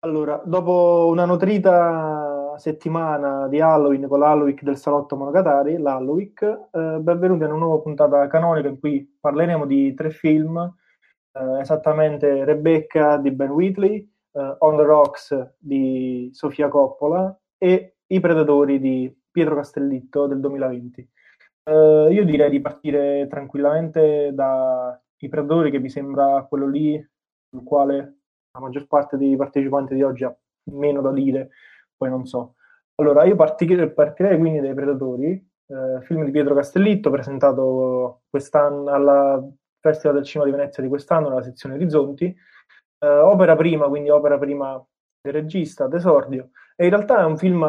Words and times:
Allora, 0.00 0.40
dopo 0.44 1.06
una 1.10 1.24
nutrita 1.26 2.54
settimana 2.56 3.48
di 3.48 3.60
Halloween 3.60 4.06
con 4.08 4.20
l'Halloween 4.20 4.56
del 4.62 4.76
Salotto 4.76 5.16
Monogatari, 5.16 5.76
l'Halloween, 5.76 6.32
eh, 6.70 6.98
benvenuti 7.00 7.44
a 7.44 7.48
una 7.48 7.56
nuova 7.56 7.82
puntata 7.82 8.26
canonica 8.28 8.68
in 8.68 8.78
cui 8.78 9.16
parleremo 9.20 9.66
di 9.66 9.92
tre 9.94 10.10
film, 10.10 10.56
eh, 11.32 11.60
esattamente 11.60 12.44
Rebecca 12.44 13.18
di 13.18 13.30
Ben 13.30 13.50
Wheatley, 13.50 14.10
eh, 14.32 14.56
On 14.60 14.76
the 14.76 14.84
Rocks 14.84 15.54
di 15.58 16.30
Sofia 16.32 16.68
Coppola 16.68 17.36
e 17.58 17.96
I 18.06 18.20
Predatori 18.20 18.78
di 18.78 19.14
Pietro 19.30 19.56
Castellitto 19.56 20.26
del 20.26 20.40
2020. 20.40 21.08
Eh, 21.66 22.08
io 22.10 22.24
direi 22.24 22.50
di 22.50 22.60
partire 22.60 23.26
tranquillamente 23.28 24.32
da 24.34 25.00
I 25.18 25.28
Predatori, 25.28 25.70
che 25.70 25.78
mi 25.78 25.88
sembra 25.88 26.44
quello 26.46 26.68
lì 26.68 27.02
sul 27.48 27.64
quale 27.64 27.96
la 28.52 28.60
maggior 28.60 28.86
parte 28.86 29.16
dei 29.16 29.34
partecipanti 29.36 29.94
di 29.94 30.02
oggi 30.02 30.24
ha 30.24 30.36
meno 30.72 31.00
da 31.00 31.10
dire, 31.10 31.50
poi 31.96 32.10
non 32.10 32.26
so. 32.26 32.56
Allora, 32.96 33.24
io 33.24 33.34
partirei, 33.34 33.90
partirei 33.92 34.38
quindi 34.38 34.60
dai 34.60 34.74
Predatori, 34.74 35.30
eh, 35.66 36.02
film 36.02 36.24
di 36.24 36.30
Pietro 36.30 36.54
Castellitto, 36.54 37.10
presentato 37.10 38.22
quest'anno 38.28 38.90
alla 38.90 39.42
Festival 39.80 40.16
del 40.16 40.24
Cinema 40.24 40.50
di 40.50 40.56
Venezia 40.56 40.82
di 40.82 40.88
quest'anno 40.88 41.30
nella 41.30 41.42
sezione 41.42 41.74
Orizzonti, 41.76 42.26
eh, 42.98 43.08
opera 43.08 43.56
prima, 43.56 43.88
quindi 43.88 44.10
opera 44.10 44.38
prima 44.38 44.82
del 45.20 45.32
regista, 45.32 45.86
d'esordio, 45.86 46.50
e 46.76 46.84
in 46.84 46.90
realtà 46.90 47.20
è 47.20 47.24
un 47.24 47.38
film 47.38 47.60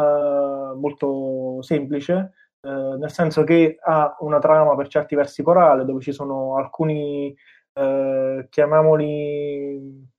molto 0.75 1.61
semplice, 1.61 2.33
eh, 2.65 2.97
nel 2.97 3.11
senso 3.11 3.43
che 3.43 3.77
ha 3.79 4.15
una 4.21 4.39
trama 4.39 4.75
per 4.75 4.87
certi 4.87 5.13
versi 5.15 5.43
corale, 5.43 5.85
dove 5.85 6.01
ci 6.01 6.11
sono 6.11 6.57
alcuni, 6.57 7.35
eh, 7.73 8.47
chiamiamoli 8.49 10.13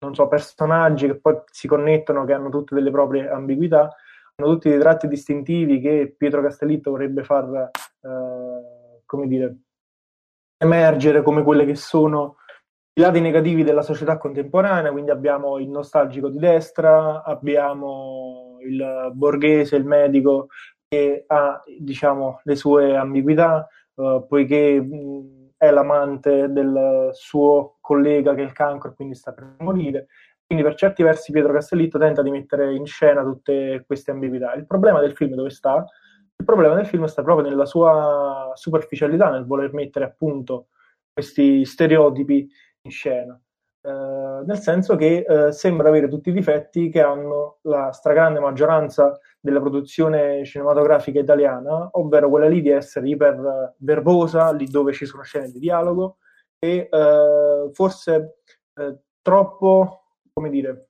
non 0.00 0.14
so, 0.14 0.28
personaggi 0.28 1.06
che 1.06 1.20
poi 1.20 1.36
si 1.46 1.66
connettono, 1.68 2.24
che 2.24 2.32
hanno 2.32 2.50
tutte 2.50 2.74
delle 2.74 2.90
proprie 2.90 3.28
ambiguità, 3.28 3.94
hanno 4.34 4.52
tutti 4.52 4.68
dei 4.68 4.78
tratti 4.78 5.08
distintivi 5.08 5.80
che 5.80 6.14
Pietro 6.16 6.42
Castellitto 6.42 6.90
vorrebbe 6.90 7.22
far, 7.24 7.70
eh, 8.00 9.00
come 9.06 9.26
dire, 9.28 9.56
emergere 10.58 11.22
come 11.22 11.42
quelle 11.42 11.64
che 11.64 11.76
sono 11.76 12.36
i 12.96 13.00
lati 13.00 13.20
negativi 13.20 13.64
della 13.64 13.82
società 13.82 14.18
contemporanea, 14.18 14.92
quindi 14.92 15.10
abbiamo 15.10 15.58
il 15.58 15.68
nostalgico 15.68 16.28
di 16.28 16.38
destra, 16.38 17.22
abbiamo 17.22 18.58
il 18.64 19.10
borghese, 19.12 19.76
il 19.76 19.84
medico 19.84 20.48
ha, 21.26 21.62
diciamo, 21.78 22.40
le 22.44 22.56
sue 22.56 22.96
ambiguità, 22.96 23.66
eh, 23.94 24.24
poiché 24.28 24.80
mh, 24.80 25.52
è 25.56 25.70
l'amante 25.70 26.50
del 26.50 27.10
suo 27.12 27.76
collega 27.80 28.34
che 28.34 28.42
è 28.42 28.44
il 28.44 28.52
cancro 28.52 28.90
e 28.90 28.94
quindi 28.94 29.14
sta 29.14 29.32
per 29.32 29.56
morire. 29.58 30.06
Quindi 30.46 30.64
per 30.64 30.74
certi 30.74 31.02
versi 31.02 31.32
Pietro 31.32 31.52
Castellitto 31.52 31.98
tenta 31.98 32.22
di 32.22 32.30
mettere 32.30 32.74
in 32.74 32.84
scena 32.84 33.22
tutte 33.22 33.82
queste 33.86 34.10
ambiguità. 34.10 34.52
Il 34.54 34.66
problema 34.66 35.00
del 35.00 35.14
film 35.14 35.34
dove 35.34 35.50
sta? 35.50 35.84
Il 36.36 36.44
problema 36.44 36.74
del 36.74 36.86
film 36.86 37.04
sta 37.06 37.22
proprio 37.22 37.48
nella 37.48 37.64
sua 37.64 38.52
superficialità, 38.54 39.30
nel 39.30 39.46
voler 39.46 39.72
mettere 39.72 40.04
appunto 40.04 40.66
questi 41.12 41.64
stereotipi 41.64 42.48
in 42.82 42.90
scena. 42.90 43.40
Eh, 43.86 44.42
nel 44.44 44.58
senso 44.58 44.96
che 44.96 45.24
eh, 45.26 45.52
sembra 45.52 45.88
avere 45.88 46.08
tutti 46.08 46.30
i 46.30 46.32
difetti 46.32 46.88
che 46.90 47.00
hanno 47.02 47.58
la 47.62 47.92
stragrande 47.92 48.40
maggioranza 48.40 49.18
della 49.44 49.60
produzione 49.60 50.42
cinematografica 50.46 51.20
italiana, 51.20 51.90
ovvero 51.92 52.30
quella 52.30 52.48
lì 52.48 52.62
di 52.62 52.70
essere 52.70 53.06
iper 53.10 53.74
verbosa, 53.76 54.50
lì 54.52 54.64
dove 54.64 54.94
ci 54.94 55.04
sono 55.04 55.22
scene 55.22 55.50
di 55.50 55.58
dialogo, 55.58 56.16
e 56.58 56.88
eh, 56.90 57.68
forse 57.70 58.38
eh, 58.74 58.98
troppo, 59.20 60.04
come 60.32 60.48
dire, 60.48 60.88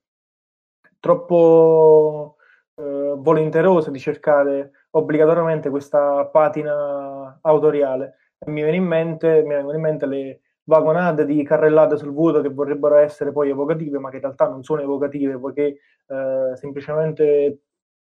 troppo 1.01 2.37
eh, 2.75 3.15
volenterosa 3.17 3.91
di 3.91 3.99
cercare 3.99 4.71
obbligatoriamente 4.91 5.69
questa 5.69 6.25
patina 6.27 7.37
autoriale. 7.41 8.15
E 8.37 8.49
mi 8.51 8.61
viene 8.61 8.77
in 8.77 8.85
mente, 8.85 9.43
mi 9.43 9.53
vengono 9.53 9.75
in 9.75 9.81
mente 9.81 10.05
le 10.05 10.39
vagonate 10.63 11.25
di 11.25 11.43
carrellate 11.43 11.97
sul 11.97 12.13
vuoto 12.13 12.39
che 12.39 12.49
vorrebbero 12.49 12.95
essere 12.95 13.33
poi 13.33 13.49
evocative, 13.49 13.99
ma 13.99 14.09
che 14.09 14.15
in 14.15 14.21
realtà 14.21 14.47
non 14.47 14.63
sono 14.63 14.79
evocative, 14.79 15.37
poiché 15.37 15.77
eh, 16.07 16.55
semplicemente 16.55 17.59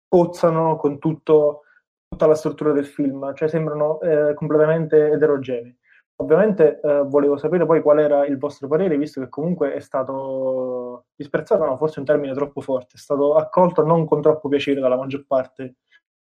cozzano 0.07 0.77
con 0.77 0.99
tutto, 0.99 1.63
tutta 2.07 2.27
la 2.27 2.35
struttura 2.35 2.71
del 2.71 2.85
film, 2.85 3.33
cioè 3.35 3.47
sembrano 3.47 3.99
eh, 4.01 4.33
completamente 4.33 5.11
eterogenei. 5.11 5.75
Ovviamente 6.19 6.79
eh, 6.81 7.03
volevo 7.03 7.37
sapere 7.37 7.65
poi 7.65 7.81
qual 7.81 7.99
era 7.99 8.25
il 8.25 8.39
vostro 8.39 8.67
parere, 8.67 8.97
visto 8.97 9.21
che 9.21 9.29
comunque 9.29 9.73
è 9.73 9.79
stato 9.79 11.05
disprezzato, 11.15 11.63
no, 11.63 11.77
forse 11.77 11.99
un 11.99 12.05
termine 12.05 12.33
troppo 12.33 12.59
forte, 12.59 12.95
è 12.95 12.97
stato 12.97 13.35
accolto 13.35 13.85
non 13.85 14.05
con 14.07 14.21
troppo 14.21 14.49
piacere 14.49 14.79
dalla 14.79 14.97
maggior 14.97 15.25
parte 15.27 15.75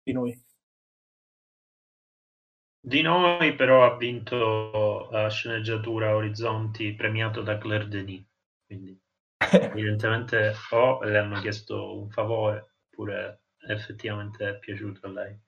di 0.01 0.13
noi. 0.13 0.45
Di 2.83 3.01
noi 3.01 3.53
però 3.53 3.83
ha 3.85 3.97
vinto 3.97 5.09
la 5.11 5.29
sceneggiatura 5.29 6.15
Orizzonti 6.15 6.93
premiato 6.93 7.41
da 7.41 7.57
Claire 7.57 7.87
Denis, 7.89 8.25
quindi 8.65 8.97
evidentemente 9.51 10.53
o 10.71 11.03
le 11.03 11.17
hanno 11.17 11.39
chiesto 11.41 11.99
un 11.99 12.09
favore 12.09 12.75
oppure 12.87 13.40
effettivamente 13.67 14.47
è 14.47 14.59
piaciuta 14.59 15.07
a 15.07 15.11
lei 15.11 15.39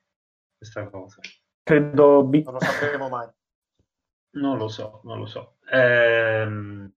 questa 0.57 0.89
cosa. 0.89 1.19
Credo 1.63 2.23
B. 2.23 2.43
Non 2.43 2.53
lo 2.53 2.59
sapremo 2.59 3.09
mai. 3.09 3.27
Non 4.35 4.57
lo 4.57 4.67
so, 4.67 5.01
non 5.03 5.19
lo 5.19 5.25
so. 5.25 5.57
Ehm... 5.71 6.91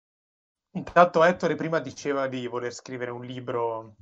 Intanto 0.77 1.25
Ettore 1.25 1.55
prima 1.55 1.79
diceva 1.79 2.27
di 2.27 2.47
voler 2.47 2.73
scrivere 2.73 3.11
un 3.11 3.25
libro 3.25 3.97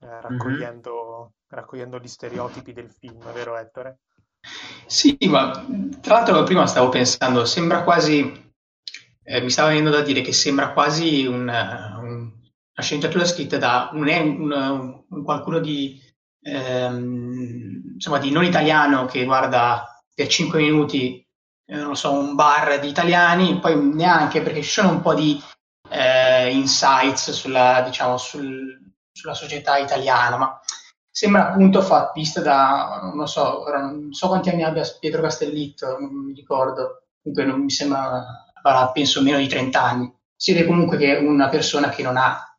eh, 0.00 0.20
raccogliendo, 0.20 1.18
mm-hmm. 1.20 1.30
raccogliendo 1.48 1.98
gli 1.98 2.08
stereotipi 2.08 2.72
del 2.72 2.90
film, 2.90 3.20
vero 3.34 3.56
Ettore? 3.56 3.98
Sì, 4.86 5.18
ma 5.28 5.50
tra 6.00 6.14
l'altro 6.14 6.42
prima 6.44 6.66
stavo 6.66 6.88
pensando, 6.88 7.44
sembra 7.44 7.84
quasi, 7.84 8.52
eh, 9.22 9.40
mi 9.42 9.50
stava 9.50 9.68
venendo 9.68 9.90
da 9.90 10.00
dire 10.00 10.22
che 10.22 10.32
sembra 10.32 10.72
quasi 10.72 11.26
un, 11.26 11.40
un, 11.40 11.48
una 11.48 12.80
sceneggiatura 12.80 13.26
scritta 13.26 13.58
da 13.58 13.90
un, 13.92 14.08
un, 14.08 15.04
un 15.06 15.22
qualcuno 15.22 15.58
di, 15.58 16.00
ehm, 16.42 17.92
insomma, 17.94 18.18
di 18.18 18.30
non 18.30 18.44
italiano 18.44 19.06
che 19.06 19.24
guarda 19.24 20.02
per 20.14 20.26
5 20.26 20.60
minuti, 20.60 21.24
eh, 21.66 21.76
non 21.76 21.96
so, 21.96 22.12
un 22.12 22.34
bar 22.34 22.78
di 22.80 22.88
italiani, 22.88 23.58
poi 23.58 23.80
neanche 23.94 24.42
perché 24.42 24.62
ci 24.62 24.70
sono 24.70 24.90
un 24.90 25.00
po' 25.00 25.14
di 25.14 25.40
eh, 25.90 26.50
insights 26.50 27.30
sulla, 27.32 27.82
diciamo, 27.82 28.16
sul, 28.16 28.78
sulla 29.12 29.34
società 29.34 29.76
italiana, 29.78 30.36
ma 30.36 30.60
sembra 31.10 31.48
appunto 31.48 31.82
fatta 31.82 32.12
vista 32.14 32.40
da, 32.40 33.10
non 33.14 33.26
so, 33.26 33.64
non 33.66 34.12
so 34.12 34.28
quanti 34.28 34.48
anni 34.48 34.62
abbia 34.62 34.84
Pietro 34.98 35.22
Castellitto, 35.22 35.98
non 35.98 36.24
mi 36.26 36.32
ricordo, 36.32 37.04
comunque 37.22 37.44
non 37.44 37.62
mi 37.62 37.70
sembra, 37.70 38.24
penso 38.92 39.22
meno 39.22 39.38
di 39.38 39.48
30 39.48 39.82
anni. 39.82 40.14
Si 40.34 40.52
vede 40.52 40.66
comunque 40.66 40.96
che 40.96 41.16
una 41.16 41.48
persona 41.48 41.90
che 41.90 42.02
non 42.02 42.16
ha 42.16 42.49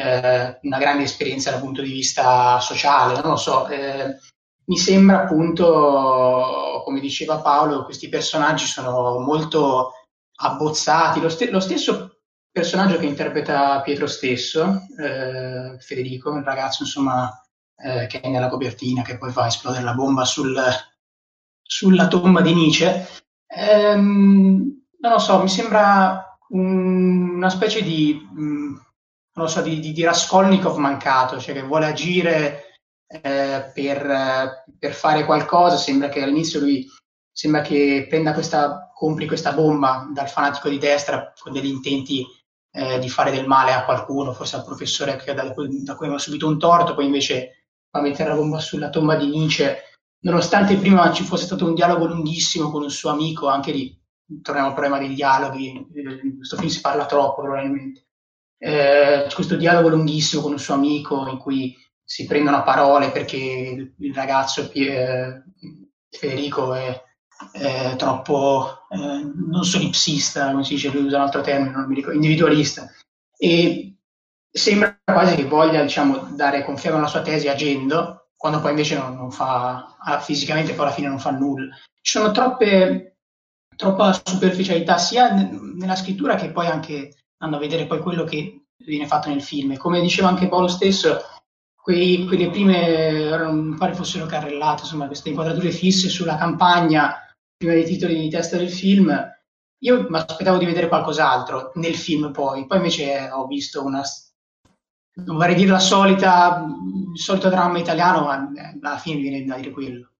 eh, 0.00 0.58
una 0.62 0.78
grande 0.78 1.04
esperienza 1.04 1.50
dal 1.50 1.60
punto 1.60 1.82
di 1.82 1.92
vista 1.92 2.58
sociale, 2.60 3.20
non 3.20 3.32
lo 3.32 3.36
so, 3.36 3.68
eh, 3.68 4.16
mi 4.64 4.78
sembra 4.78 5.22
appunto, 5.22 6.82
come 6.84 7.00
diceva 7.00 7.40
Paolo, 7.40 7.84
questi 7.84 8.08
personaggi 8.08 8.64
sono 8.64 9.18
molto 9.18 9.92
abbozzati, 10.36 11.20
lo, 11.20 11.28
st- 11.28 11.50
lo 11.50 11.60
stesso 11.60 12.20
personaggio 12.50 12.98
che 12.98 13.06
interpreta 13.06 13.80
Pietro 13.82 14.06
stesso, 14.06 14.86
eh, 14.98 15.76
Federico, 15.78 16.34
il 16.34 16.44
ragazzo 16.44 16.84
insomma 16.84 17.30
eh, 17.76 18.06
che 18.06 18.20
è 18.20 18.28
nella 18.28 18.48
copertina, 18.48 19.02
che 19.02 19.18
poi 19.18 19.32
fa 19.32 19.46
esplodere 19.48 19.84
la 19.84 19.94
bomba 19.94 20.24
sul, 20.24 20.58
sulla 21.62 22.08
tomba 22.08 22.40
di 22.40 22.54
Nietzsche, 22.54 23.06
ehm, 23.46 24.82
non 24.98 25.12
lo 25.12 25.18
so, 25.18 25.42
mi 25.42 25.48
sembra 25.48 26.38
un, 26.48 27.34
una 27.36 27.50
specie 27.50 27.82
di... 27.82 28.26
Mh, 28.32 28.42
mm, 28.42 28.76
non 29.40 29.48
so, 29.48 29.62
di, 29.62 29.80
di, 29.80 29.92
di 29.92 30.04
Raskolnikov 30.04 30.76
mancato, 30.76 31.40
cioè 31.40 31.54
che 31.54 31.62
vuole 31.62 31.86
agire 31.86 32.64
eh, 33.06 33.70
per, 33.74 34.64
per, 34.78 34.92
fare 34.92 35.24
qualcosa, 35.24 35.76
sembra 35.76 36.08
che 36.08 36.22
all'inizio 36.22 36.60
lui 36.60 36.86
sembra 37.32 37.62
che 37.62 38.06
prenda 38.08 38.32
questa, 38.32 38.90
compri 38.94 39.26
questa 39.26 39.52
bomba 39.52 40.08
dal 40.12 40.28
fanatico 40.28 40.68
di 40.68 40.78
destra 40.78 41.32
con 41.38 41.52
degli 41.52 41.66
intenti 41.66 42.24
eh, 42.72 42.98
di 42.98 43.08
fare 43.08 43.30
del 43.30 43.46
male 43.46 43.72
a 43.72 43.84
qualcuno, 43.84 44.32
forse 44.32 44.56
al 44.56 44.64
professore 44.64 45.16
che 45.16 45.34
da, 45.34 45.44
da 45.44 45.54
cui 45.96 46.06
aveva 46.06 46.18
subito 46.18 46.46
un 46.46 46.58
torto, 46.58 46.94
poi 46.94 47.06
invece 47.06 47.66
va 47.90 48.00
a 48.00 48.02
mettere 48.02 48.28
la 48.28 48.36
bomba 48.36 48.60
sulla 48.60 48.90
tomba 48.90 49.16
di 49.16 49.26
Nietzsche, 49.26 49.84
nonostante 50.20 50.76
prima 50.76 51.10
ci 51.12 51.24
fosse 51.24 51.46
stato 51.46 51.66
un 51.66 51.74
dialogo 51.74 52.06
lunghissimo 52.06 52.70
con 52.70 52.82
un 52.82 52.90
suo 52.90 53.10
amico, 53.10 53.48
anche 53.48 53.72
lì 53.72 53.98
torniamo 54.42 54.68
al 54.68 54.74
problema 54.74 54.98
dei 54.98 55.14
dialoghi, 55.14 55.88
in 55.94 56.36
questo 56.36 56.56
film 56.56 56.68
si 56.68 56.80
parla 56.80 57.06
troppo 57.06 57.42
probabilmente 57.42 58.09
eh, 58.62 59.26
questo 59.34 59.56
dialogo 59.56 59.88
lunghissimo 59.88 60.42
con 60.42 60.52
un 60.52 60.58
suo 60.58 60.74
amico 60.74 61.26
in 61.28 61.38
cui 61.38 61.74
si 62.04 62.26
prendono 62.26 62.58
a 62.58 62.62
parole 62.62 63.10
perché 63.10 63.94
il, 63.96 64.14
ragazzo 64.14 64.70
eh, 64.72 65.42
Federico 66.10 66.74
è, 66.74 67.02
eh, 67.52 67.94
troppo 67.96 68.80
eh, 68.90 68.96
non 68.96 69.64
solipsista, 69.64 70.50
come 70.50 70.64
si 70.64 70.74
dice, 70.74 70.90
lui 70.90 71.04
usa 71.04 71.16
un 71.16 71.22
altro 71.22 71.40
termine, 71.40 71.70
non 71.70 71.86
mi 71.86 71.94
ricordo, 71.94 72.16
individualista. 72.16 72.90
E 73.38 73.96
sembra 74.50 74.98
quasi 75.04 75.36
che 75.36 75.44
voglia 75.44 75.82
diciamo, 75.82 76.28
dare 76.34 76.64
conferma 76.64 76.98
alla 76.98 77.06
sua 77.06 77.22
tesi 77.22 77.48
agendo, 77.48 78.30
quando 78.36 78.60
poi 78.60 78.70
invece 78.70 78.98
non, 78.98 79.14
non 79.14 79.30
fa, 79.30 79.96
ah, 79.98 80.20
fisicamente 80.20 80.74
poi 80.74 80.86
alla 80.86 80.94
fine 80.94 81.08
non 81.08 81.18
fa 81.18 81.30
nulla. 81.30 81.74
Ci 82.02 82.18
sono 82.18 82.30
troppe, 82.32 83.16
troppa 83.74 84.20
superficialità 84.24 84.98
sia 84.98 85.32
nella 85.32 85.96
scrittura 85.96 86.34
che 86.34 86.50
poi 86.50 86.66
anche 86.66 87.14
andando 87.40 87.56
a 87.56 87.68
vedere 87.68 87.86
poi 87.86 88.00
quello 88.00 88.24
che 88.24 88.66
viene 88.78 89.06
fatto 89.06 89.28
nel 89.28 89.42
film. 89.42 89.76
Come 89.76 90.00
diceva 90.00 90.28
anche 90.28 90.48
Paolo 90.48 90.68
stesso, 90.68 91.20
quei, 91.74 92.26
quelle 92.26 92.50
prime, 92.50 93.52
mi 93.52 93.76
pare 93.76 93.94
fossero 93.94 94.26
carrellate, 94.26 94.82
insomma, 94.82 95.06
queste 95.06 95.30
inquadrature 95.30 95.70
fisse 95.70 96.08
sulla 96.08 96.36
campagna, 96.36 97.14
prima 97.56 97.74
dei 97.74 97.84
titoli 97.84 98.18
di 98.18 98.28
testa 98.28 98.56
del 98.56 98.70
film, 98.70 99.10
io 99.82 100.06
mi 100.08 100.16
aspettavo 100.16 100.58
di 100.58 100.66
vedere 100.66 100.88
qualcos'altro 100.88 101.72
nel 101.74 101.94
film 101.94 102.32
poi, 102.32 102.66
poi 102.66 102.76
invece 102.76 103.30
ho 103.30 103.46
visto 103.46 103.82
una, 103.82 104.02
non 105.24 105.36
vorrei 105.36 105.54
dire 105.54 105.70
la 105.70 105.78
solita, 105.78 106.66
il 107.12 107.18
solito 107.18 107.48
dramma 107.48 107.78
italiano, 107.78 108.24
ma 108.24 108.52
eh, 108.52 108.78
alla 108.80 108.98
fine 108.98 109.20
viene 109.20 109.44
da 109.44 109.56
dire 109.56 109.70
quello. 109.70 110.10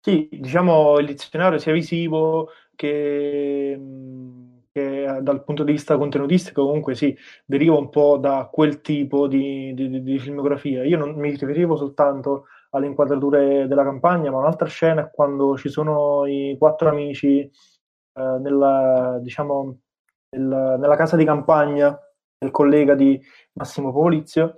Sì, 0.00 0.28
diciamo 0.30 0.98
il 0.98 1.06
dizionario 1.06 1.58
sia 1.58 1.72
visivo 1.72 2.50
che 2.76 3.78
che 4.74 5.20
dal 5.22 5.44
punto 5.44 5.62
di 5.62 5.70
vista 5.70 5.96
contenutistico 5.96 6.66
comunque 6.66 6.96
sì, 6.96 7.16
deriva 7.46 7.76
un 7.76 7.90
po' 7.90 8.16
da 8.18 8.48
quel 8.50 8.80
tipo 8.80 9.28
di, 9.28 9.72
di, 9.72 10.02
di 10.02 10.18
filmografia. 10.18 10.82
Io 10.82 10.98
non 10.98 11.14
mi 11.14 11.30
riferivo 11.30 11.76
soltanto 11.76 12.46
alle 12.70 12.86
inquadrature 12.86 13.68
della 13.68 13.84
campagna, 13.84 14.32
ma 14.32 14.38
un'altra 14.38 14.66
scena 14.66 15.02
è 15.02 15.10
quando 15.12 15.56
ci 15.56 15.68
sono 15.68 16.26
i 16.26 16.56
quattro 16.58 16.88
amici 16.88 17.38
eh, 17.38 18.38
nella, 18.40 19.20
diciamo, 19.22 19.78
nel, 20.30 20.76
nella 20.80 20.96
casa 20.96 21.14
di 21.14 21.24
campagna 21.24 21.96
del 22.36 22.50
collega 22.50 22.96
di 22.96 23.20
Massimo 23.52 23.92
Polizio, 23.92 24.56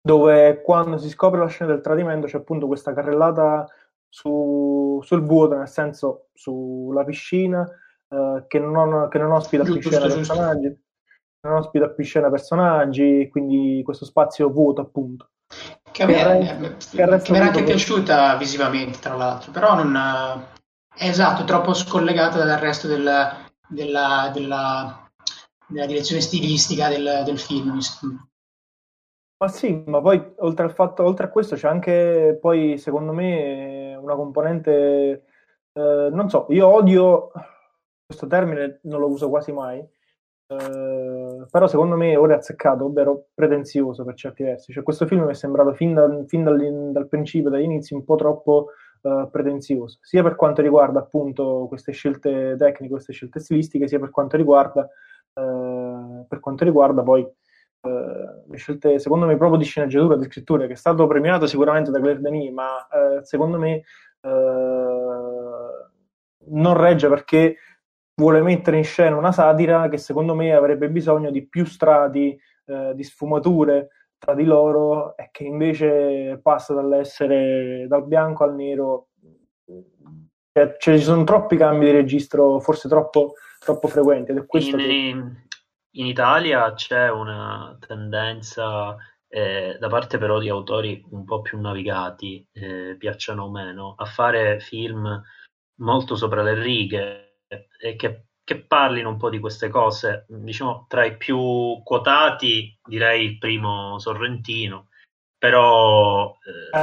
dove 0.00 0.62
quando 0.62 0.98
si 0.98 1.08
scopre 1.08 1.40
la 1.40 1.48
scena 1.48 1.72
del 1.72 1.80
tradimento 1.80 2.28
c'è 2.28 2.36
appunto 2.36 2.68
questa 2.68 2.92
carrellata 2.92 3.66
su, 4.08 5.00
sul 5.02 5.24
vuoto, 5.24 5.56
nel 5.56 5.66
senso 5.66 6.28
sulla 6.32 7.02
piscina, 7.02 7.68
eh, 8.08 8.44
che, 8.46 8.58
non, 8.58 9.08
che, 9.08 9.18
non, 9.18 9.32
ospita 9.32 9.64
più 9.64 9.80
scena 9.80 10.06
personaggi, 10.06 10.78
non 11.40 11.56
ospita 11.56 11.88
più 11.90 12.04
scena 12.04 12.30
personaggi, 12.30 13.28
quindi 13.30 13.82
questo 13.84 14.04
spazio 14.04 14.50
vuoto 14.50 14.80
appunto. 14.80 15.30
Che 15.90 16.02
a 16.02 16.06
me, 16.06 16.76
che 16.78 16.86
che 16.88 17.32
mi 17.32 17.36
era 17.38 17.46
anche 17.46 17.62
piaciuta 17.62 18.36
visivamente, 18.36 18.98
tra 18.98 19.14
l'altro, 19.14 19.50
però 19.50 19.74
non 19.74 19.96
è 20.94 21.08
esatto, 21.08 21.44
troppo 21.44 21.72
scollegata 21.72 22.44
dal 22.44 22.58
resto 22.58 22.86
del, 22.86 23.08
della, 23.68 24.30
della, 24.32 25.10
della, 25.66 25.86
direzione 25.86 26.20
stilistica 26.20 26.88
del, 26.88 27.22
del 27.24 27.38
film. 27.38 27.78
Ma 29.38 29.48
sì, 29.48 29.82
ma 29.86 30.00
poi 30.00 30.34
oltre, 30.38 30.64
al 30.64 30.72
fatto, 30.72 31.04
oltre 31.04 31.26
a 31.26 31.30
questo 31.30 31.56
c'è 31.56 31.68
anche 31.68 32.38
poi 32.40 32.78
secondo 32.78 33.12
me 33.12 33.94
una 34.00 34.14
componente, 34.14 35.24
eh, 35.72 36.08
non 36.10 36.28
so, 36.28 36.46
io 36.50 36.66
odio 36.66 37.30
questo 38.06 38.26
termine 38.28 38.78
non 38.84 39.00
lo 39.00 39.08
uso 39.08 39.28
quasi 39.28 39.52
mai, 39.52 39.78
eh, 40.48 41.46
però 41.50 41.66
secondo 41.66 41.96
me 41.96 42.16
ora 42.16 42.34
è 42.34 42.36
azzeccato, 42.36 42.84
ovvero 42.84 43.26
pretenzioso 43.34 44.04
per 44.04 44.14
certi 44.14 44.44
versi. 44.44 44.72
Cioè, 44.72 44.84
questo 44.84 45.06
film 45.06 45.24
mi 45.24 45.32
è 45.32 45.34
sembrato 45.34 45.74
fin, 45.74 45.92
da, 45.92 46.24
fin 46.26 46.44
dal, 46.44 46.92
dal, 46.92 47.08
principio, 47.08 47.50
dall'inizio, 47.50 47.96
un 47.96 48.04
po' 48.04 48.14
troppo 48.14 48.68
eh, 49.02 49.28
pretenzioso, 49.30 49.98
sia 50.02 50.22
per 50.22 50.36
quanto 50.36 50.62
riguarda 50.62 51.00
appunto 51.00 51.66
queste 51.68 51.92
scelte 51.92 52.54
tecniche, 52.56 52.92
queste 52.92 53.12
scelte 53.12 53.40
stilistiche, 53.40 53.88
sia 53.88 53.98
per 53.98 54.10
quanto 54.10 54.36
riguarda, 54.36 54.88
eh, 55.34 56.24
per 56.28 56.38
quanto 56.38 56.64
riguarda 56.64 57.02
poi 57.02 57.22
eh, 57.22 58.42
le 58.48 58.56
scelte, 58.56 59.00
secondo 59.00 59.26
me, 59.26 59.36
proprio 59.36 59.58
di 59.58 59.64
sceneggiatura, 59.64 60.16
di 60.16 60.24
scrittura, 60.24 60.66
che 60.66 60.74
è 60.74 60.76
stato 60.76 61.06
premiato 61.08 61.46
sicuramente 61.46 61.90
da 61.90 61.98
Claire 61.98 62.20
Denis, 62.20 62.52
ma 62.52 62.86
eh, 62.86 63.24
secondo 63.24 63.58
me 63.58 63.82
eh, 64.20 64.94
non 66.48 66.76
regge 66.76 67.08
perché 67.08 67.56
vuole 68.16 68.40
mettere 68.40 68.78
in 68.78 68.84
scena 68.84 69.16
una 69.16 69.32
satira 69.32 69.88
che 69.88 69.98
secondo 69.98 70.34
me 70.34 70.52
avrebbe 70.52 70.88
bisogno 70.88 71.30
di 71.30 71.46
più 71.46 71.64
strati 71.64 72.38
eh, 72.66 72.92
di 72.94 73.04
sfumature 73.04 73.88
tra 74.18 74.34
di 74.34 74.44
loro 74.44 75.16
e 75.16 75.28
che 75.30 75.44
invece 75.44 76.40
passa 76.42 76.72
dall'essere 76.72 77.86
dal 77.86 78.06
bianco 78.06 78.44
al 78.44 78.54
nero. 78.54 79.08
Cioè, 80.52 80.76
ci 80.78 80.98
sono 80.98 81.24
troppi 81.24 81.56
cambi 81.56 81.84
di 81.84 81.90
registro, 81.90 82.58
forse 82.60 82.88
troppo, 82.88 83.34
troppo 83.58 83.88
frequenti. 83.88 84.30
Ed 84.30 84.38
è 84.38 84.46
questo 84.46 84.78
in, 84.78 84.82
che... 84.82 85.48
in 85.98 86.06
Italia 86.06 86.72
c'è 86.72 87.10
una 87.10 87.76
tendenza 87.78 88.96
eh, 89.28 89.76
da 89.78 89.88
parte 89.88 90.16
però 90.16 90.38
di 90.38 90.48
autori 90.48 91.04
un 91.10 91.24
po' 91.24 91.42
più 91.42 91.60
navigati, 91.60 92.46
eh, 92.52 92.96
piacciono 92.98 93.44
o 93.44 93.50
meno, 93.50 93.94
a 93.98 94.06
fare 94.06 94.58
film 94.60 95.22
molto 95.80 96.16
sopra 96.16 96.42
le 96.42 96.54
righe, 96.54 97.25
e 97.48 97.96
che, 97.96 98.26
che, 98.42 98.60
parlino 98.60 99.08
un 99.08 99.16
po' 99.16 99.30
di 99.30 99.38
queste 99.38 99.68
cose. 99.68 100.24
Diciamo, 100.28 100.86
tra 100.88 101.04
i 101.04 101.16
più 101.16 101.80
quotati 101.82 102.78
direi 102.84 103.24
il 103.24 103.38
primo 103.38 103.98
Sorrentino, 103.98 104.88
però 105.38 106.36
eh, 106.44 106.76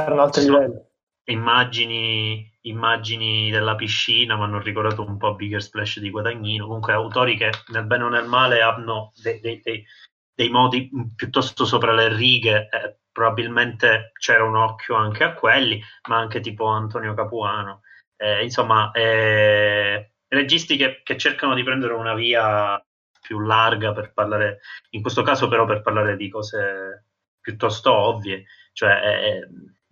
immagini, 1.26 2.50
immagini 2.62 3.50
della 3.50 3.74
piscina 3.74 4.36
mi 4.36 4.42
hanno 4.42 4.60
ricordato 4.60 5.02
un 5.02 5.16
po' 5.16 5.34
Bigger 5.34 5.62
Splash 5.62 6.00
di 6.00 6.10
Guadagnino, 6.10 6.66
comunque 6.66 6.92
autori 6.92 7.36
che 7.36 7.50
nel 7.68 7.84
bene 7.84 8.04
o 8.04 8.08
nel 8.08 8.26
male 8.26 8.60
hanno 8.60 9.12
dei, 9.22 9.40
dei, 9.40 9.60
dei, 9.62 9.84
dei 10.34 10.48
modi 10.48 10.90
piuttosto 11.14 11.64
sopra 11.64 11.92
le 11.92 12.14
righe, 12.14 12.68
eh, 12.70 12.98
probabilmente 13.12 14.12
c'era 14.18 14.44
un 14.44 14.56
occhio 14.56 14.96
anche 14.96 15.24
a 15.24 15.34
quelli, 15.34 15.80
ma 16.08 16.18
anche 16.18 16.40
tipo 16.40 16.66
Antonio 16.66 17.14
Capuano. 17.14 17.82
Eh, 18.16 18.42
insomma, 18.42 18.90
eh, 18.92 20.13
registi 20.34 20.76
che, 20.76 21.00
che, 21.02 21.16
cercano 21.16 21.54
di 21.54 21.62
prendere 21.62 21.94
una 21.94 22.14
via 22.14 22.84
più 23.20 23.40
larga 23.40 23.92
per 23.92 24.12
parlare, 24.12 24.60
in 24.90 25.00
questo 25.00 25.22
caso 25.22 25.48
però 25.48 25.64
per 25.64 25.80
parlare 25.80 26.16
di 26.16 26.28
cose 26.28 27.06
piuttosto 27.40 27.92
ovvie, 27.92 28.44
cioè 28.72 29.00
è, 29.00 29.38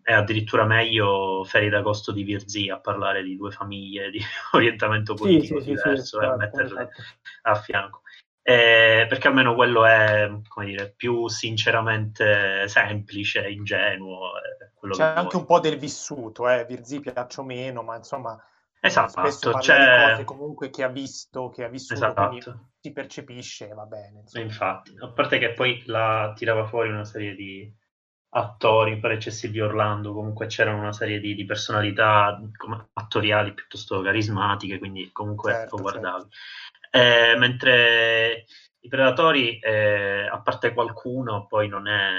è 0.03 0.13
addirittura 0.13 0.65
meglio 0.65 1.45
Ferri 1.45 1.69
d'agosto 1.69 2.13
di 2.13 2.25
Virzì 2.25 2.69
a 2.69 2.81
parlare 2.81 3.23
di 3.23 3.37
due 3.37 3.51
famiglie 3.51 4.11
di 4.11 4.21
orientamento 4.53 5.15
politico 5.15 5.61
sì, 5.61 5.65
sì, 5.65 5.71
diverso 5.71 6.19
sì, 6.19 6.25
e 6.25 6.27
esatto, 6.27 6.37
metterle 6.37 6.83
esatto. 6.83 7.03
a 7.43 7.55
fianco. 7.55 8.01
Eh, 8.45 9.07
perché 9.09 9.29
almeno 9.29 9.55
quello 9.55 9.87
è 9.87 10.29
come 10.49 10.67
dire, 10.67 10.93
più 10.97 11.29
sinceramente 11.29 12.67
semplice, 12.67 13.49
ingenuo. 13.49 14.33
C'è 14.91 15.05
anche 15.05 15.37
un 15.37 15.45
po' 15.45 15.61
del 15.61 15.79
vissuto, 15.79 16.49
eh? 16.49 16.65
Virzì 16.65 16.99
piace 16.99 17.41
o 17.41 17.45
meno, 17.45 17.83
ma 17.83 17.97
insomma 17.97 18.37
Esatto, 18.85 19.11
spesso 19.11 19.53
c'è... 19.59 20.11
cose 20.11 20.25
comunque 20.25 20.71
che 20.71 20.83
ha 20.83 20.89
visto, 20.89 21.51
che 21.51 21.63
ha 21.63 21.69
vissuto, 21.69 22.05
esatto. 22.05 22.71
si 22.81 22.93
percepisce 22.93 23.69
va 23.69 23.85
bene. 23.85 24.25
Infatti, 24.33 24.97
a 24.99 25.09
parte 25.09 25.39
che 25.39 25.53
poi 25.53 25.85
la 25.87 26.33
tirava 26.35 26.67
fuori 26.67 26.89
una 26.89 27.05
serie 27.05 27.37
di 27.37 27.73
attori, 28.31 28.99
per 28.99 29.13
eccessi 29.13 29.53
di 29.53 29.61
Orlando, 29.61 30.13
comunque 30.13 30.47
c'erano 30.47 30.81
una 30.81 30.93
serie 30.93 31.21
di, 31.21 31.37
di 31.37 31.45
personalità 31.45 32.41
attoriali 32.95 33.55
piuttosto 33.55 34.03
carismatiche, 34.03 34.81
quindi 34.81 35.13
comunque 35.13 35.53
certo, 35.53 35.77
lo 35.77 35.83
guardavi. 35.83 36.27
Certo. 36.29 36.99
Eh, 36.99 37.37
mentre 37.39 38.47
i 38.81 38.89
Predatori, 38.89 39.61
eh, 39.61 40.27
a 40.27 40.41
parte 40.41 40.73
qualcuno, 40.73 41.47
poi 41.47 41.69
non 41.69 41.87
è... 41.87 42.11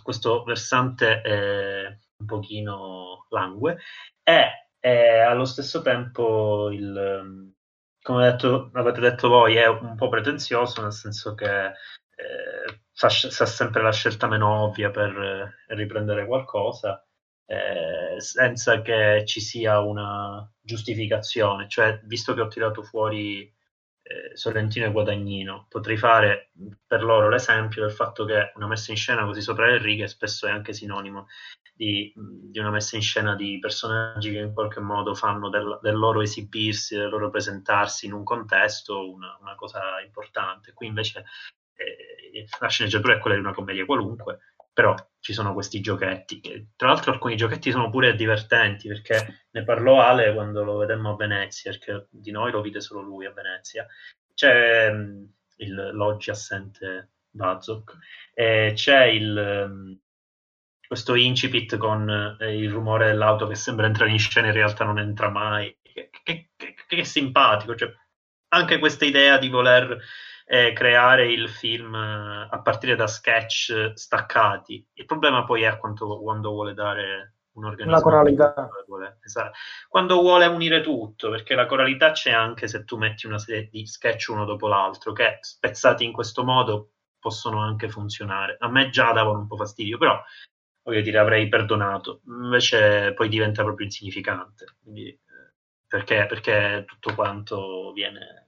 questo 0.00 0.44
versante 0.44 1.22
è 1.22 1.86
un 2.18 2.26
pochino 2.26 3.26
langue, 3.30 3.78
è 4.22 4.66
e 4.80 5.20
allo 5.20 5.44
stesso 5.44 5.82
tempo 5.82 6.70
il, 6.70 6.96
ehm, 6.96 7.52
come 8.02 8.30
detto, 8.30 8.70
avete 8.74 9.00
detto 9.00 9.28
voi 9.28 9.56
è 9.56 9.66
un 9.66 9.96
po' 9.96 10.08
pretenzioso 10.08 10.82
nel 10.82 10.92
senso 10.92 11.34
che 11.34 11.66
eh, 11.66 12.80
fa, 12.92 13.08
fa, 13.08 13.46
sempre 13.46 13.82
la 13.82 13.92
scelta 13.92 14.26
meno 14.28 14.62
ovvia 14.64 14.90
per 14.90 15.10
eh, 15.16 15.74
riprendere 15.74 16.26
qualcosa 16.26 17.02
eh, 17.46 18.20
senza 18.20 18.82
che 18.82 19.24
ci 19.26 19.40
sia 19.40 19.80
una 19.80 20.48
giustificazione. 20.60 21.68
Cioè 21.68 22.00
visto 22.04 22.34
che 22.34 22.42
ho 22.42 22.48
tirato 22.48 22.82
fuori 22.82 23.50
eh, 24.08 24.36
Sorrentino 24.36 24.86
e 24.86 24.90
Guadagnino 24.90 25.66
potrei 25.68 25.98
fare 25.98 26.50
per 26.86 27.02
loro 27.02 27.28
l'esempio 27.28 27.82
del 27.82 27.92
fatto 27.92 28.24
che 28.24 28.52
una 28.54 28.66
messa 28.66 28.90
in 28.90 28.96
scena 28.96 29.26
così 29.26 29.42
sopra 29.42 29.66
le 29.66 29.78
righe 29.78 30.08
spesso 30.08 30.46
è 30.46 30.50
anche 30.50 30.72
sinonimo 30.72 31.26
di, 31.74 32.12
di, 32.16 32.58
una 32.58 32.70
messa 32.70 32.96
in 32.96 33.02
scena 33.02 33.36
di 33.36 33.58
personaggi 33.60 34.32
che 34.32 34.38
in 34.38 34.54
qualche 34.54 34.80
modo 34.80 35.14
fanno 35.14 35.48
del, 35.50 35.78
del 35.82 35.96
loro 35.96 36.22
esibirsi, 36.22 36.96
del 36.96 37.10
loro 37.10 37.30
presentarsi 37.30 38.06
in 38.06 38.14
un 38.14 38.24
contesto 38.24 39.12
una, 39.12 39.36
una 39.40 39.54
cosa 39.54 40.00
importante. 40.04 40.72
Qui 40.72 40.88
invece 40.88 41.24
eh, 41.74 42.46
la 42.58 42.68
sceneggiatura 42.68 43.14
è 43.14 43.18
quella 43.18 43.36
di 43.36 43.42
una 43.42 43.54
commedia 43.54 43.84
qualunque, 43.84 44.54
però 44.78 44.94
ci 45.18 45.32
sono 45.32 45.54
questi 45.54 45.80
giochetti. 45.80 46.38
Che, 46.38 46.68
tra 46.76 46.86
l'altro 46.86 47.10
alcuni 47.10 47.34
giochetti 47.34 47.72
sono 47.72 47.90
pure 47.90 48.14
divertenti 48.14 48.86
perché 48.86 49.46
ne 49.50 49.64
parlò 49.64 50.00
Ale 50.00 50.32
quando 50.32 50.62
lo 50.62 50.76
vedemmo 50.76 51.10
a 51.10 51.16
Venezia, 51.16 51.72
perché 51.72 52.06
di 52.10 52.30
noi 52.30 52.52
lo 52.52 52.60
vide 52.60 52.80
solo 52.80 53.00
lui 53.00 53.26
a 53.26 53.32
Venezia. 53.32 53.88
C'è 54.32 54.92
mm, 54.92 55.24
il, 55.56 55.90
l'oggi 55.94 56.30
assente 56.30 57.10
Bazok 57.28 57.98
e 58.32 58.70
c'è 58.76 59.06
il, 59.06 59.66
mm, 59.68 59.92
questo 60.86 61.16
incipit 61.16 61.76
con 61.76 62.36
eh, 62.38 62.56
il 62.56 62.70
rumore 62.70 63.06
dell'auto 63.06 63.48
che 63.48 63.56
sembra 63.56 63.86
entrare 63.86 64.12
in 64.12 64.20
scena 64.20 64.46
in 64.46 64.52
realtà 64.52 64.84
non 64.84 65.00
entra 65.00 65.28
mai. 65.28 65.76
Che, 65.82 66.10
che, 66.22 66.50
che, 66.54 66.76
che 66.86 67.04
simpatico, 67.04 67.74
cioè, 67.74 67.92
anche 68.50 68.78
questa 68.78 69.04
idea 69.04 69.38
di 69.38 69.48
voler 69.48 70.00
eh, 70.50 70.72
creare 70.72 71.30
il 71.30 71.50
film 71.50 71.94
eh, 71.94 72.48
a 72.50 72.60
partire 72.62 72.96
da 72.96 73.06
sketch 73.06 73.92
staccati. 73.92 74.84
Il 74.94 75.04
problema 75.04 75.44
poi 75.44 75.62
è 75.62 75.76
quanto, 75.76 76.18
quando 76.20 76.50
vuole 76.50 76.72
dare 76.72 77.34
un'organizzazione. 77.52 78.24
La 78.24 78.34
coralità. 78.46 78.68
Esatto. 79.22 79.58
Quando 79.88 80.20
vuole 80.20 80.46
unire 80.46 80.80
tutto, 80.80 81.28
perché 81.28 81.54
la 81.54 81.66
coralità 81.66 82.12
c'è 82.12 82.30
anche 82.30 82.66
se 82.66 82.84
tu 82.84 82.96
metti 82.96 83.26
una 83.26 83.38
serie 83.38 83.68
di 83.70 83.86
sketch 83.86 84.28
uno 84.30 84.46
dopo 84.46 84.68
l'altro, 84.68 85.12
che 85.12 85.36
spezzati 85.42 86.04
in 86.04 86.12
questo 86.12 86.42
modo 86.44 86.92
possono 87.18 87.60
anche 87.60 87.90
funzionare. 87.90 88.56
A 88.58 88.70
me 88.70 88.88
già 88.88 89.12
davano 89.12 89.40
un 89.40 89.46
po' 89.48 89.56
fastidio, 89.56 89.98
però 89.98 90.18
voglio 90.82 91.02
dire, 91.02 91.18
avrei 91.18 91.46
perdonato. 91.48 92.22
Invece 92.24 93.12
poi 93.12 93.28
diventa 93.28 93.62
proprio 93.62 93.84
insignificante. 93.84 94.76
Quindi, 94.82 95.08
eh, 95.08 95.52
perché, 95.86 96.24
perché 96.26 96.84
tutto 96.86 97.14
quanto 97.14 97.92
viene 97.92 98.47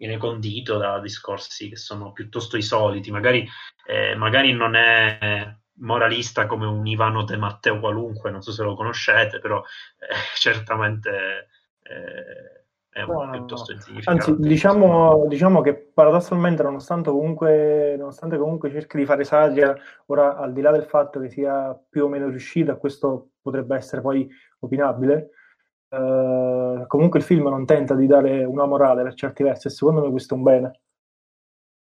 viene 0.00 0.16
condito 0.16 0.78
da 0.78 0.98
discorsi 0.98 1.68
che 1.68 1.76
sono 1.76 2.12
piuttosto 2.12 2.56
i 2.56 2.62
soliti, 2.62 3.10
magari, 3.10 3.46
eh, 3.86 4.14
magari 4.14 4.50
non 4.54 4.74
è 4.74 5.54
moralista 5.80 6.46
come 6.46 6.64
un 6.64 6.86
Ivano 6.86 7.22
De 7.24 7.36
Matteo 7.36 7.78
qualunque, 7.78 8.30
non 8.30 8.40
so 8.40 8.50
se 8.50 8.62
lo 8.62 8.74
conoscete, 8.74 9.40
però 9.40 9.58
eh, 9.58 10.06
certamente 10.40 11.48
eh, 11.82 12.64
è 12.88 13.02
un 13.02 13.26
no, 13.26 13.30
piuttosto 13.30 13.72
insignificante. 13.72 14.30
Anzi, 14.30 14.42
diciamo, 14.42 15.26
diciamo, 15.28 15.60
che 15.60 15.74
paradossalmente, 15.74 16.62
nonostante 16.62 17.10
comunque, 17.10 17.94
nonostante 17.98 18.38
comunque 18.38 18.70
cerchi 18.70 18.96
di 18.96 19.04
fare 19.04 19.24
satira, 19.24 19.76
ora 20.06 20.38
al 20.38 20.54
di 20.54 20.62
là 20.62 20.70
del 20.70 20.84
fatto 20.84 21.20
che 21.20 21.28
sia 21.28 21.78
più 21.90 22.04
o 22.04 22.08
meno 22.08 22.28
riuscita, 22.28 22.76
questo 22.76 23.32
potrebbe 23.42 23.76
essere 23.76 24.00
poi 24.00 24.26
opinabile, 24.60 25.32
Uh, 25.90 26.86
comunque 26.86 27.18
il 27.18 27.24
film 27.24 27.48
non 27.48 27.66
tenta 27.66 27.96
di 27.96 28.06
dare 28.06 28.44
una 28.44 28.64
morale 28.64 29.02
per 29.02 29.14
certi 29.14 29.42
versi 29.42 29.66
e 29.66 29.70
secondo 29.70 30.02
me 30.02 30.10
questo 30.10 30.34
è 30.34 30.36
un 30.36 30.42
bene. 30.44 30.80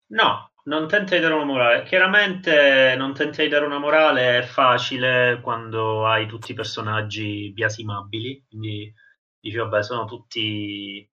No, 0.10 0.52
non 0.66 0.88
tenta 0.88 1.16
di 1.16 1.22
dare 1.22 1.34
una 1.34 1.46
morale. 1.46 1.84
Chiaramente 1.84 2.96
non 2.98 3.14
tenta 3.14 3.42
di 3.42 3.50
dare 3.50 3.66
una 3.66 3.80
morale 3.80 4.40
è 4.40 4.42
facile 4.44 5.40
quando 5.42 6.06
hai 6.06 6.28
tutti 6.28 6.52
i 6.52 6.56
personaggi 6.56 7.52
biasimabili, 7.52 8.46
quindi 8.48 8.94
dici 9.40 9.58
vabbè 9.58 9.82
sono 9.82 10.06
tutti 10.06 11.10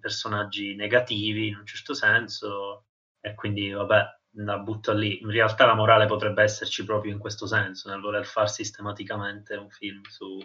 personaggi 0.00 0.74
negativi 0.76 1.48
in 1.48 1.56
un 1.56 1.66
certo 1.66 1.94
senso 1.94 2.84
e 3.20 3.34
quindi 3.34 3.70
vabbè 3.70 4.04
la 4.38 4.58
butto 4.58 4.92
lì. 4.92 5.20
In 5.20 5.30
realtà 5.30 5.66
la 5.66 5.74
morale 5.74 6.06
potrebbe 6.06 6.42
esserci 6.42 6.84
proprio 6.84 7.12
in 7.12 7.18
questo 7.18 7.46
senso, 7.46 7.88
nel 7.90 8.00
voler 8.00 8.24
far 8.24 8.48
sistematicamente 8.50 9.56
un 9.56 9.70
film 9.70 10.02
su 10.08 10.38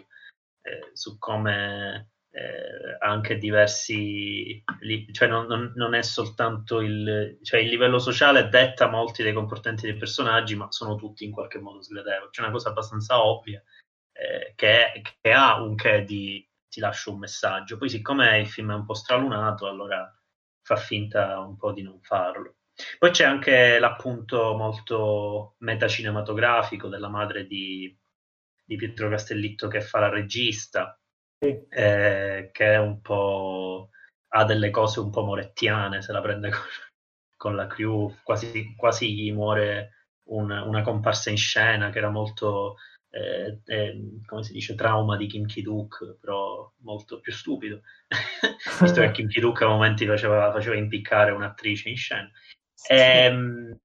eh, 0.62 0.90
su 0.92 1.18
come 1.18 2.12
eh, 2.30 2.96
anche 3.00 3.36
diversi, 3.36 4.62
cioè 5.12 5.28
non, 5.28 5.46
non, 5.46 5.72
non, 5.76 5.94
è 5.94 6.02
soltanto 6.02 6.80
il, 6.80 7.38
cioè 7.42 7.60
il 7.60 7.68
livello 7.68 7.98
sociale 7.98 8.48
detta 8.48 8.88
molti 8.88 9.22
dei 9.22 9.34
comportamenti 9.34 9.86
dei 9.86 9.96
personaggi, 9.96 10.56
ma 10.56 10.70
sono 10.70 10.94
tutti 10.96 11.24
in 11.24 11.30
qualche 11.30 11.58
modo 11.58 11.82
sgradevoli. 11.82 12.30
C'è 12.30 12.42
una 12.42 12.50
cosa 12.50 12.70
abbastanza 12.70 13.22
ovvia 13.22 13.62
eh, 14.12 14.52
che, 14.56 15.02
che, 15.20 15.32
ha 15.32 15.62
un 15.62 15.74
che 15.74 16.04
di 16.04 16.48
ti 16.68 16.80
lascio 16.80 17.12
un 17.12 17.18
messaggio. 17.18 17.76
Poi, 17.76 17.90
siccome 17.90 18.38
il 18.38 18.48
film 18.48 18.72
è 18.72 18.74
un 18.74 18.86
po' 18.86 18.94
stralunato, 18.94 19.68
allora 19.68 20.10
fa 20.62 20.76
finta 20.76 21.38
un 21.40 21.56
po' 21.56 21.72
di 21.72 21.82
non 21.82 22.00
farlo. 22.00 22.56
Poi 22.98 23.10
c'è 23.10 23.24
anche 23.24 23.78
l'appunto 23.78 24.56
molto 24.56 25.56
metacinematografico 25.58 26.88
della 26.88 27.08
madre 27.10 27.46
di, 27.46 27.94
di 28.64 28.76
Pietro 28.76 29.08
Castellitto 29.08 29.68
che 29.68 29.80
fa 29.80 30.00
la 30.00 30.08
regista, 30.08 30.98
sì. 31.38 31.66
eh, 31.68 32.50
che 32.52 32.72
è 32.72 32.78
un 32.78 33.00
po' 33.00 33.90
ha 34.34 34.44
delle 34.44 34.70
cose 34.70 35.00
un 35.00 35.10
po' 35.10 35.24
morettiane, 35.24 36.02
se 36.02 36.12
la 36.12 36.20
prende 36.20 36.50
con, 36.50 36.60
con 37.36 37.56
la 37.56 37.66
crew, 37.66 38.14
quasi, 38.22 38.74
quasi 38.76 39.14
gli 39.14 39.32
muore 39.32 40.06
un, 40.30 40.50
una 40.50 40.82
comparsa 40.82 41.30
in 41.30 41.36
scena 41.36 41.90
che 41.90 41.98
era 41.98 42.08
molto, 42.08 42.76
eh, 43.10 43.60
eh, 43.64 44.20
come 44.24 44.42
si 44.42 44.52
dice, 44.52 44.74
trauma 44.74 45.16
di 45.16 45.26
Kim 45.26 45.46
Ki-duk, 45.46 46.18
però 46.20 46.70
molto 46.78 47.20
più 47.20 47.32
stupido, 47.32 47.82
visto 48.80 49.00
che 49.00 49.10
Kim 49.10 49.28
Ki-duk 49.28 49.60
a 49.62 49.68
momenti 49.68 50.06
faceva, 50.06 50.50
faceva 50.50 50.76
impiccare 50.76 51.30
un'attrice 51.30 51.88
in 51.88 51.96
scena. 51.96 52.30
Sì. 52.72 52.92
E, 52.92 52.96
ehm, 52.96 53.76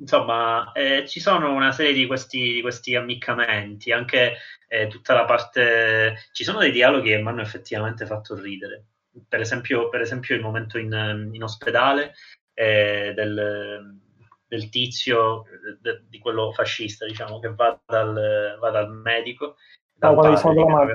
insomma, 0.00 0.72
eh, 0.72 1.06
ci 1.06 1.20
sono 1.20 1.52
una 1.52 1.72
serie 1.72 1.92
di 1.92 2.06
questi, 2.06 2.54
di 2.54 2.60
questi 2.60 2.96
ammiccamenti, 2.96 3.92
anche 3.92 4.36
eh, 4.68 4.88
tutta 4.88 5.14
la 5.14 5.24
parte... 5.24 6.28
Ci 6.32 6.44
sono 6.44 6.58
dei 6.58 6.72
dialoghi 6.72 7.10
che 7.10 7.18
mi 7.18 7.28
hanno 7.28 7.42
effettivamente 7.42 8.06
fatto 8.06 8.34
ridere. 8.34 8.86
Per 9.28 9.40
esempio, 9.40 9.88
per 9.88 10.00
esempio 10.00 10.34
il 10.34 10.40
momento 10.40 10.78
in, 10.78 11.30
in 11.32 11.42
ospedale 11.42 12.14
eh, 12.54 13.12
del, 13.14 13.98
del, 14.46 14.68
tizio, 14.68 15.44
de, 15.80 16.04
di 16.08 16.18
quello 16.18 16.52
fascista, 16.52 17.06
diciamo, 17.06 17.38
che 17.38 17.52
va 17.54 17.78
dal, 17.84 18.56
va 18.60 18.70
dal 18.70 18.90
medico, 18.90 19.56
dal 19.92 20.12
ah, 20.12 20.36
padre, 20.36 20.94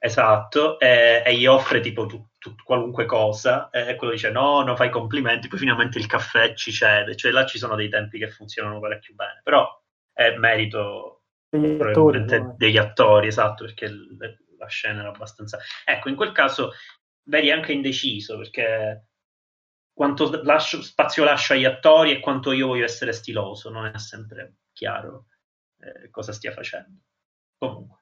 Esatto, 0.00 0.78
e, 0.78 1.22
e, 1.26 1.36
gli 1.36 1.46
offre 1.46 1.80
tipo 1.80 2.06
tu, 2.06 2.28
tu, 2.38 2.54
qualunque 2.62 3.04
cosa 3.04 3.68
e 3.70 3.96
quello 3.96 4.12
dice 4.12 4.30
no, 4.30 4.62
non 4.62 4.76
fai 4.76 4.90
complimenti, 4.90 5.48
poi 5.48 5.58
finalmente 5.58 5.98
il 5.98 6.06
caffè 6.06 6.54
ci 6.54 6.70
cede, 6.70 7.16
cioè 7.16 7.32
là 7.32 7.44
ci 7.44 7.58
sono 7.58 7.74
dei 7.74 7.88
tempi 7.88 8.18
che 8.18 8.30
funzionano 8.30 8.78
parecchio 8.78 9.14
bene, 9.14 9.40
però 9.42 9.68
è 10.12 10.36
merito 10.36 11.22
degli 11.50 11.80
attori, 11.80 12.24
degli 12.56 12.76
attori, 12.76 13.26
esatto, 13.26 13.64
perché 13.64 13.90
la 14.56 14.66
scena 14.66 15.00
era 15.00 15.08
abbastanza... 15.08 15.58
Ecco, 15.84 16.08
in 16.08 16.16
quel 16.16 16.32
caso 16.32 16.72
vedi 17.24 17.50
anche 17.50 17.72
indeciso, 17.72 18.36
perché 18.38 19.06
quanto 19.92 20.42
lascio, 20.44 20.80
spazio 20.80 21.24
lascio 21.24 21.54
agli 21.54 21.64
attori 21.64 22.12
e 22.12 22.20
quanto 22.20 22.52
io 22.52 22.68
voglio 22.68 22.84
essere 22.84 23.12
stiloso, 23.12 23.68
non 23.70 23.86
è 23.86 23.98
sempre 23.98 24.58
chiaro 24.72 25.26
eh, 25.80 26.08
cosa 26.10 26.32
stia 26.32 26.52
facendo. 26.52 27.00
Comunque. 27.56 27.98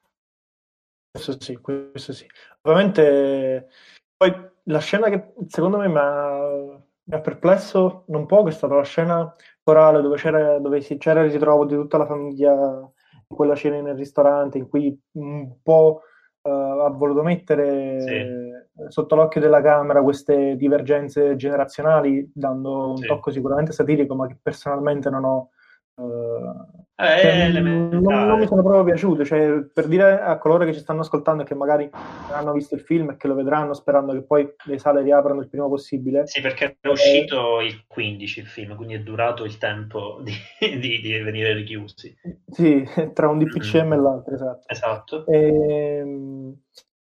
Questo 1.23 1.43
sì, 1.43 1.55
questo 1.57 2.13
sì. 2.13 2.25
Ovviamente, 2.61 3.67
poi 4.15 4.33
la 4.63 4.79
scena 4.79 5.09
che 5.09 5.33
secondo 5.47 5.77
me 5.77 5.87
mi 5.87 5.97
ha, 5.97 6.79
mi 7.03 7.15
ha 7.15 7.19
perplesso 7.19 8.03
non 8.07 8.25
poco 8.25 8.49
è 8.49 8.51
stata 8.51 8.75
la 8.75 8.83
scena 8.83 9.33
corale 9.63 10.01
dove 10.01 10.17
c'era, 10.17 10.59
dove 10.59 10.81
si, 10.81 10.97
c'era 10.97 11.23
il 11.23 11.31
ritrovo 11.31 11.65
di 11.65 11.75
tutta 11.75 11.97
la 11.97 12.05
famiglia 12.05 12.53
in 12.53 13.35
quella 13.35 13.55
cena 13.55 13.81
nel 13.81 13.95
ristorante 13.95 14.57
in 14.57 14.69
cui 14.69 14.97
un 15.13 15.61
po' 15.61 16.01
uh, 16.41 16.49
ha 16.49 16.89
voluto 16.89 17.23
mettere 17.23 18.01
sì. 18.01 18.89
sotto 18.89 19.15
l'occhio 19.15 19.41
della 19.41 19.61
Camera 19.61 20.03
queste 20.03 20.55
divergenze 20.55 21.35
generazionali, 21.35 22.29
dando 22.33 22.91
un 22.91 22.97
sì. 22.97 23.07
tocco 23.07 23.31
sicuramente 23.31 23.71
satirico, 23.71 24.15
ma 24.15 24.27
che 24.27 24.37
personalmente 24.41 25.09
non 25.09 25.23
ho 25.23 25.49
eh, 25.99 27.49
non, 27.59 28.01
non, 28.01 28.39
mi 28.39 28.45
sono 28.45 28.61
proprio 28.61 28.83
piaciute, 28.83 29.25
cioè, 29.25 29.61
per 29.61 29.87
dire 29.87 30.19
a 30.19 30.37
coloro 30.37 30.65
che 30.65 30.73
ci 30.73 30.79
stanno 30.79 31.01
ascoltando 31.01 31.41
e 31.41 31.45
che 31.45 31.55
magari 31.55 31.89
hanno 32.31 32.53
visto 32.53 32.75
il 32.75 32.81
film 32.81 33.11
e 33.11 33.17
che 33.17 33.27
lo 33.27 33.33
vedranno 33.33 33.73
sperando 33.73 34.13
che 34.13 34.21
poi 34.21 34.47
le 34.65 34.77
sale 34.77 35.01
riaprano 35.01 35.41
il 35.41 35.49
prima 35.49 35.67
possibile. 35.67 36.27
Sì, 36.27 36.41
perché 36.41 36.77
è 36.79 36.87
uscito 36.87 37.61
il 37.61 37.83
15 37.87 38.39
il 38.39 38.47
film, 38.47 38.75
quindi 38.75 38.93
è 38.93 38.99
durato 38.99 39.43
il 39.43 39.57
tempo 39.57 40.21
di, 40.21 40.33
di, 40.77 40.99
di 41.01 41.19
venire 41.19 41.53
richiusi. 41.53 42.15
Sì, 42.47 42.83
tra 43.13 43.27
un 43.27 43.39
DPCM 43.39 43.77
mm-hmm. 43.77 43.91
e 43.91 43.97
l'altro, 43.97 44.33
esatto. 44.35 44.67
Esatto. 44.67 45.25
E, 45.25 45.97
ehm, 45.97 46.55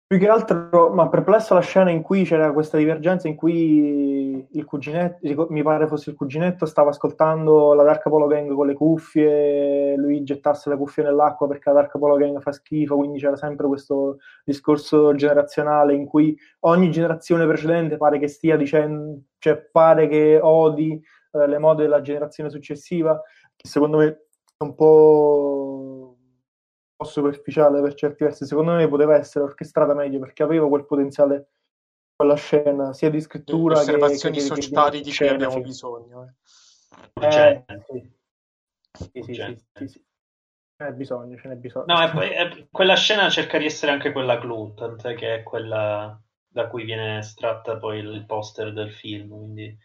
più 0.08 0.20
che 0.20 0.30
altro, 0.30 0.90
ma 0.94 1.10
perplesso 1.10 1.54
la 1.54 1.60
scena 1.60 1.90
in 1.92 2.02
cui 2.02 2.24
c'era 2.24 2.54
questa 2.54 2.78
divergenza 2.78 3.28
in 3.28 3.36
cui 3.36 4.48
il 4.50 4.64
cuginetto, 4.64 5.48
mi 5.50 5.62
pare 5.64 5.86
fosse 5.86 6.12
il 6.12 6.16
cuginetto, 6.16 6.66
stava 6.66 6.92
ascoltando 6.92 7.74
la 7.74 7.84
Dark 7.84 8.08
Polo 8.08 8.26
Gang 8.26 8.54
con 8.54 8.68
le 8.68 8.74
cuffie, 8.74 9.98
lui 9.98 10.24
gettasse 10.24 10.70
le 10.70 10.78
cuffie 10.78 11.04
nell'acqua 11.04 11.48
perché 11.48 11.70
la 11.72 11.82
Dark 11.82 11.98
Polo 11.98 12.16
Gang 12.16 12.40
fa 12.40 12.54
schifo, 12.54 12.96
quindi 12.96 13.20
c'era 13.20 13.36
sempre 13.36 13.68
questo 13.68 14.20
discorso 14.46 15.14
generazionale 15.14 15.94
in 15.94 16.06
cui 16.06 16.38
ogni 16.62 16.90
generazione 16.90 17.46
precedente 17.46 17.98
pare 17.98 18.18
che 18.18 18.30
stia 18.30 18.56
dicendo, 18.56 19.24
cioè 19.40 19.58
pare 19.58 20.08
che 20.08 20.40
odi 20.42 21.04
eh, 21.34 21.48
le 21.48 21.58
mode 21.58 21.84
della 21.84 22.00
generazione 22.00 22.50
successiva, 22.50 23.22
che 23.58 23.68
secondo 23.68 23.98
me 23.98 24.06
è 24.06 24.64
un 24.64 24.74
po' 24.74 25.97
superficiale 27.06 27.82
per 27.82 27.94
certi 27.94 28.24
versi. 28.24 28.46
Secondo 28.46 28.74
me 28.74 28.88
poteva 28.88 29.16
essere 29.16 29.46
orchestrata 29.46 29.94
meglio 29.94 30.20
perché 30.20 30.44
aveva 30.44 30.68
quel 30.68 30.86
potenziale 30.86 31.50
quella 32.16 32.36
scena 32.36 32.94
sia 32.94 33.12
di 33.12 33.22
scrittura 33.22 33.75
Le 33.75 33.82
osservazioni 33.82 34.38
che, 34.38 34.42
sociali 34.42 34.98
che 34.98 35.10
di 35.10 35.16
cui 35.16 35.27
abbiamo 35.27 35.54
sì. 35.54 35.62
bisogno. 35.62 36.34
Eh. 37.22 37.27
Eh, 37.27 37.63
sì. 37.88 38.16
Sì, 38.98 39.22
sì, 39.22 39.34
sì, 39.74 39.88
sì. 39.88 40.06
Ce 40.80 40.84
n'è 40.84 40.94
bisogno, 40.94 41.38
ce 41.38 41.48
n'è 41.48 41.56
bisogno. 41.56 41.86
No, 41.88 42.04
e 42.04 42.10
poi 42.12 42.32
e 42.32 42.68
quella 42.72 42.96
scena 42.96 43.30
cerca 43.30 43.58
di 43.58 43.66
essere 43.66 43.92
anche 43.92 44.12
quella 44.12 44.39
clou, 44.39 44.74
tant'è 44.74 45.16
che 45.16 45.36
è 45.36 45.44
quella 45.44 46.20
da 46.48 46.68
cui 46.68 46.84
viene 46.84 47.20
estratta 47.20 47.77
poi 47.77 48.00
il 48.00 48.25
poster 48.25 48.74
del 48.74 48.92
film, 48.92 49.30
quindi 49.30 49.66
eh, 49.66 49.77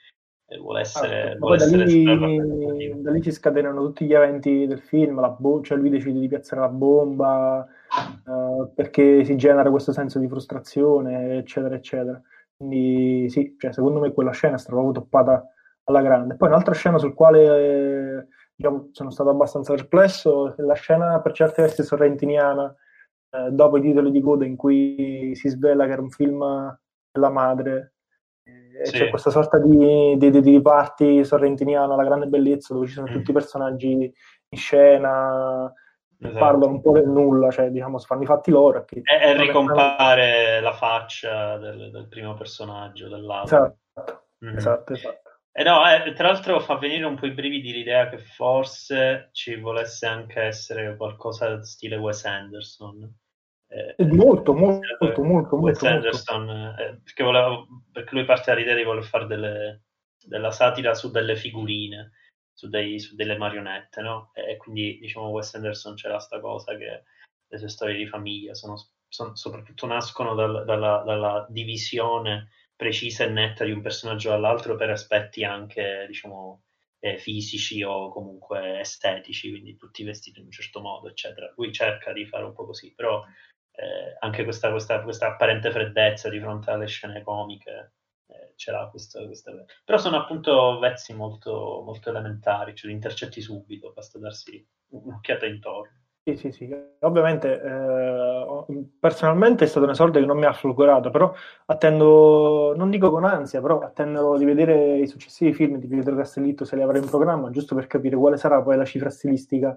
vuole 0.58 0.80
essere... 0.80 1.32
Ah, 1.32 1.36
vuole 1.38 1.56
essere 1.56 1.78
da, 1.78 1.84
lì, 1.84 3.02
da 3.02 3.10
lì 3.10 3.22
si 3.22 3.30
scatenano 3.30 3.82
tutti 3.82 4.04
gli 4.06 4.14
eventi 4.14 4.66
del 4.66 4.80
film, 4.80 5.20
la 5.20 5.28
bo- 5.30 5.60
cioè 5.62 5.78
lui 5.78 5.90
decide 5.90 6.18
di 6.18 6.28
piazzare 6.28 6.60
la 6.60 6.68
bomba 6.68 7.66
eh, 7.66 8.68
perché 8.74 9.24
si 9.24 9.36
genera 9.36 9.70
questo 9.70 9.92
senso 9.92 10.18
di 10.18 10.28
frustrazione, 10.28 11.38
eccetera, 11.38 11.74
eccetera. 11.74 12.20
Quindi 12.56 13.28
sì, 13.28 13.56
cioè, 13.58 13.72
secondo 13.72 14.00
me 14.00 14.12
quella 14.12 14.32
scena 14.32 14.54
è 14.54 14.58
stata 14.58 14.76
proprio 14.76 15.00
toppata 15.00 15.46
alla 15.84 16.02
grande. 16.02 16.36
Poi 16.36 16.48
un'altra 16.48 16.74
scena 16.74 16.98
sul 16.98 17.14
quale 17.14 18.18
eh, 18.18 18.26
diciamo, 18.54 18.88
sono 18.92 19.10
stato 19.10 19.30
abbastanza 19.30 19.74
perplesso 19.74 20.54
è 20.56 20.62
la 20.62 20.74
scena 20.74 21.20
per 21.20 21.32
certi 21.32 21.60
versi 21.60 21.82
sorrentiniana 21.82 22.74
eh, 23.30 23.50
dopo 23.50 23.78
i 23.78 23.80
titoli 23.80 24.10
di 24.10 24.20
coda 24.20 24.44
in 24.44 24.56
cui 24.56 25.32
si 25.34 25.48
svela 25.48 25.86
che 25.86 25.92
era 25.92 26.02
un 26.02 26.10
film 26.10 26.44
della 27.10 27.30
madre 27.30 27.94
Sì. 28.82 28.98
c'è 28.98 29.08
questa 29.10 29.30
sorta 29.30 29.58
di, 29.58 30.16
di, 30.16 30.30
di, 30.30 30.40
di 30.40 30.60
party 30.60 31.24
sorrentiniana, 31.24 31.94
la 31.94 32.04
grande 32.04 32.26
bellezza, 32.26 32.74
dove 32.74 32.86
ci 32.86 32.94
sono 32.94 33.06
Mm. 33.08 33.12
tutti 33.12 33.30
i 33.30 33.34
personaggi 33.34 33.90
in 33.92 34.58
scena, 34.58 35.72
che 36.18 36.26
Esatto. 36.28 36.44
parlano 36.44 36.72
un 36.74 36.80
po' 36.82 36.92
del 36.92 37.06
nulla, 37.08 37.50
cioè 37.50 37.70
diciamo 37.70 37.98
si 37.98 38.06
fanno 38.06 38.22
i 38.22 38.26
fatti 38.26 38.50
loro. 38.50 38.80
E, 38.80 38.84
che 38.84 39.02
E, 39.04 39.28
e 39.30 39.36
ricompare 39.36 40.60
la 40.60 40.72
faccia 40.72 41.58
del, 41.58 41.90
del 41.90 42.08
primo 42.08 42.34
personaggio, 42.34 43.08
dell'altro. 43.08 43.78
Esatto, 43.94 44.24
Mhm. 44.38 44.56
esatto, 44.56 44.92
esatto. 44.94 45.30
E 45.54 45.62
no, 45.64 45.82
eh, 45.88 46.12
tra 46.14 46.28
l'altro 46.32 46.58
fa 46.60 46.76
venire 46.78 47.04
un 47.04 47.14
po' 47.16 47.26
i 47.26 47.32
brividi 47.32 47.72
l'idea 47.72 48.08
che 48.08 48.18
forse 48.18 49.28
ci 49.32 49.54
volesse 49.60 50.06
anche 50.06 50.40
essere 50.40 50.96
qualcosa 50.96 51.62
stile 51.62 51.96
Wes 51.96 52.24
Anderson. 52.24 53.14
Eh, 53.72 53.94
E 53.96 54.04
molto, 54.04 54.52
molto, 54.52 54.86
eh, 54.86 54.96
molto, 55.00 55.22
molto, 55.22 55.56
Wes 55.56 55.80
molto. 55.80 55.86
Anderson, 55.86 56.50
eh, 56.78 57.00
perché, 57.02 57.22
voleva- 57.24 57.66
perché 57.90 58.14
lui 58.14 58.24
parte 58.26 58.50
dall'idea 58.52 58.74
di 58.74 58.82
voler 58.84 59.04
fare 59.04 59.26
delle- 59.26 59.82
della 60.22 60.50
satira 60.50 60.92
su 60.94 61.10
delle 61.10 61.36
figurine, 61.36 62.12
su, 62.52 62.68
dei- 62.68 63.00
su 63.00 63.14
delle 63.14 63.38
marionette, 63.38 64.02
no? 64.02 64.30
E 64.34 64.58
quindi, 64.58 64.98
diciamo, 65.00 65.28
Wes 65.28 65.54
Anderson 65.54 65.94
c'era 65.94 66.18
sta 66.18 66.38
cosa 66.38 66.76
che 66.76 67.04
le 67.48 67.58
sue 67.58 67.68
storie 67.68 67.96
di 67.96 68.06
famiglia 68.06 68.54
sono, 68.54 68.76
sono- 69.08 69.34
soprattutto 69.36 69.86
nascono 69.86 70.34
dal- 70.34 70.64
dalla, 70.66 71.02
dalla 71.04 71.46
divisione 71.48 72.50
precisa 72.76 73.24
e 73.24 73.28
netta 73.28 73.64
di 73.64 73.70
un 73.72 73.80
personaggio 73.80 74.30
dall'altro 74.30 74.76
per 74.76 74.90
aspetti 74.90 75.44
anche, 75.44 76.04
diciamo, 76.08 76.62
eh, 76.98 77.16
fisici 77.18 77.82
o 77.82 78.10
comunque 78.10 78.80
estetici, 78.80 79.50
quindi 79.50 79.76
tutti 79.76 80.04
vestiti 80.04 80.38
in 80.40 80.46
un 80.46 80.50
certo 80.52 80.80
modo, 80.80 81.08
eccetera. 81.08 81.52
Lui 81.56 81.72
cerca 81.72 82.12
di 82.12 82.26
fare 82.26 82.44
un 82.44 82.52
po' 82.52 82.66
così, 82.66 82.92
però 82.94 83.24
eh, 83.72 84.16
anche 84.20 84.44
questa, 84.44 84.70
questa, 84.70 85.02
questa 85.02 85.28
apparente 85.28 85.70
freddezza 85.70 86.28
di 86.28 86.40
fronte 86.40 86.70
alle 86.70 86.86
scene 86.86 87.22
comiche 87.22 87.92
eh, 88.26 88.52
ce 88.56 88.70
l'ha 88.70 88.86
questa, 88.88 89.24
questa- 89.24 89.52
Però 89.84 89.98
sono 89.98 90.16
appunto 90.16 90.78
vezzi 90.78 91.14
molto, 91.14 91.82
molto 91.84 92.10
elementari, 92.10 92.74
cioè 92.74 92.88
li 92.88 92.96
intercetti 92.96 93.40
subito, 93.40 93.92
basta 93.94 94.18
darsi 94.18 94.64
un'occhiata 94.90 95.46
intorno. 95.46 96.00
Sì, 96.24 96.36
sì, 96.36 96.52
sì. 96.52 96.72
Ovviamente, 97.00 97.60
eh, 97.60 98.84
personalmente 99.00 99.64
è 99.64 99.66
stato 99.66 99.86
un 99.86 99.90
esordio 99.90 100.20
che 100.20 100.26
non 100.26 100.38
mi 100.38 100.44
ha 100.44 100.52
folgorato, 100.52 101.10
però 101.10 101.34
attendo, 101.66 102.74
non 102.76 102.90
dico 102.90 103.10
con 103.10 103.24
ansia, 103.24 103.60
però 103.60 103.80
attendo 103.80 104.36
di 104.36 104.44
vedere 104.44 104.98
i 104.98 105.08
successivi 105.08 105.52
film 105.52 105.78
di 105.78 105.88
Pietro 105.88 106.14
Castellitto 106.14 106.64
se 106.64 106.76
li 106.76 106.82
avrà 106.82 106.98
in 106.98 107.08
programma, 107.08 107.50
giusto 107.50 107.74
per 107.74 107.88
capire 107.88 108.16
quale 108.16 108.36
sarà 108.36 108.62
poi 108.62 108.76
la 108.76 108.84
cifra 108.84 109.10
stilistica 109.10 109.76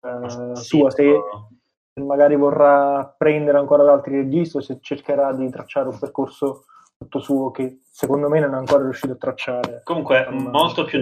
eh, 0.00 0.54
Sì, 0.54 0.78
sua, 0.78 0.90
se 0.90 1.20
magari 2.02 2.34
vorrà 2.36 3.14
prendere 3.16 3.58
ancora 3.58 3.84
da 3.84 3.92
altri 3.92 4.16
registi 4.16 4.56
o 4.56 4.60
se 4.60 4.78
cercherà 4.80 5.32
di 5.32 5.48
tracciare 5.50 5.88
un 5.88 5.98
percorso 5.98 6.64
tutto 6.96 7.20
suo 7.20 7.50
che 7.50 7.80
secondo 7.84 8.28
me 8.28 8.40
non 8.40 8.54
è 8.54 8.56
ancora 8.56 8.82
riuscito 8.82 9.12
a 9.12 9.16
tracciare. 9.16 9.82
Comunque, 9.84 10.24
Con- 10.24 10.36
molto 10.36 10.84
più, 10.84 11.00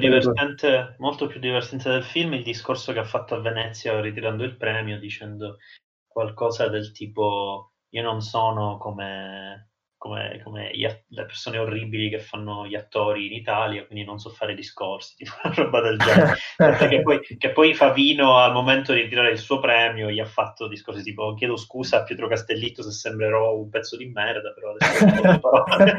molto 0.98 1.26
più 1.26 1.38
divertente 1.38 1.90
del 1.90 2.04
film 2.04 2.34
il 2.34 2.42
discorso 2.42 2.92
che 2.92 2.98
ha 2.98 3.04
fatto 3.04 3.34
a 3.34 3.40
Venezia 3.40 3.98
ritirando 4.00 4.44
il 4.44 4.56
premio, 4.56 4.98
dicendo 4.98 5.58
qualcosa 6.06 6.68
del 6.68 6.92
tipo: 6.92 7.72
Io 7.90 8.02
non 8.02 8.20
sono 8.20 8.78
come, 8.78 9.71
come, 10.02 10.40
come 10.42 10.68
gli 10.72 10.82
le 10.82 11.24
persone 11.26 11.58
orribili 11.58 12.08
che 12.08 12.18
fanno 12.18 12.66
gli 12.66 12.74
attori 12.74 13.26
in 13.26 13.34
Italia, 13.34 13.86
quindi 13.86 14.04
non 14.04 14.18
so 14.18 14.30
fare 14.30 14.52
discorsi, 14.52 15.14
tipo 15.22 15.30
una 15.44 15.54
roba 15.54 15.80
del 15.80 15.96
genere. 15.96 16.88
Che, 16.88 17.02
poi, 17.02 17.20
che 17.20 17.50
poi 17.52 17.72
Favino, 17.72 18.36
al 18.38 18.52
momento 18.52 18.92
di 18.92 19.02
ritirare 19.02 19.30
il 19.30 19.38
suo 19.38 19.60
premio, 19.60 20.10
gli 20.10 20.18
ha 20.18 20.24
fatto 20.24 20.66
discorsi 20.66 21.04
tipo: 21.04 21.34
Chiedo 21.34 21.56
scusa 21.56 21.98
a 21.98 22.02
Pietro 22.02 22.26
Castellitto 22.26 22.82
se 22.82 22.90
sembrerò 22.90 23.56
un 23.56 23.68
pezzo 23.68 23.96
di 23.96 24.06
merda, 24.06 24.52
però 24.52 24.72
adesso 24.72 25.04
non 25.04 25.38
posso 25.38 25.62
parlare." 25.62 25.98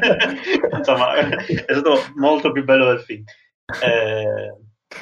Insomma, 0.76 1.14
è 1.16 1.74
stato 1.74 1.96
molto 2.16 2.52
più 2.52 2.66
bello 2.66 2.88
del 2.88 3.00
film. 3.00 3.24
Eh, 3.82 4.58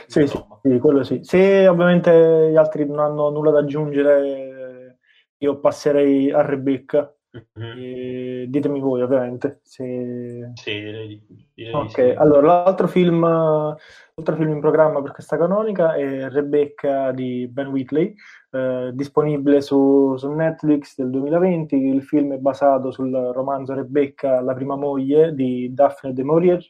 Sì, 0.05 0.27
sì, 0.27 0.77
quello 0.79 1.03
sì. 1.03 1.21
Se 1.23 1.67
ovviamente 1.67 2.49
gli 2.51 2.55
altri 2.55 2.85
non 2.85 2.99
hanno 2.99 3.31
nulla 3.31 3.49
da 3.49 3.59
aggiungere, 3.59 4.99
io 5.39 5.59
passerei 5.59 6.29
a 6.29 6.43
Rebecca. 6.43 7.11
Mhm. 7.33 7.77
E 7.77 8.45
ditemi 8.49 8.79
voi, 8.81 9.01
ovviamente. 9.01 9.61
Se... 9.63 10.51
Sì, 10.53 10.71
direi 10.71 11.07
di, 11.07 11.47
direi 11.53 11.71
di 11.71 11.77
Ok, 11.77 11.91
sì. 11.91 12.01
allora 12.17 12.63
l'altro 12.63 12.87
film, 12.87 13.21
l'altro 13.21 14.35
film 14.35 14.49
in 14.49 14.59
programma 14.59 15.01
per 15.01 15.11
questa 15.11 15.37
canonica 15.37 15.93
è 15.93 16.29
Rebecca 16.29 17.11
di 17.11 17.47
Ben 17.47 17.67
Whitley, 17.67 18.13
eh, 18.51 18.91
disponibile 18.93 19.61
su, 19.61 20.15
su 20.17 20.29
Netflix 20.31 20.97
del 20.97 21.09
2020. 21.09 21.75
Il 21.75 22.03
film 22.03 22.33
è 22.33 22.37
basato 22.37 22.91
sul 22.91 23.13
romanzo 23.33 23.73
Rebecca, 23.73 24.41
la 24.41 24.53
prima 24.53 24.75
moglie 24.75 25.33
di 25.33 25.73
Daphne 25.73 26.13
de 26.13 26.23
Maurier 26.23 26.61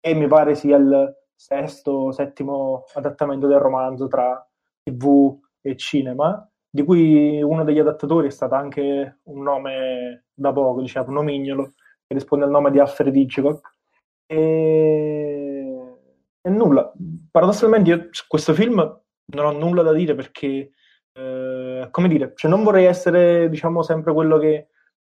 e 0.00 0.14
mi 0.14 0.26
pare 0.26 0.54
sia 0.56 0.76
il 0.76 1.14
sesto, 1.36 2.10
settimo 2.10 2.84
adattamento 2.94 3.46
del 3.46 3.58
romanzo 3.60 4.08
tra 4.08 4.44
TV 4.82 5.38
e 5.60 5.76
cinema, 5.76 6.49
di 6.70 6.84
cui 6.84 7.42
uno 7.42 7.64
degli 7.64 7.80
adattatori 7.80 8.28
è 8.28 8.30
stato 8.30 8.54
anche 8.54 9.18
un 9.24 9.42
nome 9.42 10.26
da 10.32 10.52
poco, 10.52 10.80
diciamo, 10.80 11.10
nomignolo, 11.10 11.72
che 12.06 12.14
risponde 12.14 12.44
al 12.44 12.50
nome 12.50 12.70
di 12.70 12.78
Alfred 12.78 13.14
Hitchcock. 13.14 13.74
E... 14.26 15.96
e 16.40 16.50
nulla, 16.50 16.92
paradossalmente 17.30 17.90
io 17.90 18.08
su 18.10 18.24
questo 18.28 18.54
film 18.54 18.76
non 19.32 19.46
ho 19.46 19.52
nulla 19.52 19.82
da 19.82 19.92
dire 19.92 20.14
perché, 20.14 20.70
eh, 21.12 21.88
come 21.90 22.08
dire, 22.08 22.32
cioè 22.36 22.50
non 22.50 22.62
vorrei 22.62 22.84
essere, 22.84 23.48
diciamo, 23.48 23.82
sempre 23.82 24.12
quello 24.12 24.38
che 24.38 24.68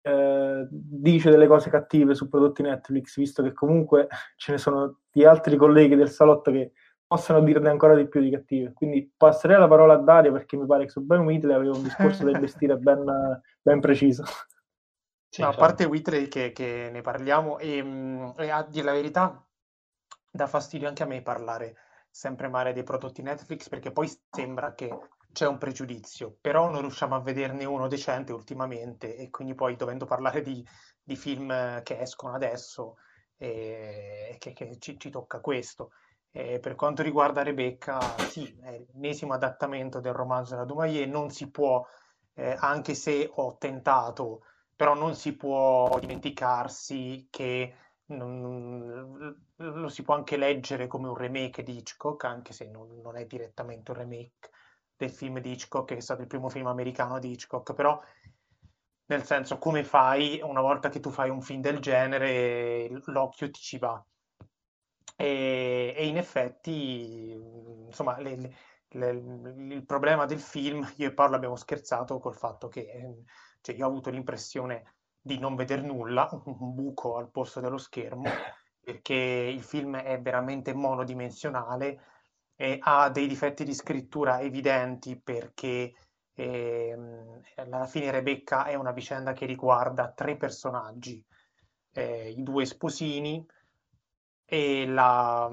eh, 0.02 0.66
dice 0.70 1.30
delle 1.30 1.46
cose 1.46 1.70
cattive 1.70 2.14
su 2.14 2.28
prodotti 2.28 2.62
Netflix, 2.62 3.16
visto 3.16 3.42
che 3.42 3.52
comunque 3.52 4.08
ce 4.36 4.52
ne 4.52 4.58
sono 4.58 4.98
di 5.10 5.24
altri 5.24 5.56
colleghi 5.56 5.94
del 5.94 6.10
salotto 6.10 6.50
che 6.50 6.72
possono 7.14 7.40
dirne 7.42 7.68
ancora 7.68 7.94
di 7.94 8.08
più 8.08 8.20
di 8.20 8.30
cattive. 8.30 8.72
Quindi 8.72 9.12
passerei 9.16 9.58
la 9.58 9.68
parola 9.68 9.94
a 9.94 9.98
Dario 9.98 10.32
perché 10.32 10.56
mi 10.56 10.66
pare 10.66 10.84
che 10.84 10.90
su 10.90 11.00
Ben 11.00 11.20
Whitley 11.20 11.54
aveva 11.54 11.76
un 11.76 11.82
discorso 11.82 12.24
da 12.24 12.30
investire 12.34 12.76
ben, 12.76 13.40
ben 13.62 13.80
preciso. 13.80 14.24
Sì, 15.28 15.42
No, 15.42 15.48
a 15.48 15.54
parte 15.54 15.84
Whitley 15.84 16.26
che, 16.28 16.52
che 16.52 16.90
ne 16.92 17.00
parliamo, 17.02 17.58
e, 17.58 17.82
mh, 17.82 18.34
e 18.38 18.50
a 18.50 18.64
dire 18.64 18.84
la 18.84 18.92
verità, 18.92 19.46
dà 20.30 20.46
fastidio 20.46 20.88
anche 20.88 21.04
a 21.04 21.06
me 21.06 21.22
parlare 21.22 21.76
sempre 22.10 22.48
male 22.48 22.72
dei 22.72 22.84
prodotti 22.84 23.22
Netflix 23.22 23.68
perché 23.68 23.90
poi 23.90 24.08
sembra 24.30 24.74
che 24.74 24.96
c'è 25.32 25.46
un 25.46 25.58
pregiudizio, 25.58 26.36
però 26.40 26.70
non 26.70 26.82
riusciamo 26.82 27.16
a 27.16 27.20
vederne 27.20 27.64
uno 27.64 27.88
decente 27.88 28.32
ultimamente 28.32 29.16
e 29.16 29.30
quindi 29.30 29.54
poi 29.54 29.74
dovendo 29.74 30.04
parlare 30.04 30.42
di, 30.42 30.64
di 31.02 31.16
film 31.16 31.82
che 31.82 31.98
escono 32.00 32.34
adesso, 32.34 32.96
eh, 33.36 34.36
che, 34.38 34.52
che 34.52 34.78
ci, 34.78 34.98
ci 34.98 35.10
tocca 35.10 35.40
questo. 35.40 35.90
Eh, 36.36 36.58
per 36.58 36.74
quanto 36.74 37.02
riguarda 37.02 37.42
Rebecca, 37.44 38.00
sì, 38.28 38.56
è 38.60 38.70
l'ennesimo 38.92 39.34
adattamento 39.34 40.00
del 40.00 40.12
romanzo 40.14 40.54
della 40.54 40.64
Dumayer, 40.66 41.06
non 41.08 41.30
si 41.30 41.48
può, 41.50 41.86
eh, 42.34 42.56
anche 42.58 42.94
se 42.94 43.30
ho 43.32 43.56
tentato 43.56 44.42
però 44.76 44.94
non 44.94 45.14
si 45.14 45.36
può 45.36 45.96
dimenticarsi 46.00 47.28
che 47.30 47.74
non- 48.06 49.36
lo 49.56 49.88
si 49.88 50.02
può 50.02 50.14
anche 50.16 50.36
leggere 50.36 50.88
come 50.88 51.06
un 51.08 51.14
remake 51.16 51.62
di 51.62 51.76
Hitchcock, 51.76 52.24
anche 52.24 52.52
se 52.52 52.66
non, 52.68 53.00
non 53.00 53.16
è 53.16 53.24
direttamente 53.26 53.92
un 53.92 53.98
remake 53.98 54.50
del 54.96 55.10
film 55.10 55.38
di 55.38 55.52
Hitchcock, 55.52 55.86
che 55.86 55.96
è 55.98 56.00
stato 56.00 56.22
il 56.22 56.26
primo 56.26 56.48
film 56.48 56.66
americano 56.66 57.20
di 57.20 57.30
Hitchcock, 57.30 57.72
però 57.74 58.00
nel 59.06 59.24
senso 59.24 59.58
come 59.58 59.84
fai 59.84 60.40
una 60.42 60.60
volta 60.60 60.88
che 60.88 61.00
tu 61.00 61.10
fai 61.10 61.28
un 61.30 61.40
film 61.42 61.60
del 61.60 61.78
genere, 61.80 62.88
l'occhio 63.06 63.50
ti 63.50 63.60
ci 63.60 63.78
va. 63.78 64.04
E, 65.16 65.94
e 65.96 66.06
in 66.06 66.16
effetti, 66.16 67.30
insomma, 67.86 68.18
le- 68.20 68.36
le- 68.36 68.54
le- 68.88 69.74
il 69.74 69.84
problema 69.86 70.24
del 70.26 70.40
film, 70.40 70.82
io 70.96 71.08
e 71.08 71.12
Paolo 71.14 71.36
abbiamo 71.36 71.56
scherzato 71.56 72.18
col 72.18 72.34
fatto 72.36 72.68
che 72.68 72.80
eh, 72.80 73.22
cioè, 73.60 73.74
io 73.76 73.86
ho 73.86 73.88
avuto 73.88 74.10
l'impressione 74.10 74.94
di 75.20 75.38
non 75.38 75.54
veder 75.54 75.82
nulla, 75.82 76.28
un 76.46 76.74
buco 76.74 77.16
al 77.16 77.30
posto 77.30 77.60
dello 77.60 77.78
schermo, 77.78 78.24
perché 78.82 79.14
il 79.14 79.62
film 79.62 79.96
è 79.96 80.20
veramente 80.20 80.74
monodimensionale 80.74 82.00
e 82.56 82.78
ha 82.80 83.08
dei 83.10 83.26
difetti 83.26 83.64
di 83.64 83.74
scrittura 83.74 84.40
evidenti 84.40 85.18
perché 85.20 85.92
eh, 86.34 86.96
alla 87.56 87.86
fine 87.86 88.10
Rebecca 88.10 88.64
è 88.66 88.74
una 88.74 88.92
vicenda 88.92 89.32
che 89.32 89.46
riguarda 89.46 90.12
tre 90.12 90.36
personaggi, 90.36 91.24
eh, 91.92 92.30
i 92.30 92.42
due 92.42 92.64
sposini 92.64 93.44
e 94.54 94.86
la, 94.86 95.50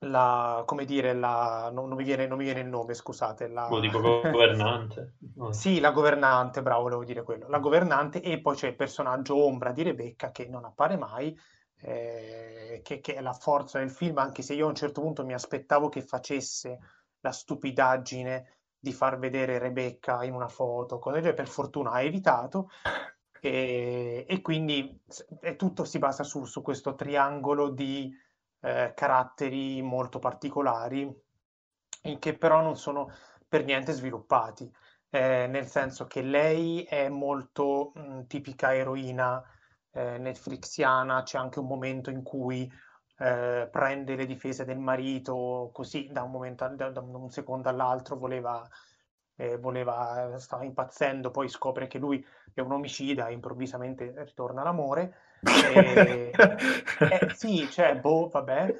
la 0.00 0.62
come 0.66 0.84
dire, 0.84 1.14
la, 1.14 1.70
non, 1.72 1.86
non, 1.86 1.96
mi 1.96 2.02
viene, 2.02 2.26
non 2.26 2.38
mi 2.38 2.44
viene 2.44 2.60
il 2.60 2.66
nome, 2.66 2.94
scusate. 2.94 3.46
La... 3.46 3.68
Lo 3.68 3.78
dico 3.78 4.00
governante. 4.00 5.14
sì, 5.50 5.78
la 5.78 5.92
governante, 5.92 6.62
bravo, 6.62 6.82
volevo 6.82 7.04
dire 7.04 7.22
quello. 7.22 7.48
La 7.48 7.60
governante 7.60 8.20
e 8.20 8.40
poi 8.40 8.56
c'è 8.56 8.68
il 8.68 8.74
personaggio 8.74 9.36
ombra 9.36 9.70
di 9.70 9.82
Rebecca 9.82 10.32
che 10.32 10.48
non 10.48 10.64
appare 10.64 10.96
mai 10.96 11.38
eh, 11.80 12.80
che, 12.82 13.00
che, 13.00 13.14
è 13.14 13.20
la 13.20 13.32
forza 13.32 13.78
del 13.78 13.90
film, 13.90 14.18
anche 14.18 14.42
se 14.42 14.54
io 14.54 14.66
a 14.66 14.70
un 14.70 14.74
certo 14.74 15.00
punto 15.00 15.24
mi 15.24 15.34
aspettavo 15.34 15.88
che 15.88 16.02
facesse 16.02 16.78
la 17.20 17.30
stupidaggine 17.30 18.56
di 18.76 18.92
far 18.92 19.18
vedere 19.18 19.58
Rebecca 19.58 20.24
in 20.24 20.34
una 20.34 20.48
foto, 20.48 20.98
cosa 20.98 21.20
del 21.20 21.34
per 21.34 21.46
fortuna 21.46 21.92
ha 21.92 22.02
evitato. 22.02 22.68
E, 23.46 24.24
e 24.26 24.40
quindi 24.40 25.02
è 25.40 25.54
tutto 25.56 25.84
si 25.84 25.98
basa 25.98 26.22
su, 26.22 26.46
su 26.46 26.62
questo 26.62 26.94
triangolo 26.94 27.68
di 27.68 28.10
eh, 28.60 28.92
caratteri 28.94 29.82
molto 29.82 30.18
particolari, 30.18 31.06
che 32.18 32.38
però 32.38 32.62
non 32.62 32.76
sono 32.76 33.10
per 33.46 33.64
niente 33.64 33.92
sviluppati. 33.92 34.70
Eh, 35.10 35.46
nel 35.46 35.66
senso 35.66 36.06
che 36.06 36.22
lei 36.22 36.82
è 36.84 37.08
molto 37.08 37.92
mh, 37.94 38.26
tipica 38.26 38.74
eroina 38.74 39.42
eh, 39.92 40.18
netflixiana 40.18 41.22
c'è 41.22 41.38
anche 41.38 41.60
un 41.60 41.66
momento 41.66 42.10
in 42.10 42.22
cui 42.22 42.68
eh, 43.18 43.68
prende 43.70 44.16
le 44.16 44.26
difese 44.26 44.64
del 44.64 44.78
marito, 44.78 45.70
così 45.72 46.08
da 46.10 46.22
un, 46.22 46.30
momento, 46.30 46.66
da, 46.68 46.90
da 46.90 47.00
un 47.00 47.30
secondo 47.30 47.68
all'altro 47.68 48.16
voleva, 48.16 48.66
eh, 49.36 49.58
voleva, 49.58 50.38
stava 50.38 50.64
impazzendo, 50.64 51.30
poi 51.30 51.48
scopre 51.48 51.86
che 51.86 51.98
lui 51.98 52.24
è 52.52 52.60
un 52.60 52.72
omicida 52.72 53.28
e 53.28 53.32
improvvisamente 53.32 54.12
ritorna 54.16 54.62
l'amore. 54.62 55.14
E, 55.42 56.30
eh, 56.34 57.28
sì, 57.34 57.68
cioè, 57.70 57.96
boh, 57.96 58.28
vabbè, 58.28 58.78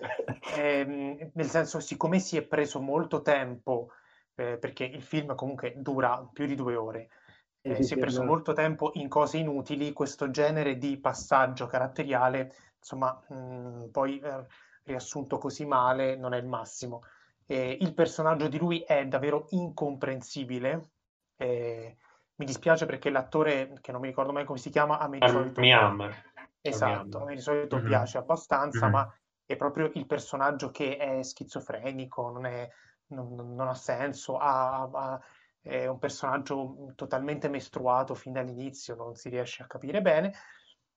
eh, 0.57 1.31
nel 1.33 1.47
senso, 1.47 1.81
siccome 1.81 2.19
si 2.19 2.37
è 2.37 2.43
preso 2.43 2.81
molto 2.81 3.23
tempo, 3.23 3.91
eh, 4.37 4.59
perché 4.59 4.85
il 4.85 5.03
film 5.03 5.35
comunque 5.35 5.75
dura 5.77 6.29
più 6.33 6.47
di 6.47 6.55
due 6.55 6.77
ore, 6.77 7.09
eh, 7.61 7.83
si 7.83 7.95
è 7.95 7.99
preso 7.99 8.23
molto 8.23 8.53
tempo 8.53 8.91
in 8.95 9.09
cose 9.09 9.39
inutili, 9.39 9.93
questo 9.93 10.31
genere 10.31 10.77
di 10.77 10.99
passaggio 10.99 11.67
caratteriale, 11.67 12.55
insomma, 12.79 13.19
mh, 13.29 13.35
mm, 13.35 13.85
poi 13.91 14.19
eh, 14.19 14.45
riassunto 14.85 15.39
così 15.39 15.65
male 15.65 16.17
non 16.17 16.35
è 16.35 16.39
il 16.39 16.47
massimo. 16.47 17.03
Eh, 17.47 17.79
il 17.81 17.95
personaggio 17.95 18.49
di 18.49 18.59
lui 18.59 18.81
è 18.81 19.07
davvero 19.07 19.47
incomprensibile. 19.51 20.91
Eh, 21.37 21.97
mi 22.37 22.47
dispiace 22.47 22.87
perché 22.87 23.11
l'attore, 23.11 23.73
che 23.81 23.93
non 23.93 24.01
mi 24.01 24.09
ricordo 24.09 24.33
mai 24.33 24.45
come 24.45 24.59
si 24.59 24.71
chiama, 24.71 24.99
a 24.99 25.09
me 25.09 25.19
di 25.19 25.29
solito... 25.29 25.61
Esatto, 26.61 27.21
a 27.21 27.25
me 27.25 27.35
di 27.35 27.41
solito 27.41 27.77
mm-hmm. 27.77 27.87
piace 27.87 28.19
abbastanza, 28.19 28.87
mm-hmm. 28.87 28.95
ma 28.95 29.19
è 29.45 29.57
proprio 29.57 29.91
il 29.95 30.07
personaggio 30.07 30.71
che 30.71 30.97
è 30.97 31.23
schizofrenico, 31.23 32.31
non, 32.31 32.47
è, 32.47 32.69
non, 33.09 33.55
non 33.55 33.69
ha 33.69 33.75
senso, 33.75 34.39
ha, 34.39 34.89
ha 34.91 35.21
è 35.65 35.87
un 35.87 35.99
personaggio 35.99 36.93
totalmente 36.95 37.49
mestruato 37.49 38.15
fin 38.15 38.35
dall'inizio, 38.35 38.95
non 38.97 39.15
si 39.15 39.31
riesce 39.31 39.63
a 39.63 39.67
capire 39.67 40.03
bene. 40.03 40.35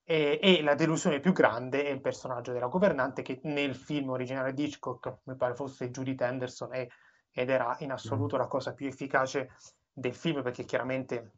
E, 0.09 0.39
e, 0.41 0.61
la 0.61 0.73
delusione 0.73 1.19
più 1.19 1.33
grande 1.33 1.83
è 1.83 1.89
il 1.89 1.99
personaggio 1.99 2.53
della 2.53 2.67
governante 2.67 3.21
che 3.21 3.41
nel 3.43 3.75
film 3.75 4.11
originale 4.11 4.53
di 4.53 4.63
Hitchcock 4.63 5.17
mi 5.23 5.35
pare 5.35 5.53
fosse 5.53 5.91
Judith 5.91 6.21
Anderson 6.21 6.73
e, 6.75 6.89
ed 7.29 7.49
era 7.49 7.75
in 7.79 7.91
assoluto 7.91 8.37
mm. 8.37 8.39
la 8.39 8.47
cosa 8.47 8.73
più 8.73 8.87
efficace 8.87 9.51
del 9.91 10.15
film 10.15 10.43
perché 10.43 10.63
chiaramente 10.63 11.33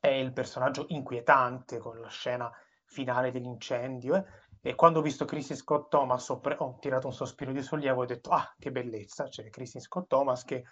è 0.00 0.08
il 0.08 0.32
personaggio 0.32 0.86
inquietante 0.88 1.78
con 1.78 2.00
la 2.00 2.08
scena 2.08 2.50
finale 2.86 3.30
dell'incendio 3.30 4.16
eh? 4.16 4.24
e 4.60 4.74
quando 4.74 4.98
ho 4.98 5.02
visto 5.02 5.24
Chrissy 5.24 5.54
Scott 5.54 5.88
Thomas 5.88 6.28
ho, 6.28 6.40
pre- 6.40 6.56
ho, 6.58 6.78
tirato 6.80 7.06
un 7.06 7.12
sospiro 7.12 7.52
di 7.52 7.62
sollievo 7.62 8.00
e 8.00 8.04
ho 8.04 8.08
detto 8.08 8.30
ah 8.30 8.52
che 8.58 8.72
bellezza 8.72 9.28
c'è 9.28 9.48
Chrissy 9.48 9.78
Scott 9.78 10.08
Thomas 10.08 10.42
che 10.42 10.64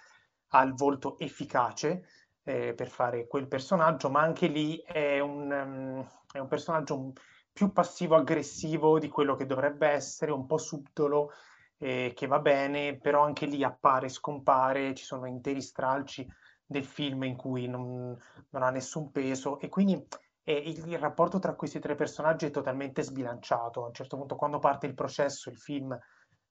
ha 0.48 0.62
il 0.62 0.74
volto 0.74 1.16
efficace 1.20 2.08
eh, 2.44 2.74
per 2.74 2.88
fare 2.88 3.26
quel 3.26 3.48
personaggio, 3.48 4.10
ma 4.10 4.20
anche 4.20 4.46
lì 4.46 4.82
è 4.84 5.20
un, 5.20 5.50
um, 5.50 6.08
è 6.32 6.38
un 6.38 6.48
personaggio 6.48 7.12
più 7.52 7.72
passivo-aggressivo 7.72 8.98
di 8.98 9.08
quello 9.08 9.34
che 9.34 9.46
dovrebbe 9.46 9.88
essere, 9.88 10.32
un 10.32 10.46
po' 10.46 10.58
subdolo, 10.58 11.30
eh, 11.78 12.12
che 12.14 12.26
va 12.26 12.38
bene, 12.38 12.98
però 12.98 13.24
anche 13.24 13.46
lì 13.46 13.64
appare, 13.64 14.08
scompare, 14.08 14.94
ci 14.94 15.04
sono 15.04 15.26
interi 15.26 15.60
stralci 15.60 16.26
del 16.64 16.84
film 16.84 17.24
in 17.24 17.36
cui 17.36 17.66
non, 17.66 18.16
non 18.50 18.62
ha 18.62 18.70
nessun 18.70 19.10
peso 19.10 19.58
e 19.58 19.68
quindi 19.68 20.06
eh, 20.44 20.52
il, 20.52 20.86
il, 20.86 20.98
rapporto 20.98 21.38
tra 21.38 21.54
questi 21.54 21.80
tre 21.80 21.94
personaggi 21.94 22.46
è 22.46 22.50
totalmente 22.50 23.02
sbilanciato. 23.02 23.82
A 23.82 23.86
un 23.88 23.94
certo 23.94 24.16
punto, 24.16 24.36
quando 24.36 24.58
parte 24.58 24.86
il 24.86 24.94
processo, 24.94 25.50
il 25.50 25.58
film 25.58 25.98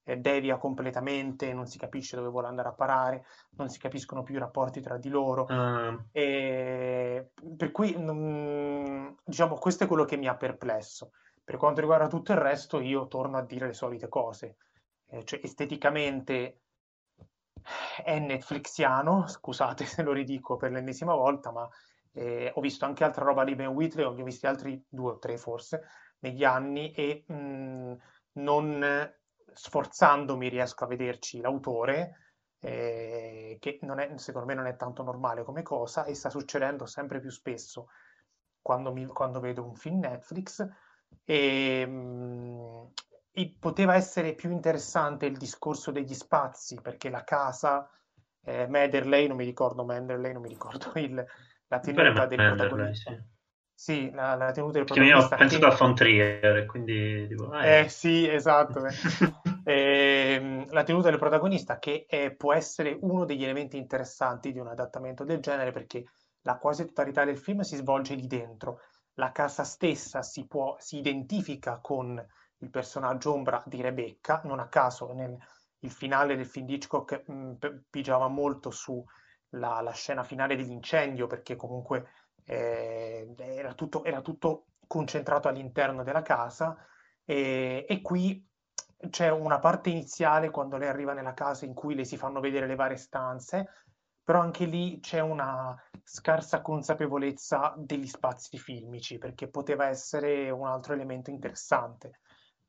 eh, 0.10 0.18
devia 0.18 0.58
completamente, 0.58 1.54
non 1.54 1.68
si 1.68 1.78
capisce 1.78 2.16
dove 2.16 2.30
vuole 2.30 2.48
andare 2.48 2.70
a 2.70 2.74
parare, 2.74 3.26
non 3.52 3.70
si 3.70 3.78
capiscono 3.78 4.24
più 4.24 4.36
i 4.36 4.40
rapporti 4.40 4.82
tra 4.82 4.98
di 4.98 5.10
loro. 5.10 5.46
Uh. 5.48 6.00
E, 6.12 7.32
per 7.56 7.72
cui, 7.72 7.96
non, 7.98 9.16
diciamo, 9.24 9.56
questo 9.56 9.84
è 9.84 9.88
quello 9.88 10.06
che 10.06 10.18
mi 10.18 10.28
ha 10.28 10.36
perplesso. 10.36 11.12
Per 11.44 11.58
quanto 11.58 11.82
riguarda 11.82 12.08
tutto 12.08 12.32
il 12.32 12.40
resto, 12.40 12.80
io 12.80 13.08
torno 13.08 13.38
a 13.38 13.44
dire 13.44 13.68
le 13.68 13.74
solite 13.74 14.10
cose. 14.10 14.58
Eh, 15.08 15.24
cioè, 15.26 15.40
esteticamente 15.44 16.62
è 18.04 18.18
netflixiano, 18.18 19.28
scusate 19.28 19.86
se 19.86 20.02
lo 20.02 20.12
ridico 20.12 20.58
per 20.58 20.72
l'ennesima 20.72 21.14
volta, 21.14 21.52
ma 21.52 21.70
eh, 22.14 22.52
ho 22.54 22.62
visto 22.62 22.86
anche 22.86 23.04
altra 23.04 23.24
roba 23.24 23.44
di 23.44 23.54
Ben 23.54 23.68
Whitley, 23.68 24.06
ho 24.06 24.14
visti 24.14 24.48
altri 24.48 24.84
due 24.90 25.12
o 25.12 25.20
tre 25.20 25.38
forse 25.38 25.84
negli 26.20 26.44
anni 26.44 26.92
e 26.94 27.24
mh, 27.28 27.34
mm, 27.34 27.94
non 28.34 28.84
sforzandomi 29.54 30.50
riesco 30.50 30.84
a 30.84 30.88
vederci 30.88 31.42
l'autore, 31.42 32.30
eh, 32.60 33.58
che 33.60 33.78
è, 33.80 34.18
secondo 34.18 34.48
me 34.48 34.54
non 34.54 34.68
è 34.68 34.76
tanto 34.76 35.04
normale 35.04 35.44
come 35.44 35.62
cosa 35.64 36.04
e 36.06 36.14
sta 36.14 36.30
succedendo 36.30 36.86
sempre 36.86 37.20
più 37.20 37.30
spesso 37.30 37.88
quando, 38.62 38.92
mi, 38.92 39.06
quando 39.08 39.40
vedo 39.40 39.64
un 39.64 39.76
film 39.76 40.00
Netflix. 40.00 40.68
E, 41.24 41.86
mh, 41.86 41.92
mm, 41.92 42.86
e, 43.32 43.56
poteva 43.60 43.96
essere 43.96 44.34
più 44.34 44.52
interessante 44.52 45.26
il 45.26 45.38
discorso 45.38 45.92
degli 45.92 46.14
spazi 46.14 46.80
perché 46.82 47.10
la 47.10 47.24
casa 47.24 47.90
eh, 48.44 48.68
Mederley, 48.68 49.28
non 49.28 49.38
mi 49.38 49.46
ricordo 49.46 49.86
Manderley, 49.86 50.34
non 50.34 50.42
mi 50.42 50.50
ricordo 50.50 50.92
il, 50.96 51.24
la 51.68 51.80
tenuta 51.80 52.26
del 52.26 52.56
protagonista. 52.56 53.12
Sì. 53.12 53.38
Sì, 53.80 54.12
la, 54.12 54.36
la 54.36 54.52
tenuta 54.52 54.74
del 54.74 54.84
protagonista. 54.84 55.18
Io 55.18 55.24
ho 55.24 55.38
pensato 55.38 55.66
che... 55.66 55.72
a 55.72 55.76
Fontrier, 55.78 56.66
quindi 56.66 57.28
dico, 57.28 57.50
ah, 57.50 57.66
eh, 57.66 57.88
sì, 57.88 58.28
esatto. 58.28 58.82
e, 59.64 59.64
ehm, 60.36 60.70
la 60.72 60.84
tenuta 60.84 61.10
del 61.10 61.18
protagonista 61.18 61.80
che 61.80 62.04
è, 62.06 62.30
può 62.36 62.52
essere 62.52 62.98
uno 63.00 63.24
degli 63.24 63.42
elementi 63.42 63.78
interessanti 63.78 64.52
di 64.52 64.60
un 64.60 64.68
adattamento 64.68 65.24
del 65.24 65.40
genere 65.40 65.72
perché 65.72 66.04
la 66.42 66.58
quasi 66.58 66.84
totalità 66.88 67.24
del 67.24 67.38
film 67.38 67.62
si 67.62 67.78
svolge 67.78 68.16
lì 68.16 68.28
dentro. 68.28 68.82
La 69.14 69.32
casa 69.32 69.64
stessa 69.64 70.24
si, 70.24 70.46
può, 70.46 70.76
si 70.78 70.98
identifica 70.98 71.80
con 71.80 72.22
il 72.58 72.70
personaggio 72.70 73.32
ombra 73.32 73.64
di 73.66 73.82
Rebecca, 73.82 74.42
non 74.44 74.60
a 74.60 74.68
caso 74.68 75.14
nel 75.14 75.38
il 75.84 75.92
finale 75.92 76.36
del 76.36 76.46
film 76.46 76.66
di 76.66 76.74
Hitchcock 76.74 77.24
mh, 77.26 77.34
mm, 77.34 77.54
pigiava 77.90 78.28
molto 78.28 78.72
sulla 78.72 79.80
la 79.80 79.94
scena 79.94 80.24
finale 80.24 80.58
dell'incendio 80.58 81.28
perché 81.28 81.56
comunque 81.56 82.10
eh, 82.50 83.36
era, 83.38 83.74
tutto, 83.76 84.04
era, 84.04 84.22
tutto, 84.22 84.66
concentrato 84.88 85.48
all'interno 85.48 86.02
della 86.02 86.24
casa 86.24 86.76
e, 87.24 87.86
e, 87.88 88.02
qui 88.02 88.44
c'è 89.12 89.30
una 89.30 89.60
parte 89.60 89.92
iniziale 89.92 90.50
quando 90.50 90.78
lei 90.78 90.88
arriva 90.88 91.14
nella 91.14 91.36
casa 91.36 91.66
in 91.66 91.76
cui 91.76 91.94
le 91.94 92.04
si 92.06 92.18
fanno 92.18 92.40
vedere 92.40 92.66
le 92.66 92.74
varie 92.74 92.98
stanze, 92.98 93.68
però 94.24 94.40
anche 94.40 94.66
lì 94.66 95.00
c'è 95.00 95.20
una 95.20 95.80
scarsa 96.04 96.62
consapevolezza 96.62 97.76
degli 97.78 98.08
spazi 98.08 98.58
filmici 98.58 99.20
perché 99.20 99.48
poteva 99.48 99.88
essere 99.88 100.50
un 100.50 100.66
altro 100.66 100.94
elemento 100.94 101.30
interessante, 101.30 102.22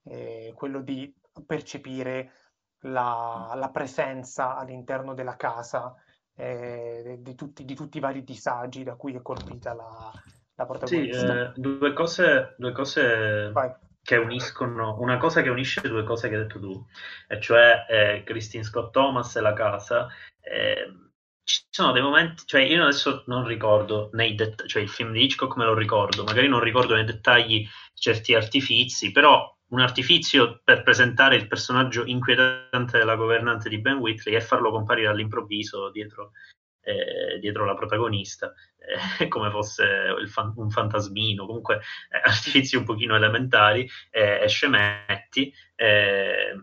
eh, 0.03 0.53
quello 0.55 0.83
di 0.83 1.11
percepire 1.47 2.33
la, 2.81 3.53
la 3.57 3.71
presenza 3.71 4.57
all'interno 4.57 5.14
della 5.14 5.37
casa 5.37 5.95
eh, 6.40 7.18
di, 7.20 7.35
tutti, 7.35 7.64
di, 7.64 7.74
tutti, 7.74 7.98
i 7.98 8.00
vari 8.00 8.24
disagi 8.24 8.83
da 8.83 8.94
cui 8.94 9.14
è 9.14 9.20
colpita 9.20 9.74
la, 9.74 10.11
la 10.55 10.66
protagonista. 10.66 11.18
Sì, 11.18 11.26
eh, 11.26 11.53
due 11.55 11.92
cose, 11.92 12.55
due 12.57 12.72
cose 12.72 13.53
che 14.03 14.16
uniscono, 14.16 14.98
una 15.00 15.18
cosa 15.18 15.42
che 15.42 15.50
unisce 15.50 15.83
due 15.83 16.05
cose 16.05 16.29
che 16.29 16.37
hai 16.37 16.42
detto 16.42 16.59
tu, 16.59 16.87
e 17.29 17.40
cioè 17.40 17.85
eh, 17.88 18.22
Christine 18.24 18.64
Scott 18.64 18.92
Thomas 18.92 19.37
e 19.37 19.40
la 19.40 19.53
casa. 19.53 20.09
Eh, 20.40 21.09
ci 21.42 21.64
sono 21.68 21.92
dei 21.92 22.03
momenti, 22.03 22.44
cioè 22.46 22.62
io 22.62 22.83
adesso 22.83 23.24
non 23.26 23.44
ricordo 23.44 24.09
nei 24.12 24.35
dettagli, 24.35 24.68
cioè 24.68 24.83
il 24.83 24.88
film 24.88 25.12
di 25.12 25.24
Hitchcock 25.24 25.57
me 25.57 25.64
lo 25.64 25.74
ricordo, 25.74 26.24
magari 26.24 26.48
non 26.48 26.61
ricordo 26.61 26.94
nei 26.94 27.05
dettagli 27.05 27.66
certi 27.92 28.35
artifici, 28.35 29.11
però 29.11 29.53
un 29.70 29.80
artifizio 29.80 30.61
per 30.62 30.83
presentare 30.83 31.37
il 31.37 31.46
personaggio 31.46 32.04
inquietante 32.04 32.98
della 32.98 33.16
governante 33.16 33.68
di 33.68 33.80
Ben 33.80 33.98
Whitley 33.98 34.35
e 34.35 34.40
farlo 34.40 34.70
comparire 34.70 35.09
all'improvviso 35.09 35.90
dietro, 35.90 36.33
eh, 36.83 37.38
dietro 37.38 37.64
la 37.64 37.74
protagonista, 37.74 38.52
eh, 39.18 39.28
come 39.28 39.50
fosse 39.50 40.14
fan, 40.26 40.52
un 40.56 40.70
fantasmino, 40.70 41.46
comunque 41.46 41.80
eh, 42.11 42.20
artifici 42.22 42.76
un 42.76 42.85
pochino 42.85 43.14
elementari 43.14 43.88
e 44.11 44.46
scemetti 44.48 45.52
eh, 45.76 46.61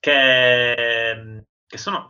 che, 0.00 1.44
che 1.66 1.78
sono 1.78 2.06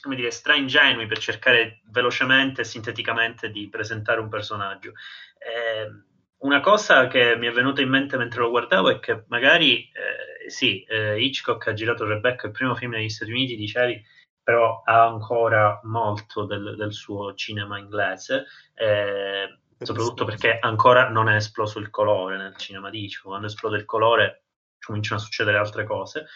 come 0.00 0.16
dire, 0.16 0.30
stra 0.30 0.54
ingenui 0.54 1.06
per 1.06 1.18
cercare 1.18 1.80
velocemente 1.90 2.62
e 2.62 2.64
sinteticamente 2.64 3.50
di 3.50 3.68
presentare 3.68 4.20
un 4.20 4.28
personaggio. 4.28 4.92
Eh, 5.38 6.13
una 6.44 6.60
cosa 6.60 7.06
che 7.06 7.36
mi 7.36 7.46
è 7.46 7.52
venuta 7.52 7.80
in 7.80 7.88
mente 7.88 8.16
mentre 8.16 8.40
lo 8.40 8.50
guardavo 8.50 8.90
è 8.90 9.00
che 9.00 9.24
magari, 9.28 9.90
eh, 9.90 10.50
sì, 10.50 10.82
eh, 10.84 11.18
Hitchcock 11.20 11.66
ha 11.68 11.72
girato 11.72 12.04
Rebecca, 12.06 12.46
il 12.46 12.52
primo 12.52 12.74
film 12.74 12.92
negli 12.92 13.08
Stati 13.08 13.30
Uniti, 13.30 13.56
dicevi, 13.56 14.02
però 14.42 14.82
ha 14.84 15.06
ancora 15.06 15.80
molto 15.84 16.44
del, 16.44 16.74
del 16.76 16.92
suo 16.92 17.32
cinema 17.34 17.78
inglese, 17.78 18.44
eh, 18.74 19.58
soprattutto 19.78 20.26
perché 20.26 20.58
ancora 20.58 21.08
non 21.08 21.30
è 21.30 21.36
esploso 21.36 21.78
il 21.78 21.88
colore 21.88 22.36
nel 22.36 22.56
cinema 22.56 22.90
di 22.90 23.04
Hitchcock. 23.04 23.28
Quando 23.28 23.46
esplode 23.46 23.78
il 23.78 23.86
colore 23.86 24.44
cominciano 24.78 25.20
a 25.20 25.22
succedere 25.22 25.56
altre 25.56 25.84
cose. 25.84 26.26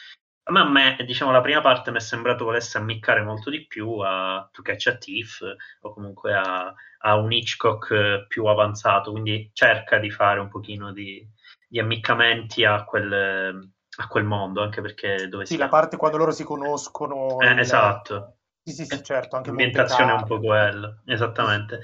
Ma 0.48 0.62
a 0.62 0.68
me, 0.68 0.96
diciamo, 1.04 1.30
la 1.30 1.42
prima 1.42 1.60
parte 1.60 1.90
mi 1.90 1.98
è 1.98 2.00
sembrato 2.00 2.44
volesse 2.44 2.78
ammiccare 2.78 3.22
molto 3.22 3.50
di 3.50 3.66
più 3.66 3.98
a 3.98 4.48
To 4.50 4.62
Catch 4.62 4.86
a 4.86 4.96
Thief 4.96 5.42
o 5.80 5.92
comunque 5.92 6.34
a, 6.34 6.74
a 7.00 7.16
un 7.16 7.30
Hitchcock 7.30 8.26
più 8.26 8.46
avanzato, 8.46 9.10
quindi 9.10 9.50
cerca 9.52 9.98
di 9.98 10.10
fare 10.10 10.40
un 10.40 10.48
pochino 10.48 10.90
di, 10.92 11.26
di 11.68 11.78
ammiccamenti 11.78 12.64
a 12.64 12.82
quel, 12.84 13.70
a 13.96 14.06
quel, 14.06 14.24
mondo, 14.24 14.62
anche 14.62 14.80
perché 14.80 15.28
dove 15.28 15.44
sì, 15.44 15.54
si... 15.54 15.58
la 15.58 15.68
parte 15.68 15.98
quando 15.98 16.16
loro 16.16 16.30
si 16.30 16.44
conoscono... 16.44 17.38
Eh, 17.40 17.50
il... 17.50 17.58
Esatto. 17.58 18.36
Sì, 18.62 18.72
sì, 18.72 18.84
sì, 18.86 19.02
certo, 19.02 19.36
anche 19.36 19.48
L'ambientazione 19.48 20.12
è 20.12 20.14
un 20.14 20.24
po' 20.24 20.40
quella, 20.40 21.02
esattamente. 21.04 21.80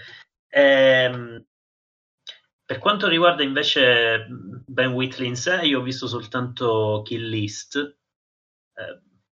Ehm, 0.48 1.44
per 2.64 2.78
quanto 2.78 3.08
riguarda 3.08 3.42
invece 3.42 4.26
Ben 4.66 4.92
Whitley 4.92 5.28
in 5.28 5.36
sé, 5.36 5.56
io 5.62 5.80
ho 5.80 5.82
visto 5.82 6.06
soltanto 6.06 7.02
Kill 7.04 7.28
List, 7.28 7.76
eh, 7.76 8.03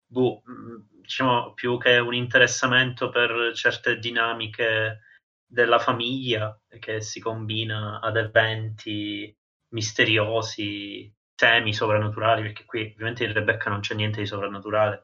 boh, 0.06 0.42
mm, 0.48 0.76
diciamo 1.00 1.52
più 1.54 1.78
che 1.78 1.98
un 1.98 2.14
interessamento 2.14 3.08
per 3.08 3.52
certe 3.54 3.98
dinamiche 3.98 5.00
della 5.46 5.78
famiglia 5.78 6.58
che 6.78 7.00
si 7.00 7.20
combina 7.20 8.00
ad 8.00 8.16
eventi 8.16 9.34
misteriosi, 9.72 11.12
temi 11.34 11.74
sovrannaturali, 11.74 12.42
perché 12.42 12.64
qui 12.64 12.92
ovviamente 12.94 13.24
in 13.24 13.32
Rebecca 13.32 13.68
non 13.70 13.80
c'è 13.80 13.94
niente 13.94 14.20
di 14.20 14.26
sovrannaturale, 14.26 15.02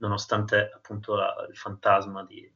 nonostante 0.00 0.70
appunto 0.72 1.14
la, 1.14 1.46
il 1.48 1.56
fantasma 1.56 2.24
di, 2.24 2.50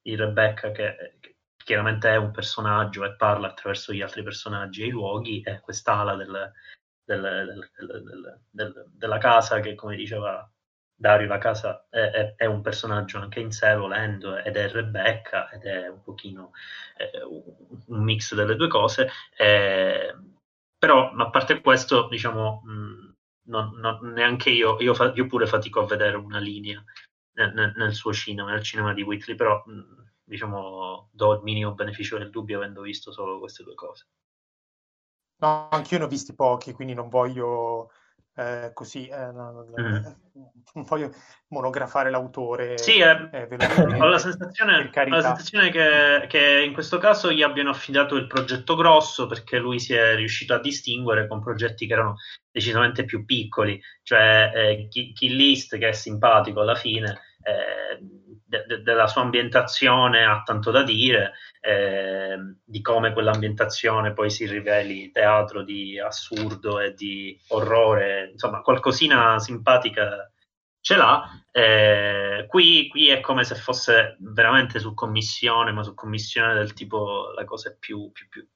di 0.00 0.16
Rebecca 0.16 0.70
che, 0.70 1.16
che, 1.20 1.36
chiaramente 1.56 2.10
è 2.10 2.16
un 2.16 2.30
personaggio 2.32 3.04
e 3.04 3.14
parla 3.14 3.48
attraverso 3.48 3.92
gli 3.92 4.00
altri 4.00 4.22
personaggi 4.22 4.82
e 4.82 4.86
i 4.86 4.90
luoghi, 4.90 5.42
e 5.42 5.60
quest'ala 5.60 6.16
del, 6.16 6.52
del, 7.04 7.70
del, 8.50 8.86
della 8.90 9.18
casa 9.18 9.60
che, 9.60 9.74
come 9.74 9.94
diceva 9.94 10.50
Dario 11.00 11.28
La 11.28 11.38
Casa 11.38 11.86
è, 11.88 11.96
è, 11.98 12.34
è, 12.36 12.44
un 12.44 12.60
personaggio 12.60 13.16
anche 13.16 13.40
in 13.40 13.52
sé 13.52 13.74
volendo 13.74 14.36
ed 14.36 14.54
è 14.54 14.68
Rebecca 14.68 15.48
ed 15.48 15.64
è 15.64 15.88
un 15.88 16.02
pochino 16.02 16.52
eh, 16.98 17.22
un 17.22 18.02
mix 18.02 18.34
delle 18.34 18.54
due 18.54 18.68
cose 18.68 19.08
eh, 19.34 20.14
però 20.76 21.10
a 21.10 21.30
parte 21.30 21.62
questo 21.62 22.06
diciamo 22.06 22.60
mh, 22.62 23.14
non, 23.44 23.78
non, 23.78 24.12
neanche 24.12 24.50
io, 24.50 24.78
io, 24.80 24.92
fa, 24.92 25.10
io, 25.14 25.26
pure 25.26 25.46
fatico 25.46 25.80
a 25.80 25.86
vedere 25.86 26.18
una 26.18 26.38
linea 26.38 26.84
nel, 27.36 27.72
nel, 27.74 27.94
suo 27.94 28.12
cinema 28.12 28.50
nel 28.50 28.62
cinema 28.62 28.92
di 28.92 29.00
Whitley 29.00 29.36
però 29.36 29.62
mh, 29.64 30.10
diciamo 30.22 31.08
do 31.12 31.32
il 31.32 31.40
minimo 31.42 31.72
beneficio 31.72 32.18
del 32.18 32.28
dubbio 32.28 32.58
avendo 32.58 32.82
visto 32.82 33.10
solo 33.10 33.38
queste 33.38 33.64
due 33.64 33.74
cose. 33.74 34.06
No 35.38 35.70
anch'io 35.70 35.96
ne 35.96 36.04
ho 36.04 36.08
visti 36.08 36.34
pochi 36.34 36.74
quindi 36.74 36.92
non 36.92 37.08
voglio 37.08 37.90
eh, 38.36 38.70
così, 38.72 39.06
eh, 39.08 39.32
mm. 39.32 40.04
non 40.74 40.84
voglio 40.84 41.12
monografare 41.48 42.10
l'autore. 42.10 42.78
Sì, 42.78 42.98
eh, 42.98 43.28
eh 43.32 43.48
ho 43.98 44.06
la 44.06 44.18
sensazione, 44.18 44.90
ho 44.92 45.08
la 45.08 45.20
sensazione 45.20 45.70
che, 45.70 46.26
che, 46.28 46.62
in 46.62 46.72
questo 46.72 46.98
caso 46.98 47.32
gli 47.32 47.42
abbiano 47.42 47.70
affidato 47.70 48.16
il 48.16 48.26
progetto 48.26 48.76
grosso 48.76 49.26
perché 49.26 49.58
lui 49.58 49.80
si 49.80 49.94
è 49.94 50.14
riuscito 50.14 50.54
a 50.54 50.60
distinguere 50.60 51.26
con 51.26 51.40
progetti 51.40 51.86
che 51.86 51.92
erano 51.92 52.16
decisamente 52.50 53.04
più 53.04 53.24
piccoli, 53.24 53.80
cioè 54.02 54.50
eh, 54.54 54.88
Kill 54.88 55.34
List 55.34 55.76
che 55.76 55.88
è 55.88 55.92
simpatico 55.92 56.60
alla 56.60 56.76
fine, 56.76 57.20
de- 57.42 58.64
de- 58.66 58.82
della 58.82 59.06
sua 59.06 59.22
ambientazione 59.22 60.24
ha 60.24 60.42
tanto 60.42 60.70
da 60.70 60.82
dire, 60.82 61.34
eh, 61.60 62.36
di 62.64 62.80
come 62.80 63.12
quell'ambientazione 63.12 64.12
poi 64.12 64.28
si 64.30 64.46
riveli 64.46 65.10
teatro 65.12 65.62
di 65.62 65.98
assurdo 65.98 66.80
e 66.80 66.94
di 66.94 67.38
orrore, 67.48 68.30
insomma, 68.32 68.60
qualcosina 68.60 69.38
simpatica 69.38 70.30
ce 70.80 70.96
l'ha. 70.96 71.22
Eh, 71.52 72.46
qui, 72.48 72.88
qui, 72.88 73.08
è 73.08 73.20
come 73.20 73.44
se 73.44 73.54
fosse 73.54 74.16
veramente 74.20 74.78
su 74.78 74.94
commissione, 74.94 75.72
ma 75.72 75.82
su 75.82 75.94
commissione 75.94 76.54
del 76.54 76.72
tipo 76.72 77.32
la 77.32 77.44
cosa 77.44 77.74
più, 77.78 78.10
più, 78.12 78.28
più 78.28 78.46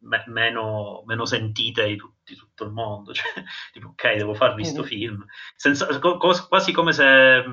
me, 0.00 0.24
meno, 0.26 1.02
meno, 1.06 1.24
sentite 1.24 1.86
di, 1.86 1.96
tutti, 1.96 2.34
tutto 2.34 2.64
il 2.64 2.72
mondo. 2.72 3.12
Cioè, 3.14 3.42
tipo, 3.72 3.88
ok, 3.88 4.16
devo 4.16 4.34
farvi 4.34 4.62
questo 4.62 4.80
mm-hmm. 4.80 4.88
film. 4.88 5.24
Senza, 5.56 5.98
co, 5.98 6.16
quasi 6.16 6.72
come 6.72 6.92
se 6.92 7.44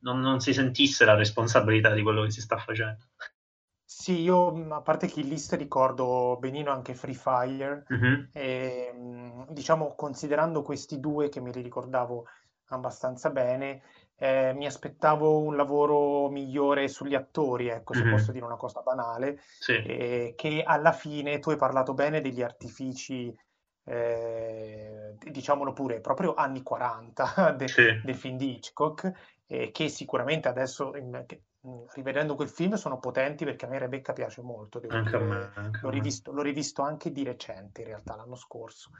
non, 0.00 0.20
non 0.20 0.40
si 0.40 0.52
sentisse 0.52 1.04
la 1.04 1.14
responsabilità 1.14 1.92
di 1.92 2.02
quello 2.02 2.22
che 2.22 2.30
si 2.30 2.40
sta 2.40 2.56
facendo. 2.58 3.04
Sì, 3.84 4.20
io 4.20 4.72
a 4.72 4.80
parte 4.82 5.08
Kill 5.08 5.26
List 5.26 5.52
ricordo 5.54 6.36
benino 6.38 6.70
anche 6.70 6.94
Free 6.94 7.14
Fire 7.14 7.84
mm-hmm. 7.92 8.22
e 8.32 8.94
diciamo 9.48 9.94
considerando 9.96 10.62
questi 10.62 11.00
due 11.00 11.28
che 11.28 11.40
me 11.40 11.50
li 11.50 11.60
ricordavo 11.60 12.24
abbastanza 12.68 13.30
bene, 13.30 13.82
eh, 14.16 14.52
mi 14.54 14.66
aspettavo 14.66 15.40
un 15.40 15.56
lavoro 15.56 16.28
migliore 16.28 16.88
sugli 16.88 17.14
attori, 17.14 17.68
ecco, 17.68 17.94
se 17.94 18.02
mm-hmm. 18.02 18.10
posso 18.10 18.32
dire 18.32 18.44
una 18.44 18.56
cosa 18.56 18.80
banale, 18.80 19.40
sì. 19.58 19.82
eh, 19.82 20.34
che 20.36 20.62
alla 20.64 20.92
fine 20.92 21.38
tu 21.38 21.50
hai 21.50 21.56
parlato 21.56 21.94
bene 21.94 22.20
degli 22.20 22.42
artifici, 22.42 23.34
eh, 23.84 25.16
diciamolo 25.30 25.72
pure, 25.72 26.00
proprio 26.00 26.34
anni 26.34 26.62
40 26.62 27.52
de- 27.58 27.68
sì. 27.68 28.00
del 28.04 28.14
film 28.14 28.36
di 28.36 28.54
Hitchcock, 28.54 29.12
che 29.72 29.88
sicuramente 29.88 30.46
adesso 30.46 30.94
in, 30.94 31.24
che, 31.26 31.42
rivedendo 31.94 32.36
quel 32.36 32.48
film 32.48 32.74
sono 32.74 33.00
potenti 33.00 33.44
perché 33.44 33.66
a 33.66 33.68
me 33.68 33.80
Rebecca 33.80 34.12
piace 34.12 34.42
molto. 34.42 34.80
Anche 34.88 35.16
a 35.16 35.18
me, 35.18 35.50
anche 35.54 35.80
l'ho, 35.82 35.90
rivisto, 35.90 36.30
l'ho, 36.30 36.42
rivisto, 36.42 36.82
anche 36.82 37.10
di 37.10 37.24
recente, 37.24 37.80
in 37.80 37.88
realtà, 37.88 38.14
l'anno 38.14 38.36
scorso. 38.36 38.90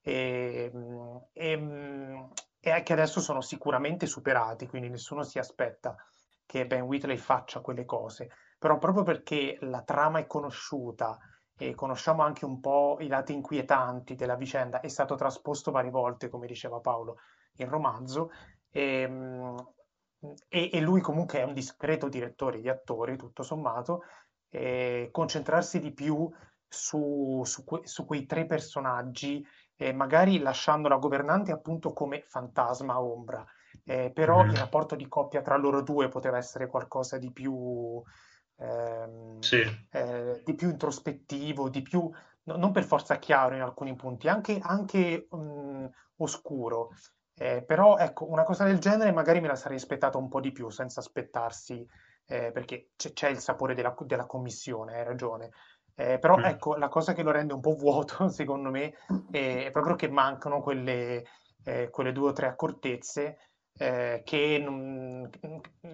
E, 0.00 0.72
e, 1.34 2.28
e 2.58 2.82
che 2.82 2.92
adesso 2.94 3.20
sono 3.20 3.42
sicuramente 3.42 4.06
superati, 4.06 4.66
quindi 4.66 4.88
nessuno 4.88 5.22
si 5.22 5.38
aspetta 5.38 5.94
che 6.46 6.66
Ben 6.66 6.82
Whitley 6.82 7.18
faccia 7.18 7.60
quelle 7.60 7.84
cose. 7.84 8.30
Però 8.58 8.78
proprio 8.78 9.02
perché 9.02 9.58
la 9.60 9.82
trama 9.82 10.18
è 10.18 10.26
conosciuta 10.26 11.18
e 11.56 11.74
conosciamo 11.74 12.22
anche 12.22 12.46
un 12.46 12.58
po' 12.58 12.96
i 13.00 13.06
lati 13.06 13.34
inquietanti 13.34 14.14
della 14.14 14.34
vicenda, 14.34 14.80
è 14.80 14.88
stato 14.88 15.14
trasposto 15.14 15.70
varie 15.70 15.90
volte, 15.90 16.30
come 16.30 16.46
diceva 16.46 16.80
Paolo, 16.80 17.18
il 17.56 17.66
romanzo. 17.66 18.30
E, 18.70 19.06
e, 20.48 20.70
e, 20.72 20.80
lui 20.80 21.00
comunque 21.00 21.40
è 21.40 21.44
un 21.44 21.54
discreto 21.54 22.08
direttore 22.08 22.60
di 22.60 22.68
attori, 22.68 23.16
tutto 23.16 23.42
sommato, 23.42 24.02
concentrarsi 25.10 25.78
di 25.78 25.92
più 25.92 26.28
su, 26.70 27.42
su, 27.44 27.64
que, 27.64 27.80
su 27.84 28.06
quei 28.06 28.26
tre 28.26 28.46
personaggi, 28.46 29.44
eh, 29.76 29.92
magari 29.92 30.38
lasciando 30.38 30.88
la 30.88 30.96
governante 30.96 31.50
appunto 31.50 31.92
come 31.92 32.22
fantasma 32.22 33.00
ombra, 33.00 33.44
eh, 33.84 34.10
però 34.12 34.44
mm. 34.44 34.50
il 34.50 34.56
rapporto 34.56 34.94
di 34.94 35.08
coppia 35.08 35.42
tra 35.42 35.56
loro 35.56 35.82
due 35.82 36.08
poteva 36.08 36.36
essere 36.36 36.68
qualcosa 36.68 37.18
di 37.18 37.32
più, 37.32 38.00
ehm, 38.56 39.40
sì. 39.40 39.62
eh, 39.90 40.42
di 40.44 40.54
più 40.54 40.70
introspettivo, 40.70 41.68
di 41.68 41.82
più, 41.82 42.08
no, 42.44 42.56
non 42.56 42.70
per 42.70 42.84
forza 42.84 43.18
chiaro 43.18 43.56
in 43.56 43.62
alcuni 43.62 43.96
punti, 43.96 44.28
anche, 44.28 44.58
anche 44.62 45.26
um, 45.30 45.90
oscuro. 46.16 46.90
Eh, 47.42 47.62
però 47.62 47.96
ecco, 47.96 48.28
una 48.28 48.42
cosa 48.42 48.64
del 48.64 48.80
genere 48.80 49.12
magari 49.12 49.40
me 49.40 49.46
la 49.48 49.54
sarei 49.54 49.78
aspettata 49.78 50.18
un 50.18 50.28
po' 50.28 50.40
di 50.40 50.52
più, 50.52 50.68
senza 50.68 51.00
aspettarsi, 51.00 51.88
eh, 52.26 52.52
perché 52.52 52.90
c- 52.96 53.14
c'è 53.14 53.30
il 53.30 53.38
sapore 53.38 53.74
della, 53.74 53.96
della 54.00 54.26
commissione, 54.26 54.98
hai 54.98 55.04
ragione. 55.04 55.48
Eh, 55.94 56.18
però 56.18 56.36
mm. 56.36 56.44
ecco, 56.44 56.76
la 56.76 56.88
cosa 56.88 57.14
che 57.14 57.22
lo 57.22 57.30
rende 57.30 57.54
un 57.54 57.60
po' 57.60 57.72
vuoto, 57.76 58.28
secondo 58.28 58.68
me, 58.68 58.92
è 59.30 59.70
proprio 59.72 59.96
che 59.96 60.10
mancano 60.10 60.60
quelle, 60.60 61.24
eh, 61.64 61.88
quelle 61.88 62.12
due 62.12 62.28
o 62.28 62.32
tre 62.34 62.46
accortezze 62.46 63.38
eh, 63.72 64.20
che 64.22 64.58
non, 64.62 65.30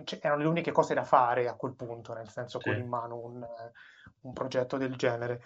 cioè, 0.02 0.18
erano 0.20 0.42
le 0.42 0.48
uniche 0.48 0.72
cose 0.72 0.94
da 0.94 1.04
fare 1.04 1.46
a 1.46 1.54
quel 1.54 1.76
punto, 1.76 2.12
nel 2.12 2.28
senso 2.28 2.58
sì. 2.58 2.70
con 2.70 2.78
in 2.80 2.88
mano 2.88 3.18
un, 3.18 3.46
un 4.22 4.32
progetto 4.32 4.78
del 4.78 4.96
genere. 4.96 5.44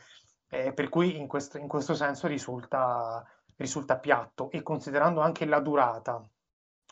Per 0.49 0.89
cui 0.89 1.17
in 1.17 1.29
questo, 1.29 1.59
in 1.59 1.69
questo 1.69 1.95
senso 1.95 2.27
risulta 2.27 3.25
risulta 3.61 3.99
piatto 3.99 4.51
e 4.51 4.63
considerando 4.63 5.21
anche 5.21 5.45
la 5.45 5.61
durata, 5.61 6.27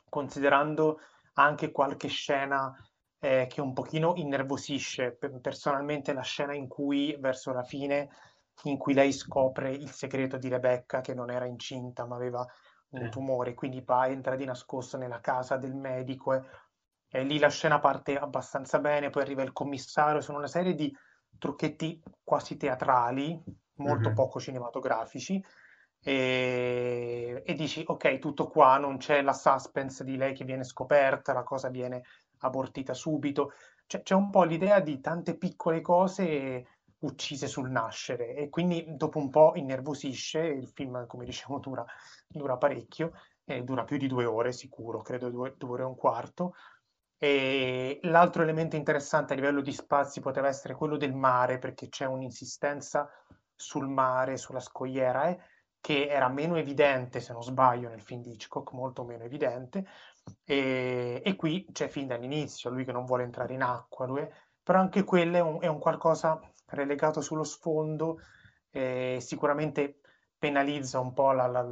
considerando 0.08 1.00
anche 1.34 1.70
qualche 1.70 2.08
scena 2.08 2.74
eh, 3.18 3.46
che 3.48 3.60
un 3.60 3.72
pochino 3.72 4.12
innervosisce, 4.16 5.18
personalmente 5.40 6.12
la 6.12 6.22
scena 6.22 6.54
in 6.54 6.68
cui 6.68 7.16
verso 7.18 7.52
la 7.52 7.64
fine 7.64 8.10
in 8.64 8.76
cui 8.76 8.92
lei 8.92 9.12
scopre 9.12 9.70
il 9.70 9.90
segreto 9.90 10.36
di 10.36 10.48
Rebecca 10.48 11.00
che 11.00 11.14
non 11.14 11.30
era 11.30 11.46
incinta 11.46 12.04
ma 12.06 12.16
aveva 12.16 12.44
un 12.90 13.08
tumore, 13.10 13.54
quindi 13.54 13.82
va, 13.82 14.08
entra 14.08 14.34
di 14.34 14.44
nascosto 14.44 14.96
nella 14.96 15.20
casa 15.20 15.56
del 15.56 15.74
medico 15.74 16.34
e, 16.34 16.42
e 17.10 17.22
lì 17.22 17.38
la 17.38 17.50
scena 17.50 17.78
parte 17.78 18.18
abbastanza 18.18 18.78
bene, 18.78 19.10
poi 19.10 19.22
arriva 19.22 19.42
il 19.42 19.52
commissario, 19.52 20.20
sono 20.20 20.38
una 20.38 20.46
serie 20.48 20.74
di 20.74 20.94
trucchetti 21.38 22.02
quasi 22.24 22.56
teatrali, 22.56 23.40
molto 23.74 24.08
mm-hmm. 24.08 24.14
poco 24.16 24.40
cinematografici, 24.40 25.42
e, 26.02 27.42
e, 27.44 27.54
dici 27.54 27.82
ok, 27.86 28.18
tutto 28.18 28.48
qua, 28.48 28.78
non 28.78 28.98
c'è 28.98 29.22
la 29.22 29.32
suspense 29.32 30.04
di 30.04 30.16
lei 30.16 30.34
che 30.34 30.44
viene 30.44 30.64
scoperta, 30.64 31.32
la 31.32 31.42
cosa 31.42 31.68
viene 31.68 32.02
abortita 32.38 32.94
subito, 32.94 33.52
c'è, 33.86 34.02
c'è 34.02 34.14
un 34.14 34.30
po' 34.30 34.44
l'idea 34.44 34.80
di 34.80 35.00
tante 35.00 35.36
piccole 35.36 35.80
cose 35.80 36.66
uccise 37.00 37.46
sul 37.46 37.70
nascere 37.70 38.34
e 38.34 38.48
quindi 38.48 38.84
dopo 38.96 39.18
un 39.18 39.30
po' 39.30 39.52
innervosisce, 39.54 40.40
il 40.40 40.68
film 40.68 41.06
come 41.06 41.24
diciamo 41.24 41.58
dura, 41.60 41.84
dura 42.26 42.56
parecchio, 42.56 43.12
eh, 43.44 43.62
dura 43.62 43.84
più 43.84 43.96
di 43.96 44.06
due 44.06 44.24
ore 44.24 44.52
sicuro, 44.52 45.00
credo 45.00 45.30
due, 45.30 45.54
due 45.56 45.70
ore 45.70 45.82
e 45.82 45.86
un 45.86 45.96
quarto. 45.96 46.54
E 47.20 47.98
l'altro 48.02 48.42
elemento 48.42 48.76
interessante 48.76 49.32
a 49.32 49.36
livello 49.36 49.60
di 49.60 49.72
spazi 49.72 50.20
poteva 50.20 50.46
essere 50.46 50.74
quello 50.74 50.96
del 50.96 51.14
mare, 51.14 51.58
perché 51.58 51.88
c'è 51.88 52.04
un'insistenza 52.04 53.10
sul 53.54 53.88
mare, 53.88 54.36
sulla 54.36 54.60
scogliera, 54.60 55.28
eh, 55.28 55.38
che 55.80 56.08
era 56.08 56.28
meno 56.28 56.56
evidente, 56.56 57.20
se 57.20 57.32
non 57.32 57.42
sbaglio, 57.42 57.88
nel 57.88 58.00
film 58.00 58.22
di 58.22 58.32
Hitchcock, 58.32 58.72
molto 58.72 59.04
meno 59.04 59.24
evidente. 59.24 59.86
E, 60.44 61.22
e 61.24 61.36
qui 61.36 61.66
c'è 61.72 61.88
fin 61.88 62.06
dall'inizio, 62.06 62.70
lui 62.70 62.84
che 62.84 62.92
non 62.92 63.04
vuole 63.04 63.22
entrare 63.22 63.54
in 63.54 63.62
acqua, 63.62 64.06
lui, 64.06 64.26
però 64.62 64.80
anche 64.80 65.04
quello 65.04 65.36
è 65.36 65.40
un, 65.40 65.62
è 65.62 65.66
un 65.66 65.78
qualcosa 65.78 66.40
relegato 66.66 67.20
sullo 67.20 67.44
sfondo, 67.44 68.20
eh, 68.70 69.18
sicuramente 69.20 70.00
penalizza 70.36 71.00
un 71.00 71.12
po' 71.14 71.32
la, 71.32 71.46
la, 71.46 71.62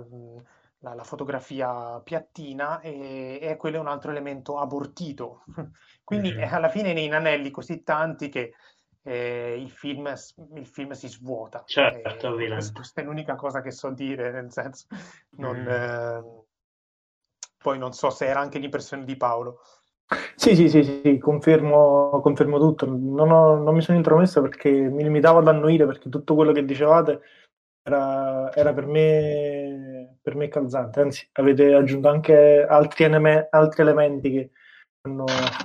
la, 0.79 0.95
la 0.95 1.05
fotografia 1.05 2.01
piattina 2.01 2.81
e, 2.81 3.38
e, 3.40 3.57
quello 3.57 3.77
è 3.77 3.81
un 3.81 3.88
altro 3.88 4.11
elemento 4.11 4.59
abortito. 4.59 5.45
Quindi 6.05 6.33
mm-hmm. 6.33 6.53
alla 6.53 6.69
fine 6.69 6.92
nei 6.92 7.05
inanelli 7.05 7.51
così 7.51 7.83
tanti 7.83 8.29
che 8.29 8.55
eh, 9.07 9.57
il, 9.57 9.71
film, 9.71 10.12
il, 10.55 10.66
film, 10.66 10.90
si 10.90 11.07
svuota. 11.09 11.62
Certo, 11.64 12.37
eh, 12.38 12.73
questa 12.73 13.01
è 13.01 13.05
l'unica 13.05 13.37
cosa 13.37 13.61
che 13.62 13.71
so 13.71 13.90
dire, 13.90 14.33
nel 14.33 14.51
senso, 14.51 14.87
non, 15.37 15.57
mm. 15.57 15.69
eh, 15.69 16.45
poi 17.57 17.79
non 17.79 17.92
so 17.92 18.11
se 18.11 18.27
era 18.27 18.40
anche 18.40 18.59
l'impressione 18.59 19.05
di 19.05 19.16
Paolo. 19.16 19.61
Sì, 20.35 20.55
sì, 20.55 20.69
sì, 20.69 20.83
sì, 20.83 21.19
confermo, 21.19 22.21
confermo 22.21 22.59
tutto. 22.59 22.87
Non, 22.87 23.31
ho, 23.31 23.57
non 23.57 23.75
mi 23.75 23.81
sono 23.81 23.97
intromesso 23.97 24.42
perché 24.42 24.71
mi 24.71 25.05
limitavo 25.05 25.38
ad 25.38 25.49
annuire 25.49 25.87
perché 25.87 26.09
tutto 26.09 26.35
quello 26.35 26.53
che 26.53 26.64
dicevate 26.64 27.21
era, 27.83 28.53
era 28.55 28.73
per, 28.73 28.87
me, 28.87 30.19
per 30.21 30.35
me 30.35 30.49
calzante. 30.49 31.01
Anzi, 31.01 31.29
avete 31.33 31.75
aggiunto 31.75 32.09
anche 32.09 32.64
altri, 32.64 33.05
altri 33.05 33.83
elementi 33.83 34.31
che 34.31 34.51
hanno 35.07 35.25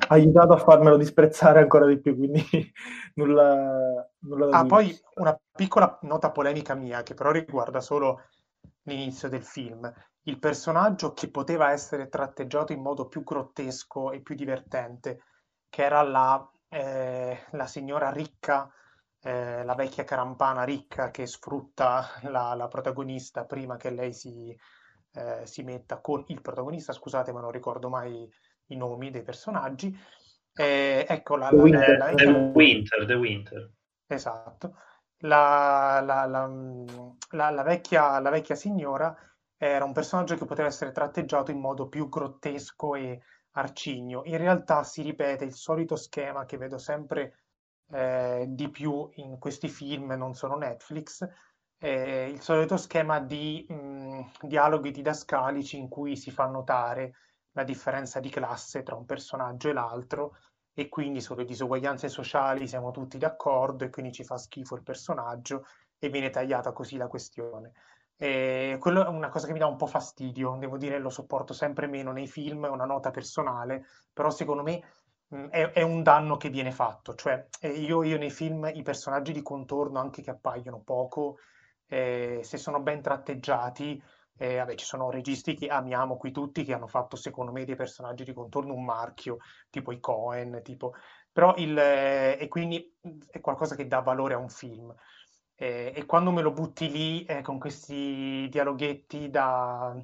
aiutato 0.10 0.54
a 0.54 0.58
farmelo 0.58 0.98
disprezzare 0.98 1.60
ancora 1.60 1.86
di 1.86 2.00
più, 2.00 2.16
quindi 2.16 2.42
nulla, 3.16 4.08
nulla 4.20 4.46
da 4.48 4.58
Ah, 4.58 4.64
dire. 4.64 4.68
poi 4.68 5.00
una 5.16 5.40
piccola 5.52 5.98
nota 6.04 6.32
polemica 6.32 6.74
mia 6.76 7.04
che 7.04 7.14
però 7.14 7.32
riguarda 7.32 7.80
solo 7.82 8.22
l'inizio 8.84 9.30
del 9.30 9.44
film 9.44 9.92
il 10.24 10.40
personaggio 10.40 11.14
che 11.14 11.30
poteva 11.30 11.72
essere 11.72 12.08
tratteggiato 12.10 12.74
in 12.74 12.82
modo 12.82 13.08
più 13.08 13.24
grottesco 13.24 14.12
e 14.12 14.22
più 14.22 14.36
divertente, 14.36 15.24
che 15.70 15.84
era 15.84 16.02
la, 16.04 16.48
eh, 16.70 17.46
la 17.52 17.66
signora 17.66 18.12
ricca, 18.12 18.72
eh, 19.22 19.64
la 19.64 19.74
vecchia 19.76 20.04
carampana 20.04 20.64
ricca 20.64 21.10
che 21.12 21.26
sfrutta 21.26 22.06
la, 22.24 22.54
la 22.54 22.68
protagonista 22.68 23.46
prima 23.46 23.78
che 23.78 23.90
lei 23.90 24.14
si, 24.14 24.56
eh, 25.14 25.46
si, 25.46 25.64
metta 25.64 26.00
con 26.02 26.24
il 26.28 26.42
protagonista, 26.42 26.94
scusate 26.94 27.32
ma 27.32 27.42
non 27.42 27.52
ricordo 27.52 27.90
mai 27.90 28.30
i 28.72 28.78
nomi 28.78 29.12
dei 29.12 29.24
personaggi. 29.24 29.98
Eh, 30.54 31.06
ecco 31.08 31.36
la, 31.38 31.50
la, 31.52 31.62
Winter, 31.62 31.98
la, 31.98 32.14
The 32.14 32.26
Winter, 32.54 33.06
The 33.06 33.14
Winter. 33.14 33.72
Esatto. 34.08 34.76
La, 35.20 36.02
la, 36.02 37.64
vecchia, 37.64 38.20
la 38.20 38.30
vecchia 38.30 38.56
signora 38.56 39.16
era 39.58 39.86
un 39.86 39.94
personaggio 39.94 40.36
che 40.36 40.46
poteva 40.46 40.68
essere 40.68 40.92
tratteggiato 40.92 41.52
in 41.52 41.60
modo 41.60 41.88
più 41.88 42.10
grottesco 42.10 42.96
e 42.96 43.22
arcigno. 43.52 44.24
In 44.26 44.38
realtà 44.38 44.84
si 44.84 45.02
ripete 45.04 45.46
il 45.46 45.54
solito 45.54 45.96
schema 45.96 46.46
che 46.46 46.58
vedo 46.58 46.78
sempre 46.78 47.44
eh, 47.92 48.46
di 48.50 48.70
più 48.70 49.10
in 49.16 49.38
questi 49.38 49.70
film, 49.70 50.12
non 50.14 50.34
sono 50.34 50.56
Netflix, 50.56 51.28
eh, 51.78 52.30
il 52.30 52.42
solito 52.42 52.78
schema 52.78 53.20
di 53.20 53.66
mh, 53.68 53.74
mm, 53.74 54.22
dialoghi 54.42 54.92
didascalici 54.92 55.78
in 55.78 55.90
cui 55.90 56.16
si 56.16 56.32
fa 56.32 56.46
notare 56.46 57.16
la 57.54 57.64
differenza 57.64 58.20
di 58.20 58.30
classe 58.30 58.84
tra 58.84 58.96
un 58.96 59.06
personaggio 59.06 59.70
e 59.70 59.74
l'altro 59.74 60.36
e 60.74 60.88
quindi 60.88 61.20
sulle 61.20 61.46
disuguaglianze 61.46 62.08
sociali 62.08 62.68
siamo 62.68 62.92
tutti 62.92 63.18
d'accordo 63.18 63.84
e 63.84 63.90
quindi 63.90 64.12
ci 64.12 64.24
fa 64.24 64.38
schifo 64.38 64.76
il 64.76 64.84
personaggio 64.84 65.66
e 66.00 66.10
viene 66.10 66.30
tagliata 66.30 66.72
così 66.72 66.98
la 66.98 67.08
questione. 67.08 67.74
E 68.16 68.78
quello 68.80 69.04
è 69.04 69.08
una 69.08 69.30
cosa 69.30 69.48
che 69.48 69.54
mi 69.54 69.60
dà 69.60 69.66
un 69.66 69.78
po' 69.78 69.88
fastidio, 69.88 70.56
devo 70.60 70.78
dire, 70.78 71.00
lo 71.00 71.10
sopporto 71.10 71.54
sempre 71.54 71.88
meno 71.88 72.12
nei 72.12 72.28
film, 72.28 72.66
è 72.66 72.70
una 72.70 72.86
nota 72.86 73.10
personale, 73.10 73.86
però 74.14 74.30
secondo 74.30 74.62
me 74.62 74.82
è, 75.50 75.72
è, 75.72 75.82
un 75.82 76.04
danno 76.04 76.38
che 76.38 76.50
viene 76.50 76.72
fatto. 76.72 77.16
Cioè, 77.16 77.48
io, 77.62 78.04
io, 78.04 78.18
nei 78.18 78.30
film 78.30 78.70
i 78.74 78.84
personaggi 78.84 79.32
di 79.32 79.42
contorno, 79.42 80.00
anche 80.00 80.22
che 80.22 80.30
appaiono 80.30 80.82
poco, 80.82 81.40
eh, 81.88 82.42
se 82.44 82.58
sono 82.58 82.80
ben 82.82 83.02
tratteggiati, 83.02 84.02
eh, 84.42 84.58
vabbè, 84.58 84.74
ci 84.74 84.86
sono 84.86 85.12
registi 85.12 85.54
che 85.54 85.68
amiamo 85.68 86.18
qui 86.18 86.32
tutti, 86.32 86.64
che 86.64 86.74
hanno 86.74 86.88
fatto 86.88 87.16
secondo 87.16 87.52
me 87.52 87.64
dei 87.64 87.76
personaggi 87.76 88.24
di 88.24 88.34
contorno 88.34 88.74
un 88.74 88.84
marchio, 88.84 89.38
tipo 89.70 89.92
i 89.92 90.00
Cohen, 90.00 90.62
tipo... 90.64 90.96
però 91.32 91.54
il, 91.58 91.78
eh, 91.78 92.38
e 92.40 92.48
quindi 92.48 92.92
è 93.30 93.40
qualcosa 93.40 93.76
che 93.76 93.86
dà 93.88 94.00
valore 94.00 94.34
a 94.34 94.40
un 94.40 94.50
film. 94.50 94.92
Eh, 95.56 95.94
e 95.96 96.06
quando 96.08 96.32
me 96.32 96.42
lo 96.42 96.52
butti 96.52 96.90
lì 96.90 97.24
eh, 97.26 97.44
con 97.44 97.60
questi 97.60 98.48
dialoghetti 98.50 99.30
da 99.30 99.96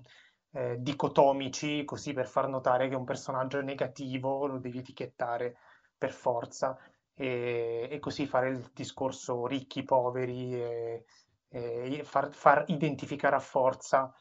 eh, 0.51 0.75
dicotomici, 0.81 1.83
così 1.83 2.13
per 2.13 2.27
far 2.27 2.47
notare 2.47 2.89
che 2.89 2.95
un 2.95 3.05
personaggio 3.05 3.57
è 3.57 3.63
negativo, 3.63 4.45
lo 4.45 4.59
devi 4.59 4.77
etichettare 4.79 5.57
per 5.97 6.11
forza 6.11 6.77
e, 7.15 7.87
e 7.89 7.99
così 7.99 8.27
fare 8.27 8.49
il 8.49 8.69
discorso 8.71 9.47
ricchi, 9.47 9.83
poveri 9.83 10.53
e, 10.53 11.05
e 11.49 12.03
far, 12.03 12.31
far, 12.31 12.65
identificare 12.67 13.35
a 13.35 13.39
forza 13.39 14.13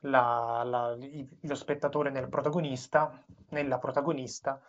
la, 0.00 0.62
la, 0.64 0.96
lo 1.40 1.54
spettatore 1.54 2.10
nel 2.10 2.28
protagonista, 2.28 3.22
nella 3.50 3.78
protagonista, 3.78 4.60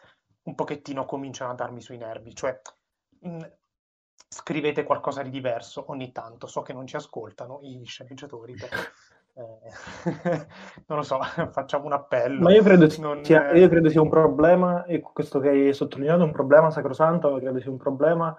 un 0.43 0.55
pochettino 0.55 1.05
cominciano 1.05 1.51
a 1.51 1.55
darmi 1.55 1.81
sui 1.81 1.97
nervi. 1.97 2.33
Cioè, 2.33 2.59
mh, 3.19 3.39
scrivete 4.27 4.83
qualcosa 4.83 5.21
di 5.21 5.29
diverso 5.29 5.85
ogni 5.87 6.11
tanto. 6.11 6.47
So 6.47 6.61
che 6.61 6.73
non 6.73 6.87
ci 6.87 6.95
ascoltano 6.95 7.59
i 7.61 7.83
sceneggiatori, 7.85 8.53
però 8.55 8.75
eh, 9.39 10.47
non 10.87 10.97
lo 10.97 11.03
so, 11.03 11.19
facciamo 11.51 11.85
un 11.85 11.93
appello. 11.93 12.41
Ma 12.41 12.53
io 12.53 12.63
credo, 12.63 12.87
non... 12.99 13.23
sia, 13.23 13.51
io 13.51 13.69
credo, 13.69 13.89
sia, 13.89 14.01
un 14.01 14.09
problema, 14.09 14.85
e 14.85 14.99
questo 14.99 15.39
che 15.39 15.49
hai 15.49 15.73
sottolineato 15.73 16.21
è 16.21 16.25
un 16.25 16.31
problema 16.31 16.71
sacrosanto, 16.71 17.35
credo 17.37 17.59
sia 17.59 17.71
un 17.71 17.77
problema, 17.77 18.35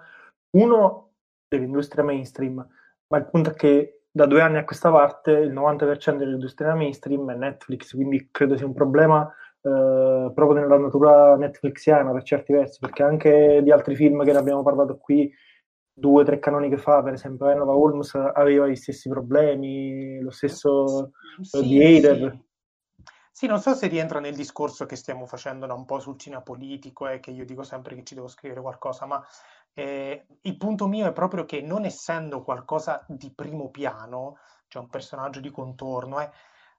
uno, 0.51 1.09
dell'industria 1.47 2.03
mainstream, 2.03 2.65
ma 3.07 3.17
il 3.17 3.25
punto 3.25 3.49
è 3.49 3.53
che 3.53 4.00
da 4.11 4.25
due 4.25 4.41
anni 4.41 4.57
a 4.57 4.65
questa 4.65 4.91
parte 4.91 5.31
il 5.31 5.53
90% 5.53 6.17
dell'industria 6.17 6.75
mainstream 6.75 7.31
è 7.31 7.35
Netflix, 7.35 7.93
quindi 7.93 8.27
credo 8.29 8.57
sia 8.57 8.65
un 8.65 8.73
problema 8.73 9.25
eh, 9.61 10.31
proprio 10.33 10.59
nella 10.59 10.77
natura 10.77 11.35
netflixiana 11.37 12.11
per 12.11 12.23
certi 12.23 12.51
versi, 12.51 12.79
perché 12.79 13.03
anche 13.03 13.61
di 13.63 13.71
altri 13.71 13.95
film 13.95 14.23
che 14.23 14.31
ne 14.31 14.39
abbiamo 14.39 14.63
parlato 14.63 14.97
qui 14.97 15.31
due 15.93 16.21
o 16.21 16.25
tre 16.25 16.39
canoniche 16.39 16.77
fa, 16.77 17.03
per 17.03 17.13
esempio, 17.13 17.49
Enola 17.49 17.73
Holmes 17.73 18.15
aveva 18.15 18.67
gli 18.67 18.75
stessi 18.75 19.07
problemi, 19.07 20.19
lo 20.19 20.31
stesso 20.31 21.11
sì, 21.41 21.61
di 21.61 21.83
Hader. 21.83 22.31
Sì. 22.31 23.03
sì. 23.31 23.47
non 23.47 23.59
so 23.59 23.73
se 23.75 23.87
rientra 23.87 24.19
nel 24.19 24.35
discorso 24.35 24.85
che 24.85 24.95
stiamo 24.95 25.25
facendo 25.25 25.67
da 25.67 25.73
un 25.73 25.85
po' 25.85 25.99
sul 25.99 26.17
cinema 26.17 26.41
politico 26.41 27.07
e 27.07 27.15
eh, 27.15 27.19
che 27.19 27.31
io 27.31 27.45
dico 27.45 27.63
sempre 27.63 27.95
che 27.95 28.03
ci 28.03 28.15
devo 28.15 28.27
scrivere 28.27 28.61
qualcosa, 28.61 29.05
ma 29.05 29.23
eh, 29.73 30.25
il 30.41 30.57
punto 30.57 30.87
mio 30.87 31.07
è 31.07 31.13
proprio 31.13 31.45
che 31.45 31.61
non 31.61 31.85
essendo 31.85 32.43
qualcosa 32.43 33.03
di 33.07 33.31
primo 33.33 33.69
piano, 33.69 34.37
cioè 34.67 34.81
un 34.81 34.89
personaggio 34.89 35.39
di 35.39 35.51
contorno, 35.51 36.19
eh, 36.21 36.31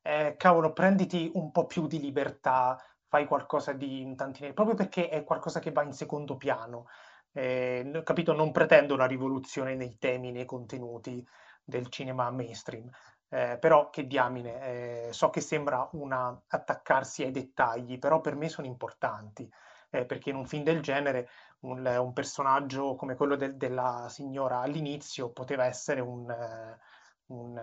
eh, 0.02 0.34
cavolo, 0.36 0.72
prenditi 0.72 1.30
un 1.34 1.50
po' 1.50 1.66
più 1.66 1.86
di 1.86 2.00
libertà, 2.00 2.78
fai 3.08 3.26
qualcosa 3.26 3.72
di 3.72 4.02
un 4.04 4.16
tantino, 4.16 4.52
proprio 4.52 4.74
perché 4.74 5.08
è 5.08 5.24
qualcosa 5.24 5.60
che 5.60 5.72
va 5.72 5.82
in 5.82 5.92
secondo 5.92 6.36
piano. 6.36 6.86
Eh, 7.32 8.02
capito, 8.04 8.32
non 8.32 8.52
pretendo 8.52 8.94
una 8.94 9.06
rivoluzione 9.06 9.74
nei 9.74 9.96
temi, 9.98 10.32
nei 10.32 10.44
contenuti 10.44 11.26
del 11.64 11.88
cinema 11.88 12.30
mainstream. 12.30 12.88
Eh, 13.28 13.56
però 13.58 13.88
che 13.88 14.06
diamine, 14.06 15.06
eh, 15.08 15.12
so 15.12 15.30
che 15.30 15.40
sembra 15.40 15.88
una 15.92 16.38
attaccarsi 16.48 17.22
ai 17.22 17.30
dettagli, 17.30 17.98
però 17.98 18.20
per 18.20 18.34
me 18.34 18.48
sono 18.50 18.66
importanti, 18.66 19.50
eh, 19.90 20.04
perché 20.04 20.30
in 20.30 20.36
un 20.36 20.46
film 20.46 20.64
del 20.64 20.82
genere 20.82 21.28
un, 21.62 21.86
un 21.86 22.12
personaggio 22.12 22.94
come 22.94 23.14
quello 23.14 23.36
del, 23.36 23.56
della 23.56 24.06
signora 24.08 24.60
all'inizio 24.60 25.30
poteva 25.30 25.64
essere 25.64 26.00
un, 26.00 26.30
eh, 26.30 26.78
un, 27.26 27.60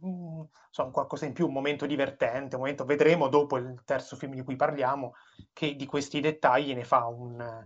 un, 0.00 0.46
insomma, 0.68 0.90
qualcosa 0.90 1.26
in 1.26 1.32
più, 1.32 1.46
un 1.46 1.52
momento 1.52 1.86
divertente, 1.86 2.56
un 2.56 2.62
momento, 2.62 2.84
vedremo 2.84 3.28
dopo 3.28 3.56
il 3.56 3.82
terzo 3.84 4.16
film 4.16 4.34
di 4.34 4.42
cui 4.42 4.56
parliamo, 4.56 5.14
che 5.52 5.74
di 5.74 5.86
questi 5.86 6.20
dettagli 6.20 6.74
ne 6.74 6.84
fa 6.84 7.06
un, 7.06 7.64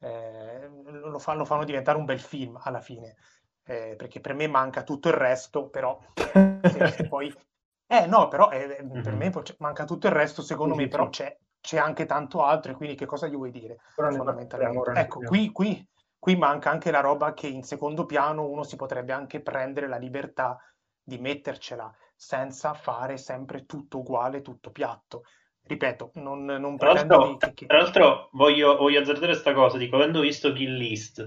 eh, 0.00 0.70
lo, 0.84 1.18
fa, 1.18 1.34
lo, 1.34 1.44
fanno 1.44 1.64
diventare 1.64 1.98
un 1.98 2.04
bel 2.04 2.20
film 2.20 2.58
alla 2.62 2.80
fine, 2.80 3.16
eh, 3.64 3.94
perché 3.96 4.20
per 4.20 4.34
me 4.34 4.46
manca 4.46 4.82
tutto 4.82 5.08
il 5.08 5.14
resto, 5.14 5.68
però 5.68 5.98
poi... 7.08 7.34
Eh 7.90 8.04
no, 8.04 8.28
però 8.28 8.50
eh, 8.50 8.82
mm-hmm. 8.82 9.02
per 9.02 9.14
me 9.14 9.32
manca 9.58 9.84
tutto 9.84 10.08
il 10.08 10.12
resto, 10.12 10.42
secondo 10.42 10.74
me 10.74 10.88
però. 10.88 11.08
C'è, 11.08 11.34
c'è, 11.60 11.78
anche 11.78 12.06
tanto 12.06 12.42
altro, 12.42 12.72
e 12.72 12.74
quindi 12.74 12.94
che 12.94 13.06
cosa 13.06 13.26
gli 13.26 13.36
vuoi 13.36 13.50
dire? 13.50 13.78
Però 13.94 14.10
fondamentalmente. 14.10 14.92
Ecco, 14.94 15.20
qui, 15.20 15.50
qui, 15.50 15.86
qui 16.18 16.36
manca 16.36 16.70
anche 16.70 16.90
la 16.90 17.00
roba 17.00 17.34
che 17.34 17.46
in 17.46 17.62
secondo 17.62 18.06
piano 18.06 18.48
uno 18.48 18.62
si 18.62 18.76
potrebbe 18.76 19.12
anche 19.12 19.40
prendere 19.40 19.88
la 19.88 19.96
libertà 19.96 20.58
di 21.02 21.18
mettercela 21.18 21.92
senza 22.14 22.74
fare 22.74 23.16
sempre 23.16 23.64
tutto 23.64 23.98
uguale, 23.98 24.42
tutto 24.42 24.70
piatto. 24.70 25.22
Ripeto, 25.62 26.12
non, 26.14 26.44
non 26.44 26.76
tra 26.78 26.92
l'altro, 26.92 27.36
che, 27.36 27.52
che... 27.52 27.66
Tra 27.66 27.78
l'altro 27.78 28.30
voglio, 28.32 28.76
voglio 28.76 29.00
azzardare 29.00 29.32
questa 29.32 29.52
cosa, 29.52 29.76
dico, 29.76 29.96
avendo 29.96 30.20
visto 30.20 30.52
Kill 30.52 30.74
List, 30.74 31.26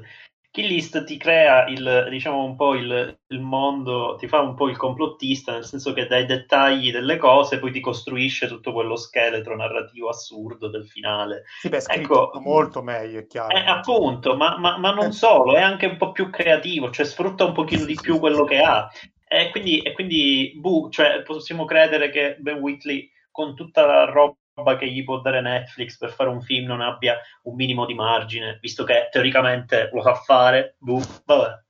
Kill 0.51 0.67
List 0.67 1.05
ti 1.05 1.15
crea 1.15 1.65
il, 1.67 2.07
diciamo, 2.09 2.43
un 2.43 2.57
po' 2.57 2.75
il, 2.75 3.19
il, 3.27 3.39
mondo, 3.39 4.17
ti 4.19 4.27
fa 4.27 4.41
un 4.41 4.53
po' 4.53 4.67
il 4.67 4.75
complottista, 4.75 5.53
nel 5.53 5.63
senso 5.63 5.93
che 5.93 6.07
dai 6.07 6.25
dettagli 6.25 6.91
delle 6.91 7.15
cose, 7.15 7.57
poi 7.57 7.71
ti 7.71 7.79
costruisce 7.79 8.49
tutto 8.49 8.73
quello 8.73 8.97
scheletro 8.97 9.55
narrativo 9.55 10.09
assurdo 10.09 10.67
del 10.67 10.85
finale. 10.85 11.43
Sì, 11.61 11.69
beh, 11.69 11.83
ecco, 11.87 12.31
molto 12.43 12.81
meglio, 12.81 13.19
è 13.19 13.27
chiaro. 13.27 13.55
Eh, 13.55 13.63
appunto, 13.65 14.35
ma, 14.35 14.57
ma, 14.57 14.77
ma, 14.77 14.91
non 14.91 15.13
solo, 15.13 15.55
è 15.55 15.61
anche 15.61 15.85
un 15.85 15.95
po' 15.95 16.11
più 16.11 16.29
creativo, 16.29 16.91
cioè 16.91 17.05
sfrutta 17.05 17.45
un 17.45 17.53
pochino 17.53 17.85
di 17.85 17.97
più 17.99 18.19
quello 18.19 18.43
che 18.43 18.59
ha. 18.59 18.89
E 19.25 19.51
quindi, 19.51 19.79
e 19.79 19.93
quindi 19.93 20.51
buh, 20.57 20.89
cioè, 20.89 21.21
possiamo 21.21 21.63
credere 21.63 22.09
che 22.09 22.35
Ben 22.39 22.57
Whitley, 22.57 23.09
con 23.31 23.55
tutta 23.55 23.85
la 23.85 24.03
roba 24.03 24.35
che 24.77 24.89
gli 24.89 25.03
può 25.03 25.19
dare 25.21 25.41
Netflix 25.41 25.97
per 25.97 26.11
fare 26.11 26.29
un 26.29 26.41
film, 26.41 26.67
non 26.67 26.81
abbia 26.81 27.17
un 27.43 27.55
minimo 27.55 27.85
di 27.85 27.93
margine, 27.93 28.57
visto 28.61 28.83
che 28.83 29.09
teoricamente 29.11 29.89
lo 29.93 30.01
sa 30.01 30.15
fare. 30.15 30.75
Buh, 30.77 31.03
vabbè. 31.25 31.63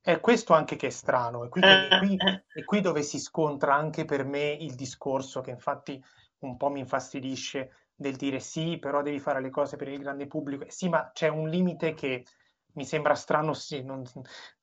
È 0.00 0.20
questo 0.20 0.54
anche 0.54 0.76
che 0.76 0.86
è 0.86 0.90
strano, 0.90 1.44
è 1.44 1.48
qui, 1.48 1.60
è, 1.60 1.98
qui, 1.98 2.16
è 2.16 2.64
qui 2.64 2.80
dove 2.80 3.02
si 3.02 3.18
scontra 3.18 3.74
anche 3.74 4.04
per 4.06 4.24
me 4.24 4.56
il 4.58 4.74
discorso 4.74 5.42
che 5.42 5.50
infatti 5.50 6.02
un 6.40 6.56
po' 6.56 6.70
mi 6.70 6.80
infastidisce 6.80 7.72
del 7.94 8.16
dire 8.16 8.40
sì, 8.40 8.78
però 8.78 9.02
devi 9.02 9.18
fare 9.18 9.40
le 9.40 9.50
cose 9.50 9.76
per 9.76 9.88
il 9.88 9.98
grande 9.98 10.26
pubblico. 10.26 10.64
Sì, 10.68 10.88
ma 10.88 11.10
c'è 11.12 11.28
un 11.28 11.48
limite 11.48 11.94
che 11.94 12.24
mi 12.72 12.84
sembra 12.84 13.14
strano 13.14 13.52
se 13.54 13.82
non, 13.82 14.04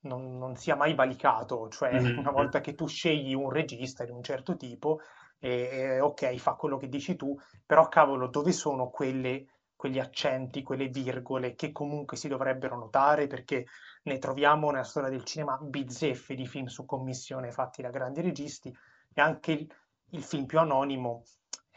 non, 0.02 0.38
non 0.38 0.56
sia 0.56 0.76
mai 0.76 0.96
valicato, 0.96 1.68
cioè 1.70 1.93
mm-hmm. 1.93 2.18
una 2.18 2.32
volta 2.32 2.62
che 2.62 2.74
tu 2.74 2.88
scegli 2.88 3.34
un 3.34 3.50
regista 3.50 4.06
di 4.06 4.12
un 4.12 4.24
certo 4.24 4.56
tipo, 4.56 5.02
e, 5.39 5.99
ok, 5.99 6.36
fa 6.38 6.53
quello 6.53 6.77
che 6.77 6.89
dici 6.89 7.15
tu, 7.15 7.38
però 7.65 7.88
cavolo, 7.88 8.27
dove 8.27 8.51
sono 8.51 8.89
quelle, 8.89 9.45
quegli 9.75 9.99
accenti, 9.99 10.63
quelle 10.63 10.88
virgole 10.88 11.55
che 11.55 11.71
comunque 11.71 12.17
si 12.17 12.27
dovrebbero 12.27 12.77
notare 12.77 13.27
perché 13.27 13.65
ne 14.03 14.17
troviamo 14.17 14.71
nella 14.71 14.83
storia 14.83 15.09
del 15.09 15.23
cinema 15.23 15.57
bizzeffe 15.61 16.36
di 16.36 16.45
film 16.47 16.65
su 16.65 16.86
commissione 16.86 17.51
fatti 17.51 17.81
da 17.81 17.89
grandi 17.89 18.21
registi 18.21 18.75
e 19.13 19.21
anche 19.21 19.51
il, 19.51 19.67
il 20.11 20.23
film 20.23 20.45
più 20.45 20.59
anonimo 20.59 21.23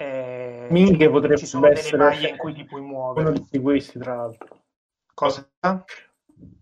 eh, 0.00 0.68
Minchia 0.70 1.11
potrebbe 1.11 1.36
ci 1.36 1.46
sono 1.46 1.68
delle 1.68 1.96
maglie 1.96 2.28
in 2.28 2.36
cui 2.36 2.54
ti 2.54 2.64
puoi 2.64 2.80
muovere. 2.80 3.30
Uno 3.30 3.46
di 3.50 3.59
questi, 3.59 3.98
tra 3.98 4.14
l'altro. 4.14 4.62
Cosa? 5.12 5.50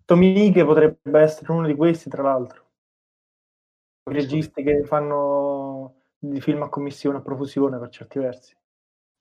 Tomighe 0.06 0.64
potrebbe 0.64 1.20
essere 1.20 1.52
uno 1.52 1.66
di 1.66 1.74
questi, 1.74 2.08
tra 2.08 2.22
l'altro. 2.22 2.64
I 4.08 4.14
registi 4.14 4.62
che 4.62 4.84
fanno 4.84 5.45
di 6.30 6.40
film 6.40 6.62
a 6.62 6.68
commissione, 6.68 7.18
a 7.18 7.22
profusione 7.22 7.78
per 7.78 7.88
certi 7.88 8.18
versi. 8.18 8.56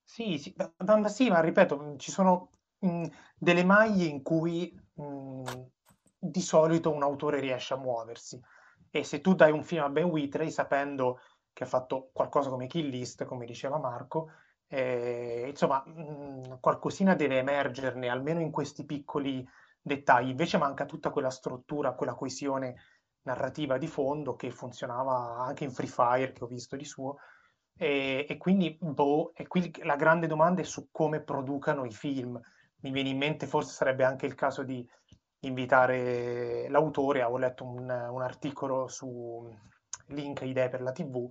Sì, 0.04 0.38
sì, 0.38 0.54
ma, 0.58 0.98
ma, 0.98 1.08
sì, 1.08 1.30
ma 1.30 1.40
ripeto, 1.40 1.96
ci 1.98 2.12
sono 2.12 2.52
mh, 2.80 3.06
delle 3.38 3.64
maglie 3.64 4.06
in 4.06 4.22
cui 4.22 4.78
mh, 4.94 5.44
di 6.20 6.42
solito 6.42 6.92
un 6.92 7.04
autore 7.04 7.40
riesce 7.40 7.74
a 7.74 7.78
muoversi. 7.78 8.40
E 8.90 9.04
se 9.04 9.20
tu 9.22 9.34
dai 9.34 9.52
un 9.52 9.64
film 9.64 9.84
a 9.84 9.90
Ben 9.90 10.06
Whitley 10.06 10.52
sapendo 10.52 11.20
che 11.52 11.64
ha 11.64 11.68
fatto 11.68 12.10
qualcosa 12.14 12.50
come 12.50 12.68
Kill 12.68 12.88
List, 12.88 13.26
come 13.26 13.46
diceva 13.46 13.78
Marco, 13.78 14.32
eh, 14.68 15.46
insomma, 15.50 15.84
mh, 15.86 16.60
qualcosina 16.60 17.16
deve 17.16 17.38
emergerne, 17.38 18.10
almeno 18.10 18.40
in 18.40 18.52
questi 18.52 18.86
piccoli 18.86 19.48
dettagli, 19.82 20.30
invece 20.30 20.58
manca 20.58 20.86
tutta 20.86 21.12
quella 21.12 21.30
struttura, 21.30 21.94
quella 21.94 22.16
coesione 22.16 22.76
narrativa 23.26 23.78
di 23.78 23.88
fondo 23.88 24.36
che 24.36 24.50
funzionava 24.50 25.44
anche 25.44 25.64
in 25.64 25.72
Free 25.72 25.88
Fire 25.88 26.32
che 26.32 26.44
ho 26.44 26.48
visto 26.48 26.76
di 26.76 26.86
suo 26.86 27.18
e, 27.78 28.26
e 28.28 28.38
quindi 28.38 28.78
boh, 28.80 29.34
e 29.34 29.48
qui 29.48 29.72
la 29.84 29.96
grande 29.96 30.28
domanda 30.28 30.62
è 30.62 30.64
su 30.64 30.90
come 30.92 31.22
producano 31.22 31.86
i 31.86 31.92
film. 31.92 32.40
Mi 32.82 32.92
viene 32.92 33.10
in 33.10 33.18
mente, 33.18 33.48
forse 33.48 33.74
sarebbe 33.74 34.04
anche 34.04 34.26
il 34.26 34.36
caso 34.36 34.64
di 34.64 34.88
invitare 35.40 36.68
l'autore, 36.70 37.22
avevo 37.22 37.38
letto 37.38 37.66
un, 37.66 37.90
un 37.90 38.22
articolo 38.22 38.88
su 38.88 39.54
Link 40.08 40.42
Idee 40.42 40.70
per 40.70 40.82
la 40.82 40.92
TV, 40.92 41.28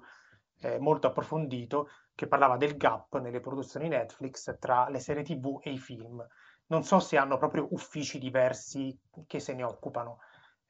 eh, 0.60 0.78
molto 0.78 1.06
approfondito, 1.06 1.88
che 2.14 2.26
parlava 2.26 2.56
del 2.56 2.76
gap 2.76 3.18
nelle 3.18 3.40
produzioni 3.40 3.88
Netflix 3.88 4.56
tra 4.58 4.88
le 4.88 5.00
serie 5.00 5.22
TV 5.22 5.58
e 5.62 5.70
i 5.70 5.78
film 5.78 6.24
non 6.66 6.82
so 6.82 6.98
se 6.98 7.16
hanno 7.16 7.36
proprio 7.36 7.66
uffici 7.70 8.18
diversi 8.18 8.96
che 9.26 9.40
se 9.40 9.54
ne 9.54 9.64
occupano, 9.64 10.18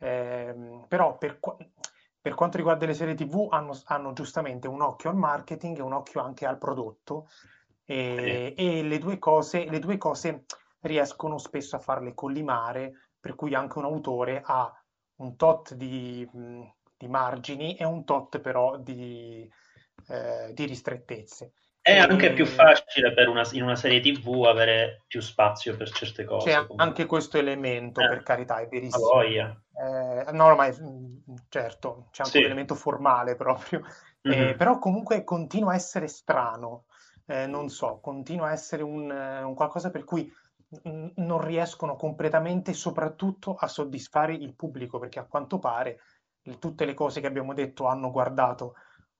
eh, 0.04 0.54
però 0.86 1.16
per, 1.16 1.38
per, 2.20 2.34
quanto 2.34 2.58
riguarda 2.58 2.84
le 2.84 2.92
serie 2.92 3.14
TV 3.14 3.48
hanno, 3.50 3.80
hanno, 3.86 4.12
giustamente 4.12 4.68
un 4.68 4.82
occhio 4.82 5.08
al 5.08 5.16
marketing 5.16 5.78
e 5.78 5.82
un 5.82 5.94
occhio 5.94 6.20
anche 6.20 6.44
al 6.44 6.58
prodotto 6.58 7.28
e, 7.86 8.52
e 8.54 8.82
le, 8.82 8.98
due 8.98 9.18
cose, 9.18 9.64
le 9.64 9.78
due 9.78 9.96
cose 9.96 10.44
riescono 10.80 11.38
spesso 11.38 11.76
a 11.76 11.78
farle 11.78 12.12
collimare, 12.12 13.08
per 13.18 13.34
cui 13.34 13.54
anche 13.54 13.78
un 13.78 13.84
autore 13.84 14.42
ha 14.44 14.70
un 15.16 15.36
tot 15.36 15.72
di, 15.72 16.28
di 16.96 17.08
margini 17.08 17.74
e 17.76 17.84
un 17.84 18.04
tot 18.04 18.40
però 18.40 18.76
di, 18.76 19.50
eh, 20.08 20.52
di 20.52 20.66
ristrettezze. 20.66 21.52
È 21.80 21.98
anche 21.98 22.32
più 22.32 22.44
facile 22.44 23.12
per 23.14 23.28
una, 23.28 23.46
in 23.52 23.62
una 23.62 23.76
serie 23.76 24.00
TV 24.00 24.44
avere 24.44 25.04
più 25.06 25.20
spazio 25.20 25.76
per 25.76 25.90
certe 25.90 26.24
cose. 26.24 26.48
C'è 26.48 26.56
comunque. 26.56 26.84
anche 26.84 27.06
questo 27.06 27.38
elemento, 27.38 28.00
eh. 28.00 28.08
per 28.08 28.22
carità, 28.22 28.58
è 28.58 28.68
verissimo. 28.68 29.06
Eh, 29.76 30.32
no, 30.32 30.54
ma 30.54 30.66
è, 30.66 30.74
mm, 30.80 31.34
certo, 31.48 32.08
c'è 32.10 32.22
anche 32.22 32.38
sì. 32.38 32.38
un 32.38 32.44
elemento 32.44 32.74
formale 32.74 33.34
proprio. 33.36 33.82
Mm-hmm. 34.26 34.48
Eh, 34.48 34.54
però 34.54 34.78
comunque 34.78 35.24
continua 35.24 35.72
a 35.72 35.76
essere 35.76 36.08
strano, 36.08 36.84
eh, 37.26 37.46
non 37.46 37.68
so, 37.68 37.98
continua 38.00 38.48
a 38.48 38.52
essere 38.52 38.82
un, 38.82 39.10
un 39.10 39.54
qualcosa 39.54 39.90
per 39.90 40.04
cui 40.04 40.30
n- 40.84 41.12
non 41.16 41.40
riescono 41.40 41.96
completamente, 41.96 42.72
soprattutto 42.72 43.54
a 43.54 43.66
soddisfare 43.66 44.34
il 44.34 44.54
pubblico, 44.54 44.98
perché 44.98 45.18
a 45.18 45.26
quanto 45.26 45.58
pare 45.58 46.00
tutte 46.58 46.84
le 46.84 46.94
cose 46.94 47.20
che 47.20 47.26
abbiamo 47.26 47.54
detto 47.54 47.86
hanno 47.86 48.10
guardato 48.10 48.74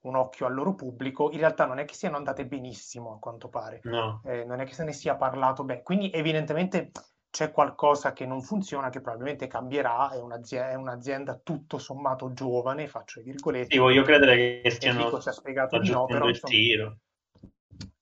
un 0.05 0.17
occhio 0.17 0.47
al 0.47 0.55
loro 0.55 0.75
pubblico, 0.75 1.31
in 1.31 1.39
realtà 1.39 1.65
non 1.65 1.79
è 1.79 1.85
che 1.85 1.95
siano 1.95 2.17
andate 2.17 2.47
benissimo 2.47 3.15
a 3.15 3.19
quanto 3.19 3.49
pare, 3.49 3.81
no. 3.85 4.21
eh, 4.25 4.45
non 4.45 4.61
è 4.61 4.67
che 4.67 4.75
se 4.75 4.85
ne 4.85 4.93
sia 4.93 5.17
parlato 5.17 5.65
bene, 5.65 5.83
quindi 5.83 6.11
evidentemente 6.11 6.91
c'è 7.35 7.51
qualcosa 7.51 8.13
che 8.13 8.27
non 8.27 8.43
funziona, 8.43 8.91
che 8.91 9.01
probabilmente 9.01 9.49
cambierà, 9.49 10.13
è 10.13 10.21
un'azienda, 10.21 10.71
è 10.71 10.75
un'azienda 10.77 11.41
tutto 11.43 11.79
sommato 11.79 12.33
giovane, 12.33 12.87
faccio 12.87 13.19
i 13.19 13.25
virgolette. 13.25 13.75
Sì, 13.75 13.79
voglio 13.79 14.05
credere 14.05 14.61
che 14.63 14.71
stiano 14.71 15.21
ci 15.21 15.29
ha 15.29 15.33
spiegato 15.33 15.81
di 15.81 15.91
no, 15.91 16.05
però, 16.05 16.29
insomma, 16.29 16.53
tiro. 16.53 16.99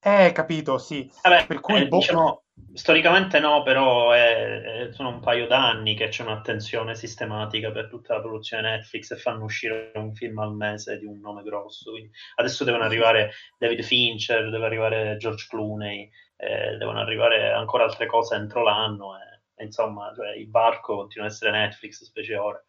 Eh, 0.01 0.33
capito, 0.33 0.77
sì. 0.77 1.11
Vabbè, 1.23 1.47
per 1.47 1.61
cui, 1.61 1.77
eh, 1.77 1.89
boh... 1.89 1.97
diciamo, 1.97 2.43
storicamente 2.75 3.41
no, 3.41 3.63
però 3.63 4.13
è, 4.13 4.61
è, 4.61 4.93
sono 4.93 5.09
un 5.09 5.21
paio 5.21 5.47
d'anni 5.47 5.95
che 5.95 6.09
c'è 6.09 6.25
un'attenzione 6.25 6.95
sistematica 6.95 7.71
per 7.71 7.89
tutta 7.89 8.13
la 8.13 8.21
produzione 8.21 8.69
Netflix 8.69 9.13
e 9.13 9.17
fanno 9.17 9.45
uscire 9.45 9.93
un 9.95 10.13
film 10.13 10.41
al 10.41 10.55
mese 10.55 10.99
di 10.99 11.07
un 11.07 11.21
nome 11.21 11.43
grosso. 11.43 11.93
Quindi 11.93 12.11
adesso 12.35 12.65
devono 12.65 12.85
arrivare 12.85 13.31
David 13.57 13.81
Fincher, 13.83 14.51
deve 14.51 14.67
arrivare 14.67 15.17
George 15.17 15.47
Clooney, 15.49 16.11
eh, 16.43 16.77
devono 16.77 16.99
arrivare 16.99 17.53
ancora 17.53 17.85
altre 17.85 18.07
cose 18.07 18.35
entro 18.35 18.63
l'anno. 18.63 19.15
E, 19.55 19.65
insomma, 19.65 20.13
cioè, 20.15 20.35
il 20.35 20.49
barco 20.49 20.97
continua 20.97 21.27
ad 21.27 21.33
essere 21.33 21.53
Netflix, 21.53 22.03
specie 22.03 22.37
ora. 22.37 22.61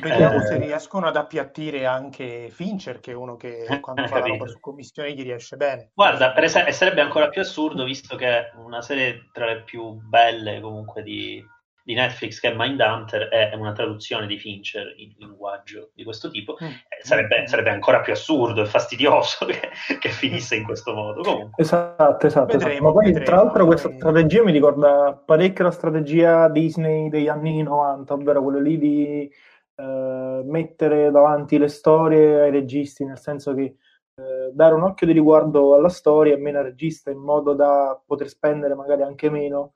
Vediamo 0.00 0.38
eh, 0.38 0.46
se 0.46 0.58
riescono 0.58 1.06
ad 1.06 1.16
appiattire 1.16 1.86
anche 1.86 2.48
Fincher, 2.50 2.98
che 2.98 3.12
è 3.12 3.14
uno 3.14 3.36
che 3.36 3.66
quando 3.80 4.06
fa 4.08 4.18
la 4.18 4.26
roba 4.26 4.46
su 4.48 4.58
commissione 4.58 5.12
gli 5.14 5.22
riesce 5.22 5.56
bene. 5.56 5.90
Guarda, 5.94 6.32
per 6.32 6.44
esempio, 6.44 6.72
sarebbe 6.72 7.00
ancora 7.00 7.28
più 7.28 7.40
assurdo, 7.40 7.84
visto 7.84 8.16
che 8.16 8.26
è 8.26 8.52
una 8.56 8.82
serie 8.82 9.28
tra 9.32 9.46
le 9.46 9.62
più 9.62 9.92
belle 9.92 10.60
comunque 10.60 11.02
di, 11.02 11.44
di 11.84 11.92
Netflix 11.92 12.40
che 12.40 12.50
è 12.50 12.54
Mindhunter 12.56 13.28
è 13.28 13.54
una 13.54 13.72
traduzione 13.72 14.26
di 14.26 14.38
Fincher 14.38 14.94
in 14.96 15.12
linguaggio 15.18 15.90
di 15.94 16.02
questo 16.02 16.30
tipo, 16.30 16.56
mm. 16.62 16.66
eh, 16.66 16.78
sarebbe, 17.02 17.46
sarebbe, 17.46 17.68
ancora 17.68 18.00
più 18.00 18.14
assurdo 18.14 18.62
e 18.62 18.66
fastidioso 18.66 19.44
che, 19.46 19.60
che 19.98 20.08
finisse 20.08 20.56
in 20.56 20.64
questo 20.64 20.94
modo. 20.94 21.20
Comunque. 21.20 21.62
Esatto, 21.62 22.26
esatto. 22.26 22.56
Vedremo, 22.56 22.70
esatto. 22.70 22.84
Ma 22.84 22.92
poi, 22.92 23.04
vedremo, 23.04 23.26
tra 23.26 23.36
l'altro, 23.36 23.66
questa 23.66 23.92
strategia 23.92 24.42
mi 24.42 24.52
ricorda 24.52 25.22
parecchio 25.24 25.64
la 25.64 25.70
strategia 25.70 26.48
Disney 26.48 27.10
degli 27.10 27.28
anni 27.28 27.62
90, 27.62 28.14
ovvero 28.14 28.42
quello 28.42 28.60
lì 28.60 28.78
di 28.78 29.30
eh, 29.76 30.42
mettere 30.42 31.10
davanti 31.10 31.58
le 31.58 31.68
storie 31.68 32.40
ai 32.40 32.50
registi, 32.50 33.04
nel 33.04 33.18
senso 33.18 33.52
che 33.52 33.62
eh, 33.62 34.50
dare 34.54 34.74
un 34.74 34.84
occhio 34.84 35.06
di 35.06 35.12
riguardo 35.12 35.74
alla 35.74 35.90
storia 35.90 36.32
e 36.32 36.38
meno 36.38 36.60
al 36.60 36.64
regista, 36.64 37.10
in 37.10 37.18
modo 37.18 37.52
da 37.52 38.00
poter 38.06 38.28
spendere 38.28 38.74
magari 38.74 39.02
anche 39.02 39.28
meno 39.28 39.73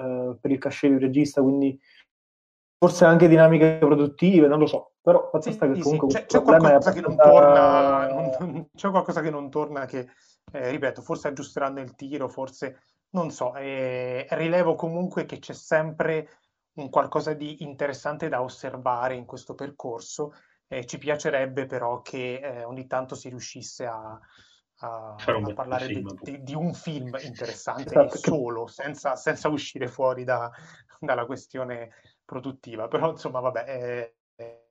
eh, 0.00 0.36
per 0.40 0.50
il 0.50 0.58
cachet 0.58 0.90
di 0.92 0.98
regista, 0.98 1.42
quindi 1.42 1.78
forse 2.78 3.04
anche 3.04 3.28
dinamiche 3.28 3.76
produttive, 3.78 4.46
non 4.46 4.58
lo 4.58 4.66
so, 4.66 4.92
però 5.02 5.30
sì, 5.40 5.52
sta 5.52 5.66
che 5.66 5.74
sì, 5.74 5.82
comunque. 5.82 6.08
C'è, 6.08 6.26
c'è, 6.26 6.42
qualcosa 6.42 6.92
che 6.92 7.00
non 7.00 7.16
torna, 7.16 8.08
non, 8.40 8.68
c'è 8.74 8.90
qualcosa 8.90 9.20
che 9.20 9.30
non 9.30 9.50
torna 9.50 9.84
che, 9.84 10.08
eh, 10.52 10.70
ripeto, 10.70 11.02
forse 11.02 11.28
aggiusteranno 11.28 11.80
il 11.80 11.94
tiro, 11.94 12.28
forse, 12.28 12.84
non 13.10 13.30
so, 13.30 13.54
eh, 13.54 14.26
rilevo 14.30 14.74
comunque 14.76 15.26
che 15.26 15.38
c'è 15.38 15.52
sempre 15.52 16.28
un 16.74 16.88
qualcosa 16.88 17.34
di 17.34 17.62
interessante 17.62 18.28
da 18.28 18.40
osservare 18.40 19.14
in 19.14 19.26
questo 19.26 19.54
percorso, 19.54 20.32
eh, 20.66 20.86
ci 20.86 20.96
piacerebbe 20.96 21.66
però 21.66 22.00
che 22.00 22.40
eh, 22.42 22.64
ogni 22.64 22.86
tanto 22.86 23.14
si 23.14 23.28
riuscisse 23.28 23.84
a, 23.84 24.18
a, 24.80 25.14
a 25.16 25.52
parlare 25.54 25.86
di, 25.86 26.04
di, 26.20 26.42
di, 26.42 26.54
un 26.54 26.72
film 26.72 27.16
interessante 27.22 27.90
esatto. 27.90 28.16
solo, 28.16 28.66
senza, 28.66 29.16
senza, 29.16 29.48
uscire 29.48 29.88
fuori 29.88 30.24
da, 30.24 30.50
dalla 30.98 31.26
questione 31.26 31.90
produttiva. 32.24 32.88
Però 32.88 33.10
insomma, 33.10 33.40
vabbè, 33.40 33.64
eh, 33.66 34.14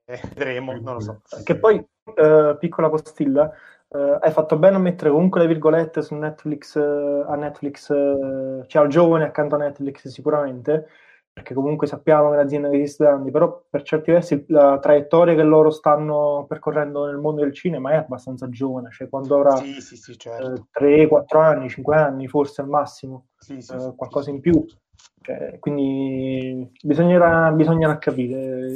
eh, 0.05 0.21
vedremo, 0.33 0.73
non 0.73 0.95
lo 0.95 0.99
so. 0.99 1.21
Che 1.43 1.57
poi, 1.57 1.77
eh, 2.15 2.57
piccola 2.59 2.89
postilla, 2.89 3.51
eh, 3.89 4.17
hai 4.21 4.31
fatto 4.31 4.57
bene 4.57 4.77
a 4.77 4.79
mettere 4.79 5.11
comunque 5.11 5.41
le 5.41 5.47
virgolette 5.47 6.01
su 6.01 6.15
Netflix, 6.15 6.75
eh, 6.75 7.25
a 7.27 7.35
Netflix, 7.35 7.87
Ciao 8.67 8.87
Giovane 8.87 9.25
accanto 9.25 9.55
a 9.55 9.59
Netflix 9.59 10.07
sicuramente, 10.07 10.87
perché 11.39 11.53
comunque 11.53 11.87
sappiamo 11.87 12.29
che 12.29 12.35
l'azienda 12.35 12.69
esiste 12.69 13.05
da 13.05 13.11
anni, 13.11 13.31
però 13.31 13.63
per 13.69 13.83
certi 13.83 14.11
versi 14.11 14.43
la 14.49 14.77
traiettoria 14.79 15.35
che 15.35 15.43
loro 15.43 15.69
stanno 15.69 16.45
percorrendo 16.47 17.05
nel 17.05 17.17
mondo 17.17 17.41
del 17.41 17.53
cinema 17.53 17.91
è 17.91 17.95
abbastanza 17.95 18.49
giovane, 18.49 18.91
cioè 18.91 19.07
quando 19.07 19.37
avrà 19.37 19.55
sì, 19.55 19.79
sì, 19.79 19.95
sì, 19.95 20.17
certo. 20.17 20.53
eh, 20.53 20.63
3, 20.69 21.07
4 21.07 21.39
anni, 21.39 21.69
5 21.69 21.95
anni 21.95 22.27
forse 22.27 22.61
al 22.61 22.67
massimo, 22.67 23.27
eh, 23.47 23.93
qualcosa 23.95 24.29
in 24.31 24.41
più. 24.41 24.65
Cioè, 25.21 25.59
quindi 25.59 26.69
bisognerà, 26.83 27.51
bisognerà 27.51 27.97
capire. 27.97 28.73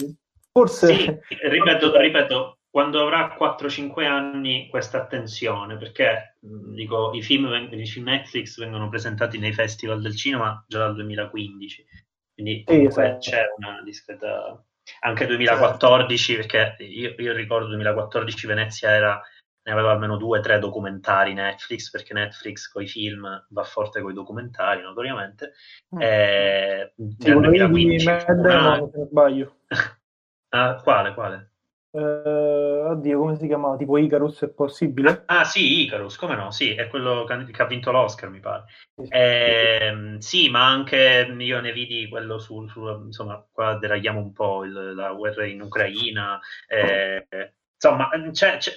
Forse... 0.50 0.94
Sì, 0.94 1.20
ripeto, 1.50 1.98
ripeto, 2.00 2.60
quando 2.70 3.02
avrà 3.02 3.36
4-5 3.38 4.06
anni 4.06 4.70
questa 4.70 5.02
attenzione, 5.02 5.76
perché 5.76 6.38
dico, 6.40 7.12
i 7.14 7.22
film, 7.22 7.68
i 7.72 7.86
film 7.86 8.06
Netflix 8.06 8.58
vengono 8.58 8.88
presentati 8.88 9.38
nei 9.38 9.52
festival 9.52 10.02
del 10.02 10.16
cinema 10.16 10.64
già 10.68 10.80
dal 10.80 10.96
2015 10.96 11.86
quindi 12.34 12.64
sì, 12.68 12.86
esatto. 12.86 13.18
c'è 13.20 13.44
una 13.58 13.82
discreta... 13.84 14.64
Anche 15.00 15.26
2014, 15.26 16.34
certo. 16.34 16.42
perché 16.42 16.84
io, 16.84 17.16
io, 17.18 17.34
ricordo 17.34 17.68
2014 17.68 18.48
Venezia 18.48 18.90
era, 18.90 19.22
ne 19.64 19.72
aveva 19.72 19.92
almeno 19.92 20.18
due 20.18 20.40
o 20.40 20.42
tre 20.42 20.60
documentari 20.60 21.34
Netflix, 21.34 21.90
perché 21.90 22.14
Netflix 22.14 22.68
con 22.70 22.84
i 22.84 22.88
film 22.88 23.46
va 23.50 23.64
forte 23.64 24.02
con 24.02 24.12
i 24.12 24.14
documentari, 24.14 24.82
notoriamente. 24.82 25.54
Mm. 25.96 26.02
E, 26.02 26.94
sì, 27.18 27.30
nel 27.30 27.42
2015... 27.42 28.08
Una... 28.08 28.20
se 28.20 28.34
non 28.34 29.08
sbaglio. 29.08 29.56
ah, 30.50 30.82
quale, 30.84 31.14
quale? 31.14 31.53
Uh, 31.96 32.90
oddio, 32.90 33.20
come 33.20 33.36
si 33.38 33.46
chiamava? 33.46 33.78
Tipo 33.78 34.00
Icarus 34.00 34.42
è 34.42 34.50
possibile? 34.50 35.24
Ah, 35.28 35.44
sì, 35.44 35.84
Icarus, 35.84 36.18
come 36.18 36.36
no? 36.36 36.50
Sì, 36.50 36.74
è 36.74 36.88
quello 36.88 37.24
che 37.24 37.62
ha 37.62 37.66
vinto 37.68 37.92
l'Oscar, 37.92 38.32
mi 38.32 38.40
pare. 38.40 38.64
Eh, 39.10 40.16
sì, 40.18 40.50
ma 40.50 40.66
anche 40.66 41.36
io 41.38 41.62
ne 41.62 41.72
vidi 41.72 42.10
quello 42.10 42.40
su, 42.40 42.66
su 42.68 42.84
insomma, 43.06 43.46
qua 43.52 43.78
deragliamo 43.78 44.20
un 44.20 44.34
po' 44.34 44.64
il, 44.64 44.96
la 44.96 45.14
guerra 45.14 45.46
in 45.46 45.62
Ucraina. 45.62 46.40
Eh, 46.68 47.28
insomma, 47.76 48.10
c'è, 48.32 48.58
c'è, 48.58 48.74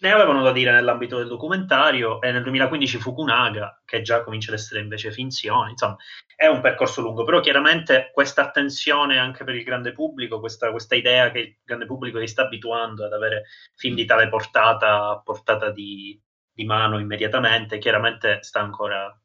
ne 0.00 0.12
avevano 0.12 0.42
da 0.42 0.52
dire 0.52 0.72
nell'ambito 0.72 1.18
del 1.18 1.28
documentario 1.28 2.20
e 2.20 2.30
nel 2.30 2.42
2015 2.42 2.98
Fukunaga, 2.98 3.82
che 3.84 4.02
già 4.02 4.22
comincia 4.22 4.52
ad 4.52 4.58
essere 4.58 4.80
invece 4.80 5.10
finzione, 5.12 5.70
insomma 5.70 5.96
è 6.36 6.46
un 6.46 6.60
percorso 6.60 7.00
lungo, 7.00 7.24
però 7.24 7.40
chiaramente 7.40 8.10
questa 8.12 8.42
attenzione 8.42 9.18
anche 9.18 9.42
per 9.42 9.56
il 9.56 9.64
grande 9.64 9.92
pubblico, 9.92 10.38
questa, 10.38 10.70
questa 10.70 10.94
idea 10.94 11.30
che 11.30 11.38
il 11.40 11.56
grande 11.64 11.86
pubblico 11.86 12.20
si 12.20 12.28
sta 12.28 12.42
abituando 12.42 13.04
ad 13.04 13.12
avere 13.12 13.44
film 13.74 13.96
di 13.96 14.04
tale 14.04 14.28
portata 14.28 15.20
portata 15.24 15.70
di, 15.70 16.20
di 16.52 16.64
mano 16.64 16.98
immediatamente, 16.98 17.78
chiaramente 17.78 18.42
sta 18.42 18.60
ancora, 18.60 19.16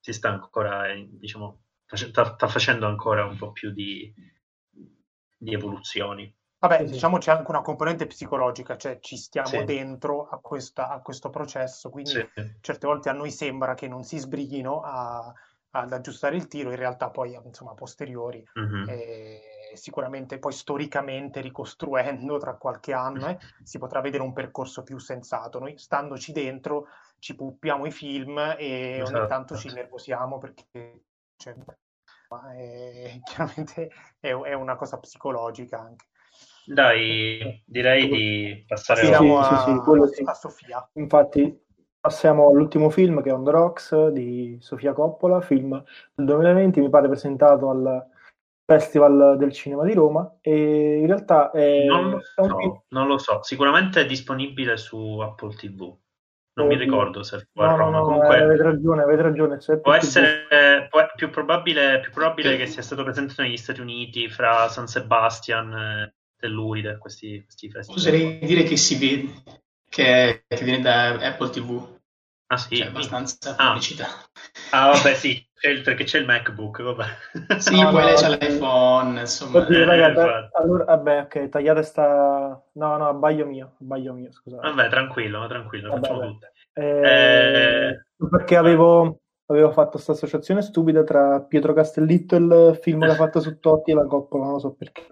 si 0.00 0.12
sta 0.12 0.30
ancora, 0.30 0.86
diciamo, 0.94 1.62
sta, 1.86 2.24
sta 2.24 2.48
facendo 2.48 2.86
ancora 2.86 3.24
un 3.24 3.36
po' 3.36 3.52
più 3.52 3.70
di, 3.70 4.12
di 5.36 5.52
evoluzioni. 5.52 6.34
Vabbè, 6.62 6.86
sì, 6.86 6.92
diciamo 6.92 7.18
c'è 7.18 7.32
anche 7.32 7.50
una 7.50 7.60
componente 7.60 8.06
psicologica, 8.06 8.76
cioè 8.76 9.00
ci 9.00 9.16
stiamo 9.16 9.48
sì. 9.48 9.64
dentro 9.64 10.28
a, 10.28 10.38
questa, 10.38 10.90
a, 10.90 11.00
questo 11.00 11.28
processo, 11.28 11.90
quindi 11.90 12.10
sì. 12.10 12.28
certe 12.60 12.86
volte 12.86 13.08
a 13.08 13.12
noi 13.12 13.32
sembra 13.32 13.74
che 13.74 13.88
non 13.88 14.04
si 14.04 14.16
sbrighino 14.18 14.80
a, 14.80 15.32
ad 15.70 15.92
aggiustare 15.92 16.36
il 16.36 16.46
tiro, 16.46 16.70
in 16.70 16.76
realtà 16.76 17.10
poi 17.10 17.36
insomma 17.44 17.72
a 17.72 17.74
posteriori, 17.74 18.46
mm-hmm. 18.60 18.88
eh, 18.88 19.40
sicuramente 19.74 20.38
poi 20.38 20.52
storicamente 20.52 21.40
ricostruendo 21.40 22.38
tra 22.38 22.54
qualche 22.54 22.92
anno 22.92 23.26
eh, 23.26 23.38
si 23.64 23.78
potrà 23.78 24.00
vedere 24.00 24.22
un 24.22 24.32
percorso 24.32 24.84
più 24.84 24.98
sensato. 24.98 25.58
Noi 25.58 25.76
standoci 25.76 26.30
dentro 26.30 26.86
ci 27.18 27.34
puppiamo 27.34 27.86
i 27.86 27.90
film 27.90 28.38
e 28.56 29.00
esatto. 29.00 29.18
ogni 29.18 29.26
tanto 29.26 29.56
ci 29.56 29.72
nervosiamo 29.72 30.38
perché 30.38 31.06
cioè, 31.34 31.56
è, 32.54 33.20
chiaramente 33.24 33.90
è, 34.20 34.28
è 34.28 34.52
una 34.52 34.76
cosa 34.76 35.00
psicologica 35.00 35.80
anche. 35.80 36.10
Dai, 36.64 37.62
direi 37.66 38.08
di 38.08 38.64
passare 38.66 39.04
sì, 39.04 39.12
a, 39.12 39.18
sì, 39.18 40.14
sì, 40.14 40.22
a 40.24 40.34
Sofia. 40.34 40.90
Infatti, 40.94 41.60
passiamo 42.00 42.48
all'ultimo 42.48 42.90
film 42.90 43.22
che 43.22 43.30
è 43.30 43.32
On 43.32 43.44
the 43.44 43.50
Rocks 43.50 44.08
di 44.08 44.58
Sofia 44.60 44.92
Coppola, 44.92 45.40
film 45.40 45.82
del 46.14 46.26
2020, 46.26 46.80
mi 46.80 46.90
pare 46.90 47.08
presentato 47.08 47.70
al 47.70 48.06
Festival 48.64 49.36
del 49.38 49.52
Cinema 49.52 49.84
di 49.84 49.94
Roma 49.94 50.38
e 50.40 50.98
in 50.98 51.06
realtà 51.06 51.50
è, 51.50 51.84
non 51.84 52.10
lo, 52.10 52.20
so, 52.20 52.56
film... 52.56 52.82
non 52.88 53.06
lo 53.06 53.18
so, 53.18 53.42
sicuramente 53.42 54.00
è 54.00 54.06
disponibile 54.06 54.76
su 54.76 55.18
Apple 55.18 55.54
TV. 55.54 55.96
Non 56.54 56.66
mi 56.66 56.76
ricordo 56.76 57.22
se 57.22 57.48
fu 57.50 57.62
a 57.62 57.74
Roma. 57.74 57.90
No, 57.90 57.98
no, 57.98 58.04
Comunque, 58.04 58.42
avete 58.42 58.62
ragione, 58.62 59.02
avete 59.02 59.22
ragione. 59.22 59.58
Può 59.80 59.94
essere 59.94 60.86
può, 60.90 61.00
più 61.16 61.30
probabile, 61.30 62.00
più 62.00 62.12
probabile 62.12 62.58
che 62.58 62.66
sia 62.66 62.82
stato 62.82 63.04
presentato 63.04 63.40
negli 63.40 63.56
Stati 63.56 63.80
Uniti 63.80 64.28
fra 64.28 64.68
San 64.68 64.86
Sebastian 64.86 66.12
telluride 66.42 66.98
questi, 66.98 67.40
questi 67.44 67.70
festival. 67.70 68.00
Oserei 68.00 68.38
dire 68.40 68.64
che 68.64 68.76
si 68.76 68.98
vede 68.98 69.32
che, 69.88 70.44
che 70.48 70.64
viene 70.64 70.80
da 70.80 71.12
Apple 71.14 71.50
TV. 71.50 72.00
Ah 72.48 72.56
sì? 72.56 72.76
C'è 72.76 72.86
abbastanza 72.86 73.54
ah. 73.56 73.68
pubblicità. 73.68 74.06
Ah 74.72 74.88
vabbè 74.88 75.14
sì, 75.14 75.46
c'è 75.54 75.80
perché 75.82 76.04
c'è 76.04 76.18
il 76.18 76.26
MacBook, 76.26 76.82
vabbè. 76.82 77.58
Sì, 77.58 77.80
no, 77.80 77.90
poi 77.90 78.10
no, 78.10 78.14
c'è 78.14 78.28
l'iPhone, 78.28 79.20
insomma. 79.20 79.60
Oddio, 79.60 79.78
eh, 79.78 79.84
raga, 79.84 80.50
allora, 80.52 80.84
vabbè, 80.84 81.20
ok, 81.20 81.48
tagliate 81.48 81.82
sta... 81.82 82.62
No, 82.72 82.96
no, 82.96 83.08
abbaglio 83.08 83.46
mio, 83.46 83.76
abbaglio 83.80 84.12
mio, 84.12 84.32
scusate. 84.32 84.68
Vabbè, 84.68 84.88
tranquillo, 84.88 85.46
tranquillo, 85.46 85.90
vabbè, 85.90 86.00
facciamo 86.00 86.26
tutto. 86.26 86.46
Eh, 86.74 87.88
eh... 87.88 88.04
Perché 88.28 88.56
avevo 88.56 89.21
avevo 89.52 89.70
fatto 89.70 89.92
questa 89.92 90.12
associazione 90.12 90.62
stupida 90.62 91.04
tra 91.04 91.40
Pietro 91.40 91.72
Castellitto 91.72 92.36
e 92.36 92.38
il 92.38 92.78
film 92.80 93.00
che 93.00 93.10
ha 93.10 93.14
fatto 93.14 93.40
su 93.40 93.58
Totti 93.58 93.90
e 93.90 93.94
la 93.94 94.06
Coppola, 94.06 94.44
non 94.44 94.52
lo 94.54 94.58
so 94.58 94.72
perché. 94.72 95.06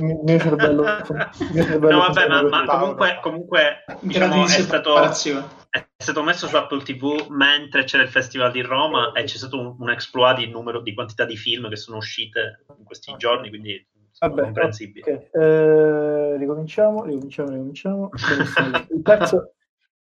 Il 0.00 0.20
mio 0.22 0.38
cervello. 0.38 0.84
Il 1.40 1.50
mio 1.52 1.64
cervello 1.64 1.96
no, 1.96 2.12
vabbè, 2.12 2.28
ma, 2.28 2.42
ma 2.42 2.64
comunque, 2.66 3.18
comunque 3.22 3.84
diciamo, 4.00 4.44
è, 4.44 4.48
stato, 4.48 4.98
è 5.00 5.86
stato 5.96 6.22
messo 6.22 6.46
su 6.46 6.56
Apple 6.56 6.82
TV 6.82 7.26
mentre 7.30 7.84
c'era 7.84 8.02
il 8.02 8.08
Festival 8.08 8.50
di 8.50 8.62
Roma 8.62 9.12
e 9.12 9.24
c'è 9.24 9.36
stato 9.36 9.58
un, 9.58 9.76
un 9.78 9.90
exploit 9.90 10.36
di 10.36 10.48
numero 10.50 10.80
di 10.80 10.94
quantità 10.94 11.24
di 11.24 11.36
film 11.36 11.68
che 11.68 11.76
sono 11.76 11.96
uscite 11.96 12.64
in 12.78 12.84
questi 12.84 13.14
giorni, 13.16 13.48
quindi 13.48 13.86
Vabbè, 14.18 14.42
comprensibile. 14.42 15.28
Okay. 15.32 15.42
Eh, 15.42 16.36
ricominciamo, 16.36 17.04
ricominciamo, 17.04 17.50
ricominciamo. 17.50 18.10
Il 18.90 19.02
terzo, 19.02 19.53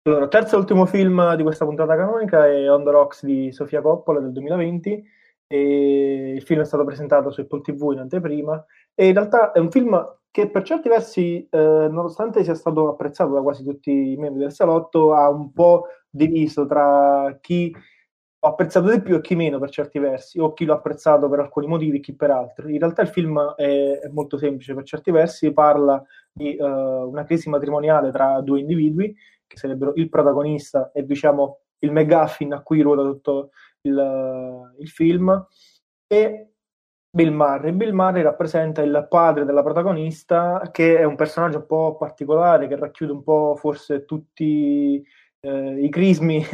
allora, 0.07 0.29
terzo 0.29 0.55
e 0.55 0.59
ultimo 0.59 0.87
film 0.87 1.35
di 1.35 1.43
questa 1.43 1.65
puntata 1.65 1.97
canonica 1.97 2.47
è 2.47 2.71
On 2.71 2.85
the 2.85 2.91
Rocks 2.91 3.25
di 3.25 3.51
Sofia 3.51 3.81
Coppola 3.81 4.21
del 4.21 4.31
2020. 4.31 5.05
il 5.49 6.43
film 6.43 6.61
è 6.61 6.65
stato 6.65 6.85
presentato 6.85 7.31
su 7.31 7.41
Apple 7.41 7.61
TV 7.61 7.91
in 7.93 7.99
anteprima 7.99 8.65
e 8.95 9.09
in 9.09 9.15
realtà 9.15 9.51
è 9.51 9.59
un 9.59 9.71
film 9.71 10.01
che 10.31 10.49
per 10.49 10.63
certi 10.63 10.89
versi, 10.89 11.49
eh, 11.51 11.59
nonostante 11.59 12.45
sia 12.45 12.55
stato 12.55 12.89
apprezzato 12.89 13.33
da 13.33 13.41
quasi 13.41 13.65
tutti 13.65 14.13
i 14.13 14.17
membri 14.17 14.43
del 14.43 14.53
salotto, 14.53 15.13
ha 15.13 15.29
un 15.29 15.53
po' 15.53 15.87
diviso 16.09 16.67
tra 16.67 17.37
chi 17.41 17.75
ho 18.39 18.49
apprezzato 18.49 18.91
di 18.91 19.01
più 19.01 19.17
e 19.17 19.21
chi 19.21 19.35
meno 19.35 19.59
per 19.59 19.71
certi 19.71 19.99
versi, 19.99 20.39
o 20.39 20.53
chi 20.53 20.67
l'ha 20.67 20.75
apprezzato 20.75 21.29
per 21.29 21.41
alcuni 21.41 21.67
motivi 21.67 21.97
e 21.97 22.01
chi 22.01 22.15
per 22.15 22.31
altri. 22.31 22.75
In 22.75 22.79
realtà 22.79 23.03
il 23.03 23.09
film 23.09 23.55
è, 23.57 23.99
è 24.03 24.09
molto 24.13 24.39
semplice 24.39 24.75
per 24.75 24.85
certi 24.85 25.11
versi, 25.11 25.53
parla 25.53 26.01
di 26.31 26.57
uh, 26.59 26.65
una 26.65 27.25
crisi 27.25 27.49
matrimoniale 27.49 28.13
tra 28.13 28.41
due 28.43 28.61
individui, 28.61 29.17
che 29.47 29.57
sarebbero 29.57 29.93
il 29.95 30.09
protagonista 30.09 30.91
e 30.93 31.05
diciamo 31.05 31.61
il 31.81 31.93
McGuffin 31.93 32.53
a 32.53 32.63
cui 32.63 32.81
ruota 32.81 33.03
tutto 33.03 33.51
il, 33.83 34.75
il 34.79 34.89
film, 34.89 35.47
e 36.07 36.51
Bill 37.11 37.33
Murray. 37.33 37.73
Bill 37.73 37.95
Murray 37.95 38.23
rappresenta 38.23 38.83
il 38.83 39.07
padre 39.09 39.45
della 39.45 39.63
protagonista, 39.63 40.69
che 40.71 40.99
è 40.99 41.05
un 41.05 41.17
personaggio 41.17 41.59
un 41.59 41.67
po' 41.67 41.97
particolare, 41.97 42.69
che 42.69 42.77
racchiude 42.77 43.13
un 43.13 43.23
po' 43.23 43.57
forse 43.57 44.05
tutti 44.05 45.03
eh, 45.41 45.81
i 45.81 45.89
crismi 45.89 46.45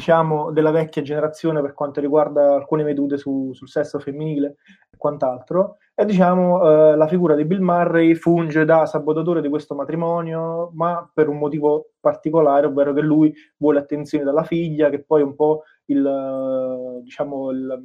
diciamo, 0.00 0.50
della 0.50 0.70
vecchia 0.70 1.02
generazione 1.02 1.60
per 1.60 1.74
quanto 1.74 2.00
riguarda 2.00 2.54
alcune 2.54 2.82
vedute 2.84 3.18
su, 3.18 3.52
sul 3.52 3.68
sesso 3.68 3.98
femminile 3.98 4.56
e 4.90 4.96
quant'altro. 4.96 5.76
E 5.94 6.06
diciamo, 6.06 6.62
eh, 6.92 6.96
la 6.96 7.06
figura 7.06 7.34
di 7.34 7.44
Bill 7.44 7.60
Murray 7.60 8.14
funge 8.14 8.64
da 8.64 8.86
sabotatore 8.86 9.42
di 9.42 9.50
questo 9.50 9.74
matrimonio, 9.74 10.70
ma 10.72 11.08
per 11.12 11.28
un 11.28 11.36
motivo 11.36 11.90
particolare, 12.00 12.66
ovvero 12.66 12.94
che 12.94 13.02
lui 13.02 13.30
vuole 13.58 13.80
attenzione 13.80 14.24
dalla 14.24 14.44
figlia, 14.44 14.88
che 14.88 15.04
poi 15.04 15.20
è 15.20 15.24
un 15.24 15.34
po' 15.34 15.64
il, 15.84 17.00
diciamo, 17.02 17.50
il, 17.50 17.82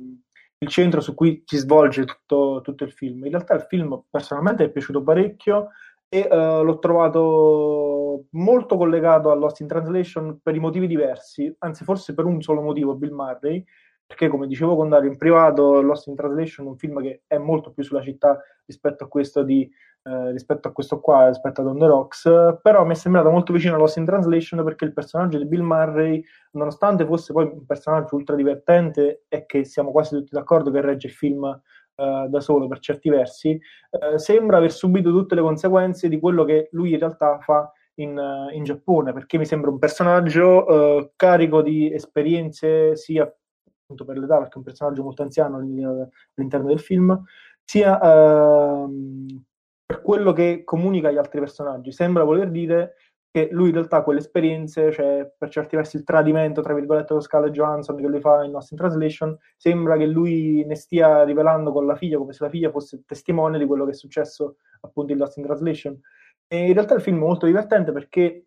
il 0.59 0.67
centro 0.69 1.01
su 1.01 1.13
cui 1.13 1.43
si 1.45 1.57
svolge 1.57 2.05
tutto, 2.05 2.61
tutto, 2.63 2.85
il 2.85 2.93
film. 2.93 3.25
In 3.25 3.31
realtà 3.31 3.55
il 3.55 3.65
film 3.67 4.03
personalmente 4.09 4.63
è 4.63 4.69
piaciuto 4.69 5.03
parecchio 5.03 5.71
e 6.09 6.27
uh, 6.29 6.63
l'ho 6.63 6.79
trovato 6.79 8.25
molto 8.31 8.77
collegato 8.77 9.31
a 9.31 9.35
Lost 9.35 9.59
in 9.59 9.67
Translation 9.67 10.39
per 10.41 10.55
i 10.55 10.59
motivi 10.59 10.87
diversi, 10.87 11.53
anzi 11.59 11.83
forse 11.83 12.13
per 12.13 12.25
un 12.25 12.41
solo 12.41 12.61
motivo, 12.61 12.95
Bill 12.95 13.13
Murray, 13.13 13.63
perché 14.07 14.27
come 14.27 14.47
dicevo 14.47 14.75
con 14.75 14.89
Dario 14.89 15.09
in 15.09 15.17
privato, 15.17 15.81
Lost 15.81 16.07
in 16.07 16.15
Translation 16.15 16.67
è 16.67 16.69
un 16.69 16.77
film 16.77 17.01
che 17.01 17.23
è 17.25 17.37
molto 17.37 17.71
più 17.71 17.83
sulla 17.83 18.01
città 18.01 18.39
rispetto 18.65 19.05
a 19.05 19.07
questo, 19.07 19.41
di, 19.41 19.67
eh, 20.03 20.31
rispetto 20.31 20.67
a 20.67 20.71
questo 20.71 20.99
qua, 20.99 21.27
rispetto 21.27 21.61
ad 21.61 21.67
On 21.67 21.79
The 21.79 21.87
Rocks, 21.87 22.29
però 22.61 22.85
mi 22.85 22.91
è 22.91 22.95
sembrato 22.95 23.31
molto 23.31 23.51
vicino 23.51 23.75
a 23.75 23.77
Lost 23.77 23.97
in 23.97 24.05
Translation 24.05 24.63
perché 24.63 24.85
il 24.85 24.93
personaggio 24.93 25.39
di 25.39 25.47
Bill 25.47 25.63
Murray, 25.63 26.23
nonostante 26.51 27.05
fosse 27.05 27.33
poi 27.33 27.45
un 27.45 27.65
personaggio 27.65 28.15
ultra 28.15 28.35
divertente 28.35 29.23
e 29.27 29.45
che 29.47 29.65
siamo 29.65 29.91
quasi 29.91 30.15
tutti 30.15 30.29
d'accordo 30.31 30.69
che 30.69 30.81
regge 30.81 31.07
il 31.07 31.13
film 31.13 31.61
Uh, 31.95 32.27
da 32.27 32.41
solo 32.41 32.67
per 32.67 32.79
certi 32.79 33.09
versi, 33.09 33.57
uh, 33.91 34.17
sembra 34.17 34.57
aver 34.57 34.73
subito 34.73 35.11
tutte 35.11 35.33
le 35.33 35.39
conseguenze 35.39 36.09
di 36.09 36.19
quello 36.19 36.43
che 36.43 36.67
lui 36.73 36.91
in 36.91 36.99
realtà 36.99 37.39
fa 37.39 37.71
in, 38.01 38.17
uh, 38.17 38.53
in 38.53 38.65
Giappone, 38.65 39.13
perché 39.13 39.37
mi 39.37 39.45
sembra 39.45 39.69
un 39.69 39.79
personaggio 39.79 41.13
carico 41.15 41.61
di 41.61 41.93
esperienze 41.93 42.97
sia 42.97 43.23
appunto 43.23 44.03
per 44.03 44.17
l'età, 44.17 44.39
perché 44.39 44.55
è 44.55 44.57
un 44.57 44.63
personaggio 44.63 45.03
molto 45.03 45.21
anziano 45.21 45.57
all'interno 45.57 46.67
del 46.67 46.79
film, 46.79 47.23
sia 47.63 47.99
ehm, 48.01 49.43
per 49.85 50.01
quello 50.01 50.33
che 50.33 50.63
comunica 50.65 51.07
agli 51.07 51.17
altri 51.17 51.39
personaggi. 51.39 51.93
Sembra 51.93 52.23
voler 52.23 52.49
dire 52.49 52.95
che 53.35 53.49
lui 53.51 53.67
in 53.67 53.73
realtà 53.73 54.01
quelle 54.01 54.19
esperienze, 54.19 54.93
cioè 54.93 55.29
per 55.37 55.49
certi 55.49 55.75
versi 55.75 55.97
il 55.97 56.05
tradimento, 56.05 56.61
tra 56.61 56.73
virgolette, 56.73 57.11
con 57.11 57.21
Scarlett 57.21 57.51
Johansson 57.51 57.97
che 57.97 58.07
lui 58.07 58.21
fa 58.21 58.45
in 58.45 58.51
Lost 58.51 58.71
in 58.71 58.77
Translation, 58.77 59.37
sembra 59.57 59.97
che 59.97 60.05
lui 60.05 60.63
ne 60.65 60.75
stia 60.75 61.25
rivelando 61.25 61.73
con 61.73 61.85
la 61.85 61.97
figlia, 61.97 62.17
come 62.17 62.31
se 62.31 62.45
la 62.45 62.49
figlia 62.49 62.71
fosse 62.71 63.03
testimone 63.05 63.57
di 63.57 63.65
quello 63.65 63.83
che 63.83 63.91
è 63.91 63.93
successo 63.93 64.55
appunto 64.79 65.11
in 65.11 65.17
Lost 65.17 65.35
in 65.35 65.43
Translation. 65.43 65.99
E 66.47 66.67
in 66.67 66.71
realtà 66.71 66.93
il 66.93 67.01
film 67.01 67.17
è 67.17 67.19
molto 67.19 67.45
divertente 67.45 67.91
perché 67.91 68.45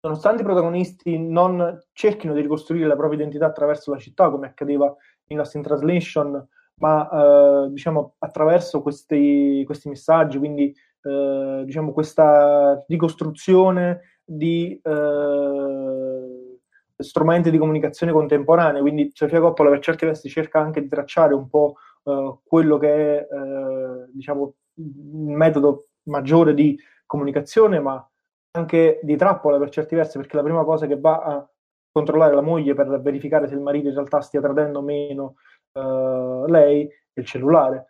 nonostante 0.00 0.40
i 0.40 0.46
protagonisti 0.46 1.18
non 1.18 1.78
cerchino 1.92 2.32
di 2.32 2.40
ricostruire 2.40 2.86
la 2.86 2.96
propria 2.96 3.18
identità 3.18 3.44
attraverso 3.44 3.90
la 3.90 3.98
città, 3.98 4.30
come 4.30 4.46
accadeva 4.46 4.96
in 5.26 5.36
Lost 5.36 5.56
in 5.56 5.62
Translation, 5.62 6.48
ma 6.76 7.06
eh, 7.66 7.68
diciamo 7.68 8.14
attraverso 8.20 8.80
questi, 8.80 9.62
questi 9.66 9.90
messaggi, 9.90 10.38
quindi 10.38 10.74
eh, 11.02 11.62
diciamo 11.66 11.92
questa 11.92 12.82
ricostruzione 12.88 14.11
di 14.24 14.80
eh, 14.82 16.58
strumenti 16.96 17.50
di 17.50 17.58
comunicazione 17.58 18.12
contemporanei, 18.12 18.80
quindi 18.80 19.10
Sofia 19.12 19.40
Coppola 19.40 19.70
per 19.70 19.80
certi 19.80 20.06
versi 20.06 20.28
cerca 20.28 20.60
anche 20.60 20.80
di 20.80 20.88
tracciare 20.88 21.34
un 21.34 21.48
po' 21.48 21.76
eh, 22.04 22.38
quello 22.44 22.78
che 22.78 22.94
è 22.94 23.28
eh, 23.30 24.10
diciamo 24.12 24.54
il 24.74 25.34
metodo 25.34 25.86
maggiore 26.04 26.54
di 26.54 26.78
comunicazione, 27.06 27.78
ma 27.80 28.06
anche 28.52 29.00
di 29.02 29.16
trappola 29.16 29.58
per 29.58 29.70
certi 29.70 29.94
versi, 29.94 30.18
perché 30.18 30.36
la 30.36 30.42
prima 30.42 30.64
cosa 30.64 30.86
che 30.86 30.98
va 30.98 31.22
a 31.22 31.50
controllare 31.90 32.34
la 32.34 32.40
moglie 32.40 32.74
per 32.74 33.00
verificare 33.00 33.48
se 33.48 33.54
il 33.54 33.60
marito 33.60 33.88
in 33.88 33.94
realtà 33.94 34.20
stia 34.20 34.40
tradendo 34.40 34.78
o 34.78 34.82
meno 34.82 35.36
uh, 35.72 36.46
lei 36.46 36.86
è 37.12 37.20
il 37.20 37.26
cellulare. 37.26 37.88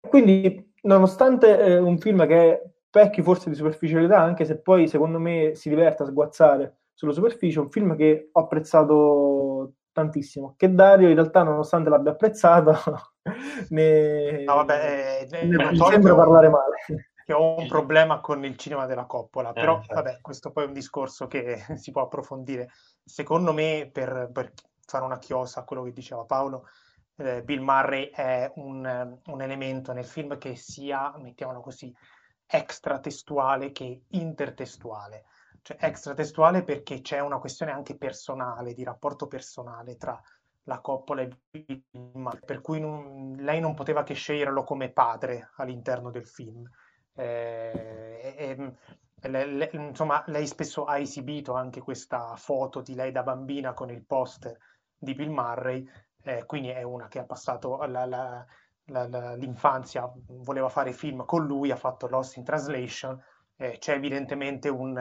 Quindi, 0.00 0.72
nonostante 0.82 1.58
eh, 1.58 1.78
un 1.78 1.98
film 1.98 2.26
che 2.26 2.72
pecchi 2.90 3.22
forse 3.22 3.48
di 3.48 3.56
superficialità, 3.56 4.20
anche 4.20 4.44
se 4.44 4.60
poi 4.60 4.88
secondo 4.88 5.18
me 5.18 5.54
si 5.54 5.68
diverte 5.68 6.02
a 6.02 6.06
sguazzare 6.06 6.78
sulla 6.92 7.12
superficie, 7.12 7.60
un 7.60 7.70
film 7.70 7.96
che 7.96 8.28
ho 8.32 8.40
apprezzato 8.40 9.74
tantissimo. 9.92 10.54
Che 10.56 10.72
Dario 10.74 11.08
in 11.08 11.14
realtà, 11.14 11.42
nonostante 11.42 11.88
l'abbia 11.88 12.12
apprezzato, 12.12 12.74
ne, 13.70 14.44
no, 14.44 14.54
vabbè, 14.56 15.28
eh, 15.30 15.44
ne, 15.46 15.56
ne 15.56 15.76
sembra 15.76 16.14
parlare 16.14 16.48
male 16.48 17.08
che 17.30 17.36
ho 17.36 17.56
un 17.56 17.68
problema 17.68 18.18
con 18.18 18.44
il 18.44 18.56
cinema 18.56 18.86
della 18.86 19.06
Coppola, 19.06 19.52
però 19.52 19.80
eh, 19.80 19.94
vabbè, 19.94 20.18
questo 20.20 20.50
poi 20.50 20.64
è 20.64 20.66
un 20.66 20.72
discorso 20.72 21.28
che 21.28 21.62
si 21.78 21.92
può 21.92 22.02
approfondire. 22.02 22.70
Secondo 23.04 23.52
me, 23.52 23.88
per, 23.92 24.30
per 24.32 24.52
fare 24.84 25.04
una 25.04 25.18
chiosa 25.18 25.60
a 25.60 25.64
quello 25.64 25.84
che 25.84 25.92
diceva 25.92 26.24
Paolo, 26.24 26.66
eh, 27.18 27.44
Bill 27.44 27.62
Murray 27.62 28.10
è 28.10 28.50
un, 28.56 29.18
un, 29.26 29.42
elemento 29.42 29.92
nel 29.92 30.04
film 30.04 30.38
che 30.38 30.56
sia, 30.56 31.14
mettiamolo 31.18 31.60
così, 31.60 31.94
extratestuale 32.50 33.72
che 33.72 34.02
intertestuale. 34.08 35.24
Cioè 35.62 35.76
extratestuale 35.80 36.64
perché 36.64 37.00
c'è 37.00 37.20
una 37.20 37.38
questione 37.38 37.72
anche 37.72 37.96
personale, 37.96 38.72
di 38.72 38.82
rapporto 38.82 39.26
personale 39.26 39.96
tra 39.96 40.20
la 40.64 40.80
Coppola 40.80 41.22
e 41.22 41.84
Murray, 41.92 42.40
per 42.44 42.60
cui 42.60 42.80
non, 42.80 43.36
lei 43.38 43.60
non 43.60 43.74
poteva 43.74 44.02
che 44.02 44.14
sceglierlo 44.14 44.64
come 44.64 44.90
padre 44.90 45.50
all'interno 45.56 46.10
del 46.10 46.26
film 46.26 46.68
eh, 47.14 48.34
e, 48.36 48.74
e, 49.20 49.28
le, 49.28 49.46
le, 49.46 49.70
insomma, 49.72 50.22
lei 50.26 50.46
spesso 50.46 50.84
ha 50.84 50.98
esibito 50.98 51.52
anche 51.52 51.80
questa 51.80 52.34
foto 52.36 52.80
di 52.80 52.94
lei 52.94 53.12
da 53.12 53.22
bambina 53.22 53.74
con 53.74 53.90
il 53.90 54.04
poster 54.04 54.56
di 54.96 55.14
Bill 55.14 55.30
Murray, 55.30 55.86
eh, 56.22 56.44
quindi 56.46 56.68
è 56.68 56.82
una 56.82 57.08
che 57.08 57.18
ha 57.18 57.24
passato 57.24 57.76
la, 57.84 58.06
la, 58.06 58.46
l'infanzia, 58.90 60.10
voleva 60.26 60.68
fare 60.68 60.92
film 60.92 61.24
con 61.24 61.46
lui, 61.46 61.70
ha 61.70 61.76
fatto 61.76 62.08
Lost 62.08 62.36
in 62.36 62.44
Translation, 62.44 63.22
eh, 63.56 63.78
c'è 63.78 63.94
evidentemente 63.94 64.68
un, 64.68 64.96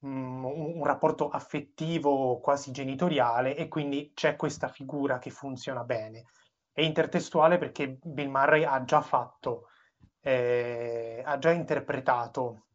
un, 0.00 0.44
un, 0.44 0.84
rapporto 0.84 1.28
affettivo 1.28 2.38
quasi 2.40 2.70
genitoriale 2.72 3.56
e 3.56 3.68
quindi 3.68 4.12
c'è 4.14 4.36
questa 4.36 4.68
figura 4.68 5.18
che 5.18 5.30
funziona 5.30 5.84
bene. 5.84 6.24
È 6.72 6.82
intertestuale 6.82 7.58
perché 7.58 7.98
Bill 8.02 8.28
Murray 8.28 8.64
ha 8.64 8.84
già 8.84 9.00
fatto 9.00 9.68
eh, 10.26 11.22
ha 11.24 11.38
già 11.38 11.52
interpretato 11.52 12.66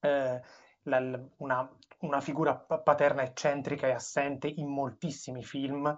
eh, 0.00 0.42
la, 0.82 1.20
una, 1.36 1.76
una, 2.00 2.20
figura 2.20 2.56
paterna 2.56 3.22
eccentrica 3.22 3.86
e 3.86 3.92
assente 3.92 4.48
in 4.48 4.66
moltissimi 4.66 5.44
film. 5.44 5.96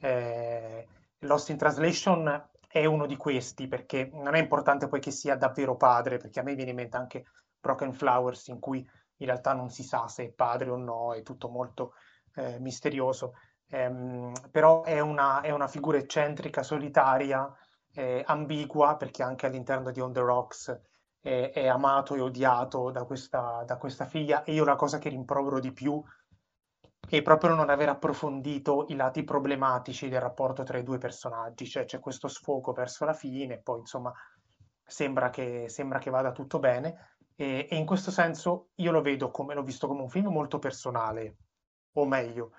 Eh, 0.00 0.88
Lost 1.18 1.50
in 1.50 1.58
Translation 1.58 2.48
è 2.74 2.86
uno 2.86 3.06
di 3.06 3.16
questi 3.16 3.68
perché 3.68 4.10
non 4.14 4.34
è 4.34 4.40
importante 4.40 4.88
poi 4.88 4.98
che 4.98 5.12
sia 5.12 5.36
davvero 5.36 5.76
padre, 5.76 6.16
perché 6.16 6.40
a 6.40 6.42
me 6.42 6.56
viene 6.56 6.70
in 6.70 6.76
mente 6.76 6.96
anche 6.96 7.24
Broken 7.60 7.92
Flowers 7.92 8.48
in 8.48 8.58
cui 8.58 8.78
in 9.18 9.26
realtà 9.26 9.52
non 9.52 9.70
si 9.70 9.84
sa 9.84 10.08
se 10.08 10.24
è 10.24 10.32
padre 10.32 10.70
o 10.70 10.76
no, 10.76 11.14
è 11.14 11.22
tutto 11.22 11.48
molto 11.48 11.92
eh, 12.34 12.58
misterioso. 12.58 13.34
Um, 13.70 14.32
però 14.50 14.82
è 14.82 14.98
una, 14.98 15.40
è 15.40 15.52
una, 15.52 15.68
figura 15.68 15.98
eccentrica, 15.98 16.64
solitaria, 16.64 17.48
eh, 17.92 18.24
ambigua 18.26 18.96
perché 18.96 19.22
anche 19.22 19.46
all'interno 19.46 19.92
di 19.92 20.00
On 20.00 20.12
the 20.12 20.20
Rocks 20.20 20.80
è, 21.20 21.52
è 21.54 21.68
amato 21.68 22.16
e 22.16 22.20
odiato 22.20 22.90
da 22.90 23.04
questa, 23.04 23.62
da 23.64 23.76
questa, 23.76 24.04
figlia 24.04 24.42
e 24.42 24.52
io 24.52 24.64
la 24.64 24.74
cosa 24.74 24.98
che 24.98 25.10
rimprovero 25.10 25.60
di 25.60 25.72
più 25.72 26.02
proprio 27.22 27.54
non 27.54 27.70
aver 27.70 27.88
approfondito 27.88 28.86
i 28.88 28.96
lati 28.96 29.24
problematici 29.24 30.08
del 30.08 30.20
rapporto 30.20 30.62
tra 30.62 30.78
i 30.78 30.82
due 30.82 30.98
personaggi, 30.98 31.66
cioè 31.66 31.84
c'è 31.84 32.00
questo 32.00 32.28
sfogo 32.28 32.72
verso 32.72 33.04
la 33.04 33.12
fine, 33.12 33.58
poi 33.58 33.80
insomma 33.80 34.12
sembra 34.84 35.30
che, 35.30 35.68
sembra 35.68 35.98
che 35.98 36.10
vada 36.10 36.32
tutto 36.32 36.58
bene 36.58 37.16
e, 37.36 37.66
e 37.70 37.76
in 37.76 37.86
questo 37.86 38.10
senso 38.10 38.70
io 38.76 38.90
lo 38.90 39.02
vedo 39.02 39.30
come 39.30 39.54
l'ho 39.54 39.62
visto 39.62 39.86
come 39.86 40.02
un 40.02 40.08
film 40.08 40.28
molto 40.28 40.58
personale, 40.58 41.36
o 41.92 42.06
meglio, 42.06 42.52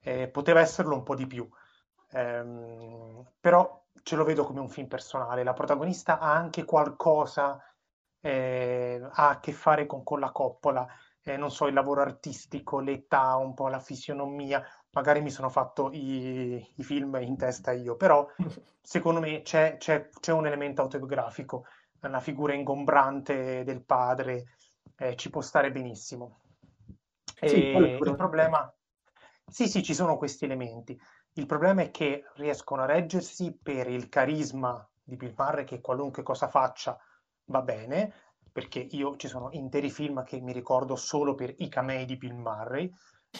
eh, 0.00 0.28
poteva 0.28 0.60
esserlo 0.60 0.94
un 0.94 1.02
po' 1.02 1.14
di 1.14 1.26
più. 1.26 1.48
Um, 2.12 3.24
però 3.38 3.84
ce 4.02 4.16
lo 4.16 4.24
vedo 4.24 4.44
come 4.44 4.60
un 4.60 4.68
film 4.68 4.88
personale. 4.88 5.44
La 5.44 5.52
protagonista 5.52 6.18
ha 6.18 6.32
anche 6.32 6.64
qualcosa 6.64 7.62
eh, 8.20 9.00
ha 9.12 9.28
a 9.30 9.40
che 9.40 9.52
fare 9.52 9.86
con, 9.86 10.02
con 10.02 10.20
la 10.20 10.30
coppola, 10.30 10.86
eh, 11.22 11.36
non 11.36 11.50
so, 11.50 11.66
il 11.66 11.74
lavoro 11.74 12.00
artistico, 12.00 12.80
l'età, 12.80 13.36
un 13.36 13.54
po' 13.54 13.68
la 13.68 13.80
fisionomia, 13.80 14.64
magari 14.92 15.20
mi 15.20 15.30
sono 15.30 15.48
fatto 15.48 15.90
i, 15.92 16.72
i 16.76 16.82
film 16.82 17.16
in 17.20 17.36
testa 17.36 17.72
io, 17.72 17.96
però 17.96 18.26
secondo 18.80 19.20
me 19.20 19.42
c'è, 19.42 19.76
c'è, 19.78 20.08
c'è, 20.08 20.32
un 20.32 20.46
elemento 20.46 20.82
autobiografico, 20.82 21.66
una 22.02 22.20
figura 22.20 22.54
ingombrante 22.54 23.62
del 23.64 23.82
padre, 23.82 24.54
eh, 24.96 25.16
ci 25.16 25.30
può 25.30 25.40
stare 25.40 25.70
benissimo. 25.70 26.40
Sì, 27.40 27.68
il 27.68 28.14
problema... 28.16 28.72
Sì, 29.46 29.66
sì, 29.66 29.82
ci 29.82 29.94
sono 29.94 30.16
questi 30.16 30.44
elementi. 30.44 30.98
Il 31.34 31.46
problema 31.46 31.82
è 31.82 31.90
che 31.90 32.24
riescono 32.34 32.82
a 32.82 32.86
reggersi 32.86 33.56
per 33.60 33.88
il 33.88 34.08
carisma 34.08 34.86
di 35.02 35.16
Bill 35.16 35.34
Murray 35.36 35.64
che 35.64 35.80
qualunque 35.80 36.22
cosa 36.22 36.48
faccia 36.48 36.98
va 37.46 37.62
bene, 37.62 38.12
perché 38.52 38.80
io 38.90 39.16
ci 39.16 39.28
sono 39.28 39.50
interi 39.52 39.90
film 39.90 40.24
che 40.24 40.40
mi 40.40 40.52
ricordo 40.52 40.96
solo 40.96 41.34
per 41.34 41.54
i 41.58 41.68
camei 41.68 42.04
di 42.04 42.16
Bill 42.16 42.36
Murray, 42.36 42.92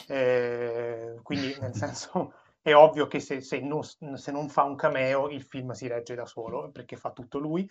eh, 0.07 1.19
quindi 1.21 1.55
nel 1.59 1.73
senso 1.75 2.33
è 2.61 2.73
ovvio 2.73 3.07
che 3.07 3.19
se, 3.19 3.41
se, 3.41 3.59
non, 3.59 3.83
se, 3.83 4.31
non, 4.31 4.47
fa 4.49 4.63
un 4.63 4.75
cameo 4.75 5.29
il 5.29 5.41
film 5.41 5.71
si 5.71 5.87
regge 5.87 6.15
da 6.15 6.25
solo, 6.25 6.69
perché 6.71 6.95
fa 6.95 7.11
tutto 7.11 7.39
lui, 7.39 7.69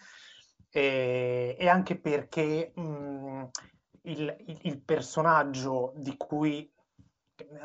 e, 0.69 1.57
e 1.59 1.69
anche 1.69 1.99
perché 1.99 2.73
mh, 2.75 3.49
il, 4.03 4.37
il, 4.47 4.59
il, 4.63 4.81
personaggio 4.83 5.93
di 5.97 6.17
cui 6.17 6.73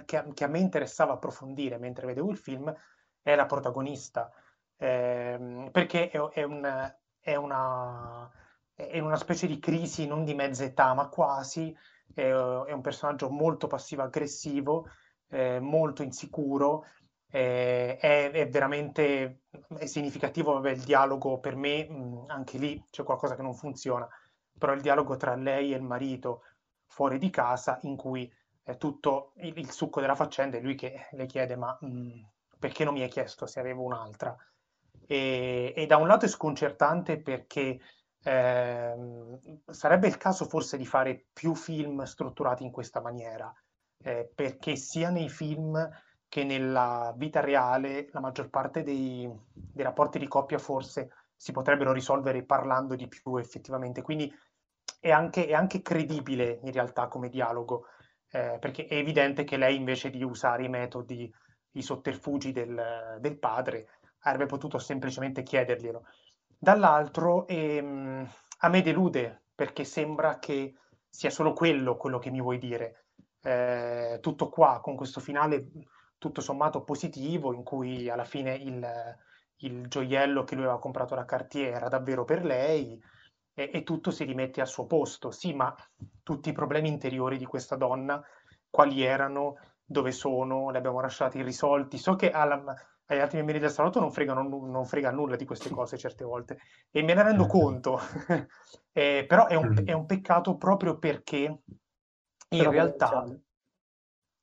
che, 0.05 0.23
che, 0.33 0.43
a 0.43 0.47
me 0.47 0.59
interessava 0.59 1.13
approfondire 1.13 1.77
mentre 1.77 2.05
vedevo 2.05 2.29
il 2.29 2.37
film 2.37 2.73
è 3.21 3.35
la 3.35 3.45
protagonista, 3.45 4.31
eh, 4.77 5.69
perché 5.71 6.09
è, 6.09 6.19
è, 6.19 6.43
un, 6.43 6.95
è 7.19 7.35
una 7.35 8.31
è 8.75 8.99
una 8.99 9.15
specie 9.15 9.47
di 9.47 9.59
crisi 9.59 10.05
non 10.05 10.23
di 10.23 10.33
mezza 10.33 10.63
età, 10.63 10.93
ma 10.93 11.07
quasi, 11.07 11.75
è, 12.13 12.21
è 12.29 12.71
un 12.71 12.81
personaggio 12.81 13.29
molto 13.29 13.67
passivo-aggressivo, 13.67 14.87
eh, 15.29 15.59
molto 15.59 16.03
insicuro, 16.03 16.85
eh, 17.29 17.97
è, 17.97 18.31
è, 18.31 18.49
veramente 18.49 19.41
è 19.77 19.85
significativo 19.85 20.53
vabbè, 20.53 20.71
il 20.71 20.83
dialogo 20.83 21.39
per 21.39 21.55
me, 21.55 21.87
mh, 21.89 22.25
anche 22.27 22.57
lì 22.57 22.83
c'è 22.89 23.03
qualcosa 23.03 23.35
che 23.35 23.41
non 23.41 23.53
funziona, 23.55 24.07
però 24.57 24.73
il 24.73 24.81
dialogo 24.81 25.15
tra 25.17 25.35
lei 25.35 25.73
e 25.73 25.77
il 25.77 25.83
marito 25.83 26.41
fuori 26.87 27.17
di 27.17 27.29
casa 27.29 27.79
in 27.83 27.95
cui 27.95 28.31
è 28.63 28.77
tutto 28.77 29.33
il, 29.37 29.57
il 29.57 29.71
succo 29.71 30.01
della 30.01 30.15
faccenda 30.15 30.57
è 30.57 30.61
lui 30.61 30.75
che 30.75 31.07
le 31.11 31.25
chiede 31.25 31.55
ma 31.55 31.77
mh, 31.79 32.21
perché 32.59 32.83
non 32.83 32.93
mi 32.93 33.01
hai 33.01 33.09
chiesto 33.09 33.45
se 33.45 33.59
avevo 33.59 33.83
un'altra? 33.83 34.35
E, 35.07 35.73
e 35.75 35.85
da 35.85 35.97
un 35.97 36.07
lato 36.07 36.25
è 36.25 36.27
sconcertante 36.29 37.21
perché 37.21 37.79
eh, 38.27 38.95
sarebbe 39.67 40.07
il 40.07 40.17
caso 40.17 40.45
forse 40.45 40.77
di 40.77 40.85
fare 40.85 41.27
più 41.31 41.53
film 41.53 42.01
strutturati 42.03 42.63
in 42.63 42.71
questa 42.71 42.99
maniera, 42.99 43.53
eh, 44.03 44.31
perché 44.33 44.75
sia 44.75 45.11
nei 45.11 45.29
film 45.29 45.87
che 46.27 46.43
nella 46.43 47.13
vita 47.15 47.39
reale 47.39 48.09
la 48.11 48.19
maggior 48.19 48.49
parte 48.49 48.81
dei, 48.81 49.31
dei, 49.53 49.83
rapporti 49.83 50.17
di 50.17 50.27
coppia 50.27 50.57
forse 50.57 51.11
si 51.35 51.51
potrebbero 51.51 51.91
risolvere 51.91 52.43
parlando 52.43 52.95
di 52.95 53.07
più 53.07 53.37
effettivamente. 53.37 54.01
Quindi 54.01 54.33
è 54.99 55.11
anche, 55.11 55.45
è 55.45 55.53
anche 55.53 55.83
credibile 55.83 56.59
in 56.63 56.71
realtà 56.71 57.07
come 57.07 57.29
dialogo, 57.29 57.89
eh, 58.31 58.57
perché 58.59 58.87
è 58.87 58.95
evidente 58.95 59.43
che 59.43 59.57
lei 59.57 59.75
invece 59.75 60.09
di 60.09 60.23
usare 60.23 60.63
i 60.63 60.69
metodi, 60.69 61.31
i 61.73 61.81
sotterfugi 61.83 62.51
del, 62.51 63.17
del 63.19 63.37
padre, 63.37 63.87
avrebbe 64.21 64.47
potuto 64.47 64.79
semplicemente 64.79 65.43
chiederglielo. 65.43 66.03
Dall'altro 66.65 67.45
ehm, 67.45 68.27
a 68.61 68.69
me 68.69 68.81
delude 68.81 69.43
perché 69.53 69.83
sembra 69.83 70.39
che 70.39 70.73
sia 71.07 71.29
solo 71.29 71.53
quello 71.53 71.95
quello 71.95 72.17
che 72.17 72.31
mi 72.31 72.41
vuoi 72.41 72.57
dire. 72.57 73.05
Eh, 73.39 74.17
tutto 74.19 74.49
qua 74.49 74.79
con 74.81 74.95
questo 74.95 75.19
finale 75.19 75.69
tutto 76.17 76.41
sommato 76.41 76.81
positivo 76.83 77.53
in 77.53 77.61
cui 77.61 78.09
alla 78.09 78.23
fine 78.23 78.55
il, 78.55 78.83
il 79.57 79.87
gioiello 79.87 80.43
che 80.43 80.55
lui 80.55 80.63
aveva 80.63 80.79
comprato 80.79 81.13
da 81.13 81.23
Cartier 81.23 81.75
era 81.75 81.87
davvero 81.87 82.25
per 82.25 82.43
lei 82.43 82.99
e, 83.53 83.69
e, 83.71 83.83
tutto 83.83 84.09
si 84.09 84.23
rimette 84.23 84.59
al 84.59 84.67
suo 84.67 84.87
posto. 84.87 85.29
Sì, 85.29 85.53
ma 85.53 85.71
tutti 86.23 86.49
i 86.49 86.53
problemi 86.53 86.87
interiori 86.89 87.37
di 87.37 87.45
questa 87.45 87.75
donna, 87.75 88.19
quali 88.71 89.03
erano, 89.03 89.59
dove 89.85 90.11
sono, 90.11 90.71
li 90.71 90.77
abbiamo 90.77 90.99
lasciati 90.99 91.37
irrisolti. 91.37 91.99
So 91.99 92.15
che 92.15 92.31
alla, 92.31 92.75
agli 93.07 93.19
altri 93.19 93.37
membri 93.37 93.59
del 93.59 93.71
salotto 93.71 93.99
non, 93.99 94.11
fregano, 94.11 94.43
non 94.43 94.85
frega 94.85 95.11
nulla 95.11 95.35
di 95.35 95.45
queste 95.45 95.69
cose 95.69 95.97
certe 95.97 96.23
volte. 96.23 96.57
E 96.91 97.03
me 97.03 97.13
ne 97.13 97.23
rendo 97.23 97.45
mm. 97.45 97.49
conto, 97.49 97.99
eh, 98.91 99.25
però 99.27 99.47
è 99.47 99.55
un, 99.55 99.69
mm. 99.69 99.85
è 99.85 99.93
un, 99.93 100.05
peccato 100.05 100.57
proprio 100.57 100.97
perché 100.97 101.61
in 102.49 102.57
però 102.57 102.71
realtà 102.71 103.25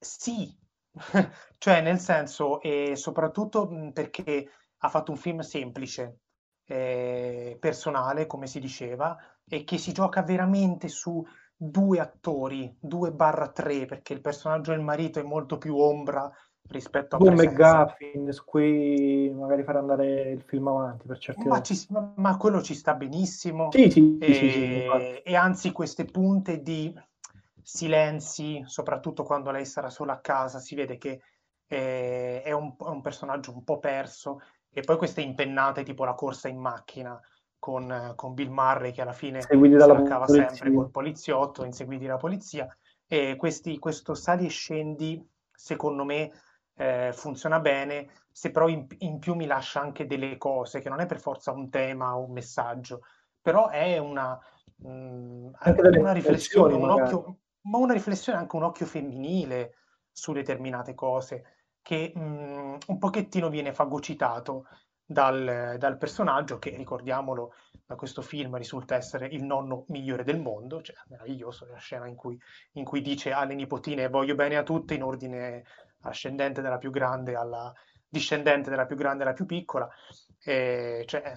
sì, 0.03 0.53
cioè 1.59 1.81
nel 1.81 2.01
senso 2.01 2.61
e 2.61 2.97
soprattutto 2.97 3.69
perché 3.93 4.51
ha 4.79 4.89
fatto 4.89 5.13
un 5.13 5.17
film 5.17 5.41
semplice, 5.41 6.19
eh, 6.67 7.57
personale 7.61 8.27
come 8.27 8.47
si 8.49 8.59
diceva 8.59 9.17
e 9.45 9.63
che 9.63 9.79
si 9.79 9.93
gioca 9.93 10.23
veramente 10.23 10.89
su 10.89 11.25
due 11.55 12.01
attori, 12.01 12.77
due 12.81 13.13
barra 13.13 13.51
tre 13.51 13.87
perché 13.87 14.13
il 14.13 14.21
personaggio 14.21 14.73
del 14.73 14.81
marito 14.81 15.21
è 15.21 15.23
molto 15.23 15.57
più 15.57 15.77
ombra 15.77 16.31
rispetto 16.69 17.17
a 17.17 17.19
Boom 17.19 17.35
McGuffin 17.35 18.33
su 18.33 18.45
cui 18.45 19.31
magari 19.31 19.63
far 19.63 19.77
andare 19.77 20.31
il 20.31 20.43
film 20.43 20.69
avanti 20.69 21.07
per 21.07 21.19
certi 21.19 21.47
ma, 21.47 21.61
ci, 21.61 21.87
ma, 22.17 22.37
quello 22.37 22.63
ci 22.63 22.75
sta 22.75 22.95
benissimo. 22.95 23.71
Sì, 23.71 23.91
sì, 23.91 24.19
e, 24.19 24.35
sì, 24.35 24.51
sì, 24.51 24.87
e 25.23 25.37
anzi 25.37 25.73
queste 25.73 26.05
punte 26.05 26.63
di 26.63 26.95
silenzi 27.63 28.63
soprattutto 28.67 29.23
quando 29.23 29.51
lei 29.51 29.65
sarà 29.65 29.89
sola 29.89 30.15
a 30.15 30.21
casa 30.21 30.59
si 30.59 30.75
vede 30.75 30.99
che 30.99 31.21
eh, 31.67 32.43
è, 32.43 32.53
un, 32.53 32.75
è 32.79 32.89
un 32.89 33.01
personaggio 33.01 33.53
un 33.53 33.65
po' 33.65 33.79
perso. 33.79 34.41
E 34.75 34.81
poi 34.81 34.97
queste 34.97 35.21
impennate 35.21 35.83
tipo 35.83 36.05
la 36.05 36.15
corsa 36.15 36.49
in 36.49 36.59
macchina 36.59 37.21
con, 37.59 38.15
con 38.17 38.33
Bill 38.33 38.51
Murray 38.51 38.91
che 38.91 39.03
alla 39.03 39.13
fine 39.13 39.43
si 39.43 39.69
la 39.69 40.03
cava 40.03 40.27
sempre 40.27 40.73
col 40.73 40.91
poliziotto 40.91 41.65
inseguiti 41.65 42.07
dalla 42.07 42.19
polizia. 42.19 42.67
E 43.07 43.37
questi, 43.37 43.79
questo 43.79 44.15
sali 44.15 44.47
e 44.47 44.49
scendi 44.49 45.23
secondo 45.55 46.05
me 46.05 46.33
eh, 46.75 47.11
funziona 47.12 47.61
bene, 47.61 48.09
se 48.31 48.51
però 48.51 48.68
in, 48.68 48.87
in, 48.99 49.18
più 49.18 49.35
mi 49.35 49.47
lascia 49.47 49.81
anche 49.81 50.07
delle 50.07 50.39
cose, 50.39 50.81
che 50.81 50.89
non 50.89 51.01
è 51.01 51.07
per 51.07 51.20
forza 51.20 51.53
un 51.53 51.68
tema 51.70 52.16
o 52.16 52.25
un 52.25 52.33
messaggio, 52.33 53.03
però 53.41 53.68
è 53.68 53.99
una, 53.99 54.39
mh, 54.77 54.89
mm, 54.89 55.53
una 55.99 56.12
riflessione, 56.12 56.75
un 56.75 56.91
occhio, 56.91 57.39
ma 57.62 57.79
una 57.79 57.93
riflessione 57.93 58.39
anche 58.39 58.57
un 58.57 58.62
occhio 58.62 58.87
femminile 58.87 59.75
su 60.11 60.33
determinate 60.33 60.95
cose, 60.95 61.45
che 61.83 62.12
mh, 62.14 62.20
mm, 62.20 62.75
un 62.87 62.99
pochettino 62.99 63.49
viene 63.49 63.73
fagocitato 63.73 64.66
dal, 65.05 65.77
dal, 65.79 65.99
personaggio 65.99 66.59
che, 66.59 66.75
ricordiamolo, 66.77 67.55
da 67.85 67.97
questo 67.97 68.23
film 68.23 68.57
risulta 68.57 68.95
essere 68.95 69.27
il 69.27 69.45
nonno 69.45 69.85
migliore 69.89 70.25
del 70.25 70.41
mondo, 70.41 70.81
cioè 70.81 70.97
meraviglioso 71.09 71.66
la 71.66 71.77
scena 71.77 72.07
in 72.07 72.14
cui, 72.14 72.41
in 72.73 72.85
cui 72.85 73.03
dice 73.03 73.33
alle 73.33 73.55
nipotine 73.55 74.09
voglio 74.09 74.35
bene 74.35 74.57
a 74.57 74.62
tutte 74.62 74.95
in 74.95 75.03
ordine 75.03 75.64
ascendente 76.03 76.61
dalla 76.61 76.78
più 76.78 76.90
grande 76.90 77.34
alla 77.34 77.72
discendente 78.12 78.68
dalla 78.68 78.84
più 78.84 78.94
grande 78.94 79.22
alla 79.22 79.32
più 79.32 79.46
piccola, 79.46 79.88
e, 80.44 81.03
cioè, 81.07 81.22
è 81.22 81.32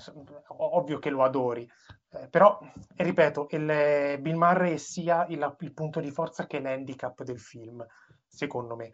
ovvio 0.48 1.00
che 1.00 1.10
lo 1.10 1.24
adori, 1.24 1.66
eh, 2.12 2.28
però, 2.28 2.60
ripeto, 2.98 3.48
il, 3.52 4.18
Bill 4.20 4.36
Murray 4.36 4.78
sia 4.78 5.26
il, 5.30 5.56
il, 5.60 5.74
punto 5.74 6.02
di 6.02 6.12
forza 6.12 6.46
che 6.48 6.60
l'handicap 6.60 7.24
del 7.24 7.40
film, 7.40 7.86
secondo 8.28 8.76
me. 8.76 8.92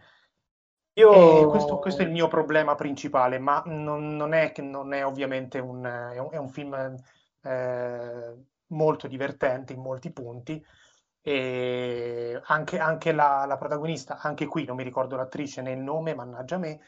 Io... 0.94 1.50
Questo, 1.50 1.80
questo, 1.80 2.04
è 2.04 2.06
il 2.06 2.12
mio 2.12 2.28
problema 2.28 2.76
principale, 2.76 3.40
ma 3.40 3.64
non, 3.66 4.16
non, 4.16 4.34
è, 4.34 4.54
non 4.60 4.94
è, 4.94 5.04
ovviamente 5.04 5.58
un, 5.58 5.84
è 5.84 6.20
un, 6.20 6.30
è 6.32 6.38
un 6.38 6.50
film 6.50 6.96
eh, 7.42 8.36
molto 8.68 9.08
divertente 9.08 9.74
in 9.74 9.82
molti 9.82 10.12
punti, 10.12 10.64
e 11.22 12.42
anche, 12.46 12.80
anche 12.80 13.12
la, 13.12 13.46
la, 13.46 13.58
protagonista, 13.58 14.20
anche 14.20 14.46
qui 14.48 14.66
non 14.66 14.76
mi 14.76 14.84
ricordo 14.84 15.16
l'attrice 15.16 15.62
né 15.62 15.72
il 15.72 15.80
nome, 15.80 16.16
mannaggia 16.16 16.58
me, 16.58 16.80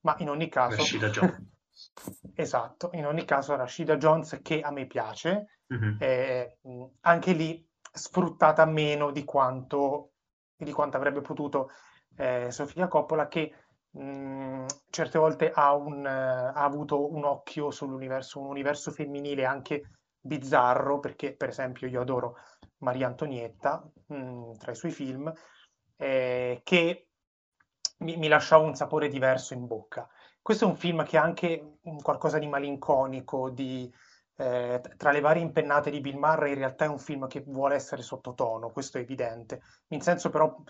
ma 0.00 0.14
in 0.18 0.30
ogni 0.30 0.48
caso... 0.48 0.76
Rashida 0.76 1.10
Jones. 1.10 1.50
esatto, 2.34 2.90
in 2.94 3.06
ogni 3.06 3.24
caso 3.24 3.54
Rashida 3.54 3.96
Jones 3.96 4.40
che 4.42 4.60
a 4.60 4.70
me 4.70 4.86
piace, 4.86 5.60
mm-hmm. 5.72 5.96
eh, 5.98 6.58
anche 7.00 7.32
lì 7.32 7.66
sfruttata 7.92 8.64
meno 8.64 9.10
di 9.10 9.24
quanto, 9.24 10.12
di 10.56 10.72
quanto 10.72 10.96
avrebbe 10.96 11.20
potuto 11.20 11.70
eh, 12.16 12.50
Sofia 12.50 12.88
Coppola 12.88 13.28
che 13.28 13.52
mh, 13.90 14.66
certe 14.90 15.18
volte 15.18 15.50
ha, 15.52 15.74
un, 15.74 16.00
uh, 16.00 16.56
ha, 16.56 16.64
avuto 16.64 17.12
un 17.12 17.24
occhio 17.24 17.70
sull'universo, 17.70 18.40
un 18.40 18.46
universo 18.46 18.90
femminile 18.90 19.44
anche 19.44 19.98
bizzarro, 20.20 21.00
perché 21.00 21.34
per 21.34 21.48
esempio 21.48 21.86
io 21.88 22.00
adoro 22.00 22.36
Maria 22.82 23.06
Antonietta 23.06 23.82
mh, 24.06 24.14
mm, 24.14 24.52
tra 24.54 24.72
i 24.72 24.76
suoi 24.76 24.92
film, 24.92 25.32
eh, 25.96 26.60
che 26.64 27.08
mi, 27.98 28.16
mi, 28.16 28.28
lasciava 28.28 28.64
un 28.64 28.74
sapore 28.74 29.08
diverso 29.08 29.54
in 29.54 29.66
bocca. 29.66 30.08
Questo 30.40 30.64
è 30.64 30.68
un 30.68 30.76
film 30.76 31.04
che 31.04 31.16
ha 31.16 31.22
anche 31.22 31.78
qualcosa 32.02 32.38
di 32.38 32.48
malinconico, 32.48 33.50
di, 33.50 33.92
eh, 34.36 34.80
tra 34.96 35.12
le 35.12 35.20
varie 35.20 35.42
impennate 35.42 35.90
di 35.90 36.00
Bill 36.00 36.18
Murray, 36.18 36.52
in 36.52 36.58
realtà 36.58 36.84
è 36.84 36.88
un 36.88 36.98
film 36.98 37.28
che 37.28 37.44
vuole 37.46 37.76
essere 37.76 38.02
sottotono, 38.02 38.70
questo 38.70 38.98
è 38.98 39.02
evidente, 39.02 39.62
in 39.88 40.00
senso 40.00 40.30
però 40.30 40.62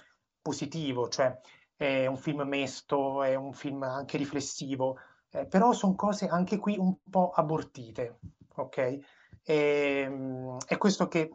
positivo, 0.42 1.08
cioè 1.08 1.38
è 1.74 2.06
un 2.06 2.16
film 2.16 2.42
mesto, 2.42 3.22
è 3.22 3.34
un 3.34 3.52
film 3.54 3.82
anche 3.82 4.18
riflessivo, 4.18 4.98
eh, 5.30 5.46
però 5.46 5.72
sono 5.72 5.94
cose 5.94 6.26
anche 6.26 6.58
qui 6.58 6.76
un 6.76 6.94
po' 7.08 7.30
abortite, 7.30 8.18
ok? 8.56 8.76
E, 8.76 9.00
ehm, 9.44 10.58
è 10.66 10.76
questo 10.76 11.08
che 11.08 11.30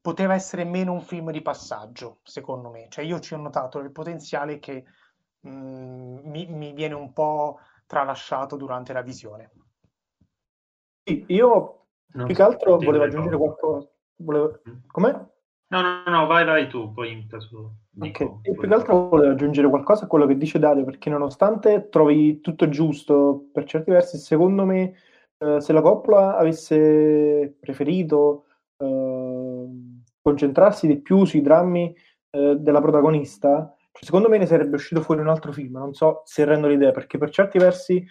poteva 0.00 0.34
essere 0.34 0.64
meno 0.64 0.92
un 0.92 1.02
film 1.02 1.30
di 1.30 1.42
passaggio, 1.42 2.18
secondo 2.22 2.70
me. 2.70 2.86
Cioè 2.88 3.04
io 3.04 3.20
ci 3.20 3.34
ho 3.34 3.36
notato 3.36 3.78
il 3.78 3.92
potenziale 3.92 4.58
che 4.58 4.84
mh, 5.40 5.50
mm, 5.50 6.18
mi, 6.24 6.46
mi, 6.46 6.72
viene 6.72 6.94
un 6.94 7.12
po' 7.12 7.60
tralasciato 7.86 8.56
durante 8.56 8.92
la 8.92 9.02
visione. 9.02 9.50
io 11.04 11.86
non 12.12 12.26
più 12.26 12.34
che 12.34 12.42
altro 12.42 12.76
volevo 12.76 13.04
aggiungere 13.04 13.36
qualcosa. 13.36 13.88
Volevo... 14.16 14.60
Mm. 14.68 14.76
Com'è? 14.86 15.12
No, 15.72 15.82
no, 15.82 16.02
no, 16.04 16.26
vai, 16.26 16.44
vai 16.44 16.68
tu, 16.68 16.92
poi 16.92 17.26
caso... 17.28 17.74
Dico, 17.90 18.24
okay. 18.24 18.38
Io 18.44 18.58
più 18.58 18.68
che 18.68 18.74
altro 18.74 19.08
volevo 19.08 19.32
aggiungere 19.32 19.68
qualcosa 19.68 20.04
a 20.04 20.08
quello 20.08 20.26
che 20.26 20.36
dice 20.36 20.58
Dario, 20.58 20.84
perché 20.84 21.10
nonostante 21.10 21.88
trovi 21.88 22.40
tutto 22.40 22.68
giusto 22.68 23.48
per 23.52 23.64
certi 23.64 23.90
versi, 23.90 24.18
secondo 24.18 24.64
me 24.64 24.94
eh, 25.38 25.60
se 25.60 25.72
la 25.72 25.80
Coppola 25.80 26.36
avesse 26.36 27.56
preferito 27.60 28.46
eh, 28.78 28.84
concentrarsi 30.30 30.86
di 30.86 31.00
più 31.00 31.24
sui 31.24 31.42
drammi 31.42 31.94
eh, 32.30 32.56
della 32.58 32.80
protagonista, 32.80 33.74
cioè, 33.92 34.04
secondo 34.04 34.28
me 34.28 34.38
ne 34.38 34.46
sarebbe 34.46 34.76
uscito 34.76 35.00
fuori 35.00 35.20
un 35.20 35.28
altro 35.28 35.52
film, 35.52 35.76
non 35.76 35.94
so 35.94 36.22
se 36.24 36.44
rendo 36.44 36.68
l'idea, 36.68 36.92
perché 36.92 37.18
per 37.18 37.30
certi 37.30 37.58
versi 37.58 38.04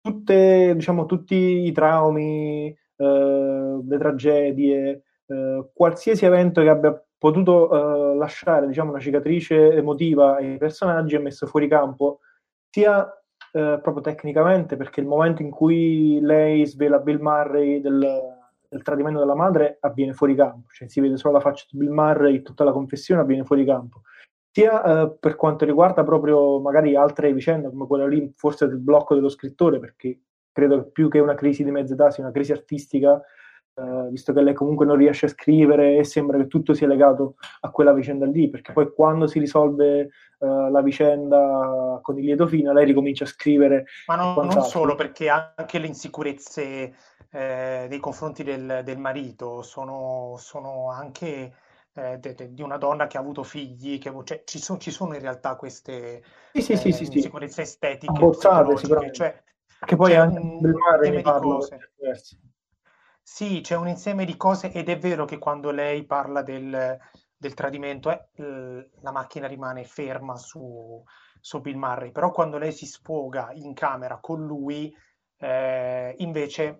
tutte, 0.00 0.72
diciamo, 0.74 1.06
tutti 1.06 1.34
i 1.34 1.72
traumi, 1.72 2.68
eh, 2.68 3.80
le 3.86 3.98
tragedie, 3.98 5.02
eh, 5.26 5.70
qualsiasi 5.72 6.24
evento 6.24 6.62
che 6.62 6.68
abbia 6.68 7.02
potuto 7.18 8.12
eh, 8.12 8.16
lasciare 8.16 8.66
diciamo, 8.68 8.90
una 8.90 9.00
cicatrice 9.00 9.72
emotiva 9.72 10.36
ai 10.36 10.56
personaggi 10.56 11.16
è 11.16 11.18
messo 11.18 11.46
fuori 11.46 11.68
campo, 11.68 12.20
sia 12.70 13.06
eh, 13.52 13.78
proprio 13.82 14.00
tecnicamente, 14.00 14.76
perché 14.76 15.00
il 15.00 15.06
momento 15.06 15.42
in 15.42 15.50
cui 15.50 16.20
lei 16.20 16.64
svela 16.66 16.98
Bill 16.98 17.20
Murray 17.20 17.80
del, 17.80 18.37
del 18.68 18.82
tradimento 18.82 19.18
della 19.18 19.34
madre 19.34 19.78
avviene 19.80 20.12
fuori 20.12 20.34
campo, 20.34 20.68
cioè 20.70 20.88
si 20.88 21.00
vede 21.00 21.16
solo 21.16 21.34
la 21.34 21.40
faccia 21.40 21.66
di 21.70 21.78
Bill 21.78 21.90
Murray, 21.90 22.42
tutta 22.42 22.64
la 22.64 22.72
confessione 22.72 23.22
avviene 23.22 23.44
fuori 23.44 23.64
campo. 23.64 24.02
Sia 24.50 24.82
eh, 24.82 25.16
per 25.18 25.36
quanto 25.36 25.64
riguarda 25.64 26.04
proprio 26.04 26.60
magari 26.60 26.94
altre 26.94 27.32
vicende 27.32 27.70
come 27.70 27.86
quella 27.86 28.06
lì, 28.06 28.30
forse 28.36 28.66
del 28.66 28.78
blocco 28.78 29.14
dello 29.14 29.28
scrittore, 29.28 29.78
perché 29.78 30.20
credo 30.52 30.82
che 30.82 30.90
più 30.90 31.08
che 31.08 31.18
una 31.20 31.34
crisi 31.34 31.64
di 31.64 31.70
mezza 31.70 31.94
età 31.94 32.10
sia 32.10 32.24
una 32.24 32.32
crisi 32.32 32.52
artistica, 32.52 33.20
eh, 33.74 34.08
visto 34.10 34.32
che 34.32 34.42
lei 34.42 34.54
comunque 34.54 34.84
non 34.84 34.96
riesce 34.96 35.26
a 35.26 35.28
scrivere 35.28 35.96
e 35.96 36.04
sembra 36.04 36.36
che 36.36 36.48
tutto 36.48 36.74
sia 36.74 36.88
legato 36.88 37.36
a 37.60 37.70
quella 37.70 37.92
vicenda 37.92 38.26
lì, 38.26 38.50
perché 38.50 38.72
poi 38.72 38.92
quando 38.92 39.26
si 39.26 39.38
risolve 39.38 40.10
eh, 40.38 40.70
la 40.70 40.82
vicenda 40.82 41.98
con 42.02 42.16
il 42.18 42.24
lieto 42.24 42.46
fine, 42.46 42.72
lei 42.72 42.84
ricomincia 42.84 43.24
a 43.24 43.28
scrivere. 43.28 43.86
Ma 44.06 44.14
non, 44.14 44.46
non 44.46 44.62
solo, 44.62 44.94
perché 44.94 45.28
anche 45.28 45.78
le 45.78 45.86
insicurezze 45.86 46.94
eh, 47.30 47.86
nei 47.88 47.98
confronti 47.98 48.44
del, 48.44 48.82
del 48.84 48.98
marito 48.98 49.62
sono, 49.62 50.36
sono 50.38 50.90
anche 50.90 51.52
eh, 51.92 52.20
di 52.50 52.62
una 52.62 52.76
donna 52.76 53.06
che 53.06 53.16
ha 53.16 53.20
avuto 53.20 53.42
figli, 53.42 53.98
che, 53.98 54.12
cioè, 54.24 54.42
ci, 54.44 54.58
so, 54.60 54.78
ci, 54.78 54.90
sono 54.90 55.14
in 55.14 55.20
realtà 55.20 55.56
queste 55.56 56.22
sì, 56.52 56.62
sì, 56.62 56.76
sì, 56.76 56.92
sì, 56.92 57.16
insicurezze 57.16 57.62
estetiche, 57.62 58.12
Abbozzate, 58.12 58.76
sicuramente. 58.76 59.14
Cioè, 59.14 59.42
che 59.84 59.96
poi 59.96 60.14
anche 60.14 60.40
del 60.60 60.72
mare 60.72 61.10
ne 61.10 61.20
parlo 61.20 61.66
Sì, 63.22 63.60
c'è 63.60 63.76
un 63.76 63.88
insieme 63.88 64.24
di 64.24 64.36
cose 64.36 64.72
ed 64.72 64.88
è 64.88 64.98
vero 64.98 65.24
che 65.24 65.38
quando 65.38 65.70
lei 65.70 66.04
parla 66.04 66.42
del, 66.42 66.98
del 67.38 67.54
tradimento 67.54 68.10
eh, 68.10 68.90
la 69.00 69.12
macchina 69.12 69.46
rimane 69.46 69.84
ferma 69.84 70.36
su, 70.36 71.02
su, 71.40 71.60
Bill 71.60 71.76
Murray, 71.76 72.10
però 72.10 72.32
quando 72.32 72.58
lei 72.58 72.72
si 72.72 72.84
sfoga 72.84 73.50
in 73.52 73.74
camera 73.74 74.18
con 74.18 74.44
lui, 74.44 74.94
eh, 75.36 76.14
invece 76.18 76.78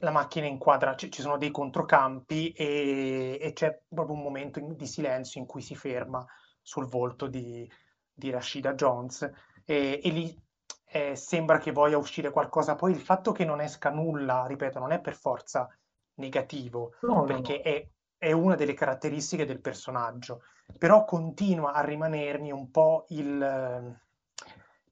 la 0.00 0.12
macchina 0.12 0.46
inquadra, 0.46 0.94
c- 0.94 1.08
ci 1.08 1.20
sono 1.20 1.36
dei 1.36 1.50
controcampi 1.50 2.52
e, 2.52 3.38
e, 3.40 3.52
c'è 3.52 3.82
proprio 3.88 4.16
un 4.16 4.22
momento 4.22 4.60
di 4.60 4.86
silenzio 4.86 5.40
in 5.40 5.46
cui 5.46 5.60
si 5.60 5.74
ferma 5.74 6.24
sul 6.60 6.86
volto 6.86 7.26
di, 7.26 7.68
di 8.12 8.30
Rashida 8.30 8.74
Jones 8.74 9.28
e, 9.64 10.00
e 10.02 10.10
lì 10.10 10.40
eh, 10.86 11.16
sembra 11.16 11.58
che 11.58 11.72
voglia 11.72 11.98
uscire 11.98 12.30
qualcosa. 12.30 12.76
Poi 12.76 12.92
il 12.92 13.00
fatto 13.00 13.32
che 13.32 13.44
non 13.44 13.60
esca 13.60 13.90
nulla, 13.90 14.46
ripeto, 14.46 14.78
non 14.78 14.92
è 14.92 15.00
per 15.00 15.14
forza 15.14 15.68
negativo, 16.14 16.94
no, 17.00 17.24
perché 17.24 17.56
no. 17.56 17.62
È, 17.62 17.88
è, 18.22 18.30
una 18.30 18.54
delle 18.54 18.74
caratteristiche 18.74 19.44
del 19.44 19.60
personaggio, 19.60 20.42
però 20.78 21.04
continua 21.04 21.72
a 21.72 21.82
rimanermi 21.82 22.52
un 22.52 22.70
po' 22.70 23.06
il, 23.08 23.98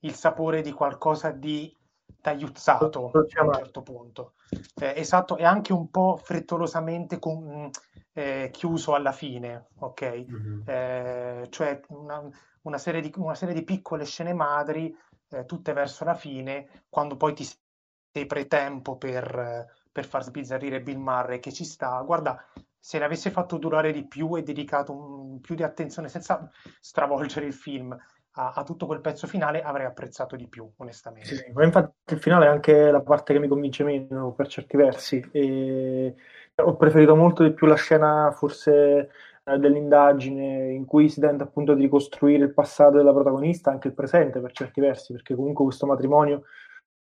il 0.01 0.15
sapore 0.15 0.63
di 0.63 0.73
qualcosa 0.73 1.31
di 1.31 1.73
tagliuzzato 2.21 3.11
a 3.13 3.19
un 3.19 3.29
certo 3.29 3.83
punto. 3.83 4.33
Eh, 4.81 4.95
esatto, 4.97 5.37
e 5.37 5.45
anche 5.45 5.73
un 5.73 5.91
po' 5.91 6.17
frettolosamente 6.21 7.21
con, 7.21 7.71
eh, 8.13 8.51
chiuso 8.53 8.95
alla 8.95 9.13
fine, 9.13 9.69
ok? 9.79 10.03
Mm-hmm. 10.03 10.61
Eh, 10.67 11.47
cioè 11.51 11.81
una, 11.89 12.29
una, 12.63 12.79
serie 12.79 13.01
di, 13.01 13.13
una, 13.15 13.37
serie 13.37 13.55
di, 13.55 13.63
piccole 13.63 14.05
scene 14.05 14.33
madri, 14.33 14.93
eh, 15.29 15.45
tutte 15.45 15.73
verso 15.73 16.05
la 16.05 16.15
fine, 16.15 16.85
quando 16.89 17.17
poi 17.17 17.33
ti 17.33 17.45
sei 17.45 18.27
pretempo 18.27 18.97
per, 18.97 19.73
per 19.93 20.05
far 20.05 20.25
sbizzarrire 20.25 20.83
Bill 20.83 20.99
Murray 20.99 21.39
che 21.39 21.53
ci 21.53 21.65
sta. 21.65 22.01
Guarda, 22.03 22.45
se 22.81 22.99
l'avesse 22.99 23.31
fatto 23.31 23.59
durare 23.59 23.93
di 23.93 24.07
più 24.07 24.37
e 24.37 24.43
dedicato 24.43 24.93
un, 24.93 25.41
più 25.41 25.55
di 25.55 25.63
attenzione 25.63 26.09
senza 26.09 26.51
stravolgere 26.81 27.47
il 27.47 27.53
film 27.53 27.97
a, 28.33 28.53
a, 28.55 28.63
tutto 28.63 28.87
quel 28.87 29.01
pezzo 29.01 29.27
finale 29.27 29.63
avrei 29.63 29.87
apprezzato 29.87 30.37
di 30.37 30.47
più, 30.47 30.69
onestamente. 30.77 31.29
Sì, 31.29 31.37
sì, 31.37 31.53
infatti 31.63 32.15
il 32.15 32.21
finale 32.21 32.47
è 32.47 32.49
anche 32.49 32.91
la 32.91 33.01
parte 33.01 33.33
che 33.33 33.39
mi 33.39 33.49
convince 33.49 33.85
meno 33.85 34.33
per 34.33 34.47
certi 34.47 34.77
versi. 34.77 35.29
E 35.33 36.15
ho 36.55 36.77
preferito 36.77 37.17
molto 37.17 37.43
di 37.43 37.53
più 37.53 37.67
la 37.67 37.75
scena 37.75 38.33
forse 38.33 39.11
eh, 39.45 39.59
dell'indagine 39.59 40.71
in 40.73 40.85
cui 40.85 41.09
si 41.09 41.21
tenta 41.21 41.45
appunto 41.45 41.75
di 41.75 41.83
ricostruire 41.83 42.45
il 42.45 42.55
passato 42.55 42.97
della 42.97 43.13
protagonista, 43.13 43.71
anche 43.71 43.89
il 43.89 43.95
presente 43.95 44.41
per 44.41 44.53
certi 44.53 44.81
versi, 44.81 45.13
perché 45.13 45.35
comunque 45.35 45.65
questo 45.65 45.87
matrimonio 45.87 46.45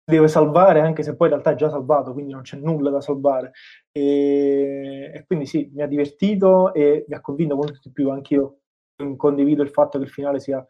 deve 0.09 0.28
salvare, 0.28 0.80
anche 0.80 1.02
se 1.02 1.14
poi 1.14 1.28
in 1.28 1.34
realtà 1.34 1.52
è 1.52 1.54
già 1.54 1.68
salvato, 1.68 2.14
quindi 2.14 2.32
non 2.32 2.42
c'è 2.42 2.56
nulla 2.56 2.90
da 2.90 3.00
salvare. 3.00 3.52
E, 3.92 5.12
e 5.14 5.24
quindi 5.26 5.44
sì, 5.44 5.70
mi 5.74 5.82
ha 5.82 5.86
divertito 5.86 6.72
e 6.72 7.04
mi 7.06 7.14
ha 7.14 7.20
convinto 7.20 7.54
molto 7.54 7.78
di 7.82 7.92
più. 7.92 8.11
Anch'io 8.11 8.61
condivido 9.16 9.62
il 9.62 9.68
fatto 9.68 9.98
che 9.98 10.04
il 10.04 10.11
finale 10.11 10.40
sia 10.40 10.64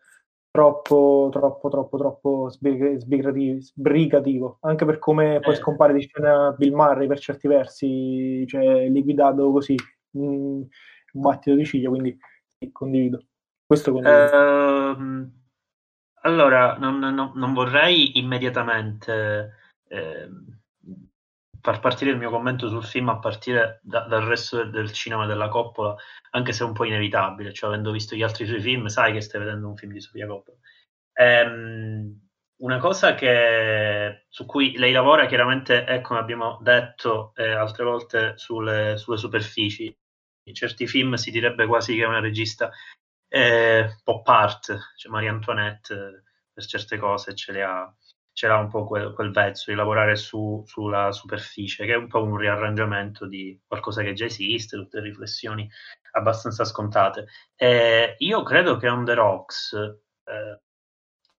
troppo, 0.51 1.29
troppo, 1.31 1.69
troppo, 1.69 1.97
troppo 1.97 2.51
sbrigativo, 2.51 4.59
anche 4.63 4.85
per 4.85 4.99
come 4.99 5.37
eh. 5.37 5.41
poi 5.41 5.55
scompare 5.55 5.93
di 5.93 6.01
scena 6.01 6.53
Bill 6.53 6.75
Murray 6.75 7.07
per 7.07 7.21
certi 7.21 7.47
versi, 7.47 8.45
cioè 8.47 8.89
liquidato 8.89 9.53
così, 9.53 9.77
un 10.17 10.67
battito 11.13 11.55
di 11.55 11.65
ciglia, 11.65 11.91
quindi 11.91 12.17
sì, 12.59 12.73
condivido. 12.73 13.23
Questo 13.65 13.93
condivido. 13.93 14.37
Uh, 14.37 15.31
allora, 16.23 16.77
non, 16.79 16.99
non, 16.99 17.33
non, 17.35 17.53
vorrei 17.55 18.19
immediatamente 18.19 19.55
eh, 19.89 20.29
far 21.61 21.81
partire 21.81 22.11
il 22.11 22.17
mio 22.17 22.31
commento 22.31 22.69
sul 22.69 22.85
film 22.85 23.09
a 23.09 23.19
partire 23.19 23.81
da, 23.83 24.01
dal 24.01 24.23
resto 24.23 24.57
del, 24.57 24.71
del, 24.71 24.93
cinema 24.93 25.27
della 25.27 25.49
Coppola, 25.49 25.95
anche 26.31 26.53
se 26.53 26.65
è 26.65 26.67
un 26.67 26.73
po' 26.73 26.85
inevitabile, 26.85 27.53
cioè 27.53 27.69
avendo 27.69 27.91
visto 27.91 28.15
gli 28.15 28.23
altri 28.23 28.47
suoi 28.47 28.61
film, 28.61 28.87
sai 28.87 29.13
che 29.13 29.21
stai 29.21 29.41
vedendo 29.41 29.69
un 29.69 29.77
film 29.77 29.93
di 29.93 30.01
Sofia 30.01 30.27
Coppola. 30.27 30.57
Ehm, 31.13 32.29
una 32.59 32.79
cosa 32.79 33.15
che, 33.15 34.25
su 34.29 34.45
cui 34.47 34.77
lei 34.77 34.93
lavora 34.93 35.27
chiaramente 35.27 35.85
è, 35.85 36.01
come 36.01 36.19
abbiamo 36.19 36.59
detto 36.61 37.33
eh, 37.37 37.51
altre 37.51 37.85
volte, 37.85 38.33
sulle, 38.37 38.97
sulle, 38.97 39.17
superfici. 39.17 39.95
In 40.49 40.55
certi 40.55 40.87
film 40.87 41.15
si 41.15 41.31
direbbe 41.31 41.67
quasi 41.67 41.95
che 41.95 42.03
è 42.03 42.07
una 42.07 42.21
regista 42.21 42.71
eh, 43.29 43.97
pop 44.03 44.27
art, 44.29 44.77
cioè 44.97 45.13
Maria 45.13 45.31
Antoinette 45.31 45.95
eh, 45.95 46.23
per 46.53 46.65
certe 46.67 46.99
cose 46.99 47.35
ce 47.35 47.53
le 47.53 47.63
ha 47.63 47.95
c'era 48.39 48.57
un 48.57 48.69
po' 48.69 48.87
quel, 48.87 49.15
quel 49.15 49.33
vezzo 49.33 49.73
di 49.73 49.77
lavorare 49.77 50.15
su, 50.15 50.63
sulla 50.65 51.11
superficie, 51.11 51.85
che 51.85 51.95
è 51.95 51.97
un 51.97 52.07
po' 52.07 52.23
un 52.23 52.37
riarrangiamento 52.37 53.27
di 53.27 53.61
qualcosa 53.67 54.03
che 54.05 54.13
già 54.13 54.27
esiste, 54.27 54.77
tutte 54.77 55.01
riflessioni 55.01 55.69
abbastanza 56.13 56.65
scontate. 56.65 57.27
E 57.57 58.15
io 58.19 58.45
credo 58.45 58.77
che 58.77 58.89
On 58.89 59.05
The 59.05 59.15
Rocks, 59.15 59.73
eh, 59.73 60.61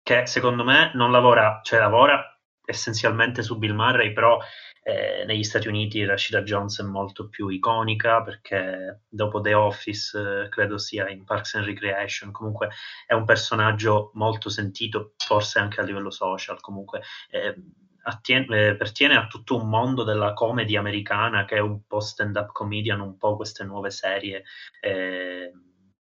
che 0.03 0.25
secondo 0.25 0.65
me 0.65 0.91
non 0.95 1.09
lavora, 1.13 1.61
cioè 1.63 1.79
lavora 1.79 2.21
essenzialmente 2.69 3.41
su 3.41 3.57
Bill 3.57 3.73
Murray, 3.73 4.13
però 4.13 4.39
eh, 4.83 5.23
negli 5.25 5.43
Stati 5.43 5.67
Uniti 5.67 6.05
Rashida 6.05 6.41
Jones 6.43 6.79
è 6.79 6.83
molto 6.83 7.27
più 7.27 7.47
iconica 7.49 8.21
perché 8.21 9.01
dopo 9.09 9.41
The 9.41 9.53
Office 9.53 10.17
eh, 10.43 10.49
credo 10.49 10.77
sia 10.77 11.09
in 11.09 11.23
Parks 11.25 11.55
and 11.55 11.65
Recreation, 11.65 12.31
comunque 12.31 12.69
è 13.05 13.13
un 13.13 13.25
personaggio 13.25 14.11
molto 14.13 14.49
sentito, 14.49 15.13
forse 15.17 15.59
anche 15.59 15.81
a 15.81 15.83
livello 15.83 16.11
social, 16.11 16.59
comunque 16.61 17.01
eh, 17.31 17.55
attiene, 18.03 18.67
eh, 18.67 18.75
pertiene 18.75 19.15
a 19.15 19.27
tutto 19.27 19.55
un 19.55 19.67
mondo 19.67 20.03
della 20.03 20.33
comedy 20.33 20.75
americana 20.75 21.45
che 21.45 21.55
è 21.55 21.59
un 21.59 21.85
po' 21.87 21.99
stand-up 21.99 22.51
comedian, 22.51 22.99
un 22.99 23.17
po' 23.17 23.35
queste 23.35 23.63
nuove 23.63 23.89
serie 23.89 24.43
eh, 24.79 25.51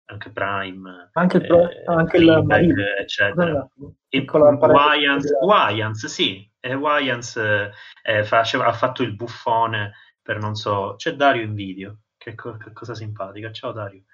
anche 0.07 0.31
Prime, 0.31 1.11
anche, 1.13 1.39
eh, 1.47 1.83
anche 1.87 2.17
il 2.19 2.43
Marine, 2.45 2.97
eccetera. 2.99 3.69
Il, 4.09 4.25
Wyans, 4.31 5.31
Wyans, 5.41 6.07
sì, 6.07 6.49
e 6.61 6.75
Wyans 6.75 7.37
eh, 7.37 8.25
faceva, 8.25 8.67
ha 8.67 8.73
fatto 8.73 9.03
il 9.03 9.15
buffone 9.15 9.93
per 10.25 10.39
non 10.39 10.55
so, 10.55 10.95
c'è 10.97 11.15
Dario 11.15 11.43
in 11.43 11.55
video, 11.55 11.99
che, 12.17 12.35
co- 12.35 12.57
che 12.57 12.73
cosa 12.73 12.95
simpatica, 12.95 13.53
ciao 13.53 13.73
Dario. 13.73 14.05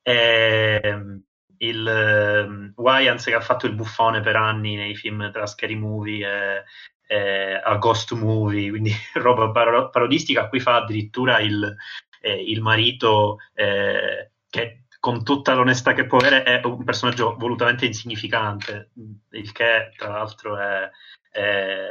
E, 0.00 0.80
ehm, 0.80 1.22
il 1.58 2.44
um, 2.46 2.72
Wyans 2.76 3.24
che 3.24 3.34
ha 3.34 3.40
fatto 3.40 3.66
il 3.66 3.74
buffone 3.74 4.20
per 4.20 4.36
anni 4.36 4.76
nei 4.76 4.94
film 4.94 5.30
tra 5.32 5.46
Scary 5.46 5.74
Movie 5.74 6.24
e, 6.24 6.64
e 7.06 7.60
a 7.62 7.76
Ghost 7.78 8.12
Movie, 8.12 8.70
quindi 8.70 8.92
roba 9.14 9.50
par- 9.50 9.90
parodistica, 9.90 10.48
qui 10.48 10.60
fa 10.60 10.76
addirittura 10.76 11.40
il, 11.40 11.76
eh, 12.20 12.42
il 12.44 12.62
marito 12.62 13.38
eh, 13.54 14.30
che 14.48 14.84
con 15.00 15.24
tutta 15.24 15.54
l'onestà 15.54 15.92
che 15.92 16.06
può 16.06 16.18
avere 16.18 16.42
è 16.42 16.64
un 16.64 16.84
personaggio 16.84 17.36
volutamente 17.36 17.86
insignificante, 17.86 18.90
il 19.30 19.52
che 19.52 19.92
tra 19.96 20.08
l'altro 20.08 20.58
è, 20.58 20.90
è, 21.30 21.88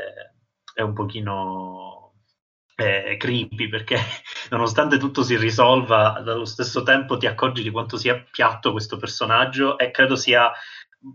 è 0.73 0.81
un 0.81 0.93
pochino 0.93 2.13
eh, 2.75 3.15
creepy 3.17 3.69
perché 3.69 3.97
nonostante 4.51 4.97
tutto 4.97 5.23
si 5.23 5.37
risolva, 5.37 6.21
dallo 6.23 6.45
stesso 6.45 6.83
tempo 6.83 7.17
ti 7.17 7.25
accorgi 7.25 7.63
di 7.63 7.71
quanto 7.71 7.97
sia 7.97 8.23
piatto 8.29 8.71
questo 8.71 8.97
personaggio 8.97 9.77
e 9.77 9.91
credo 9.91 10.15
sia 10.15 10.51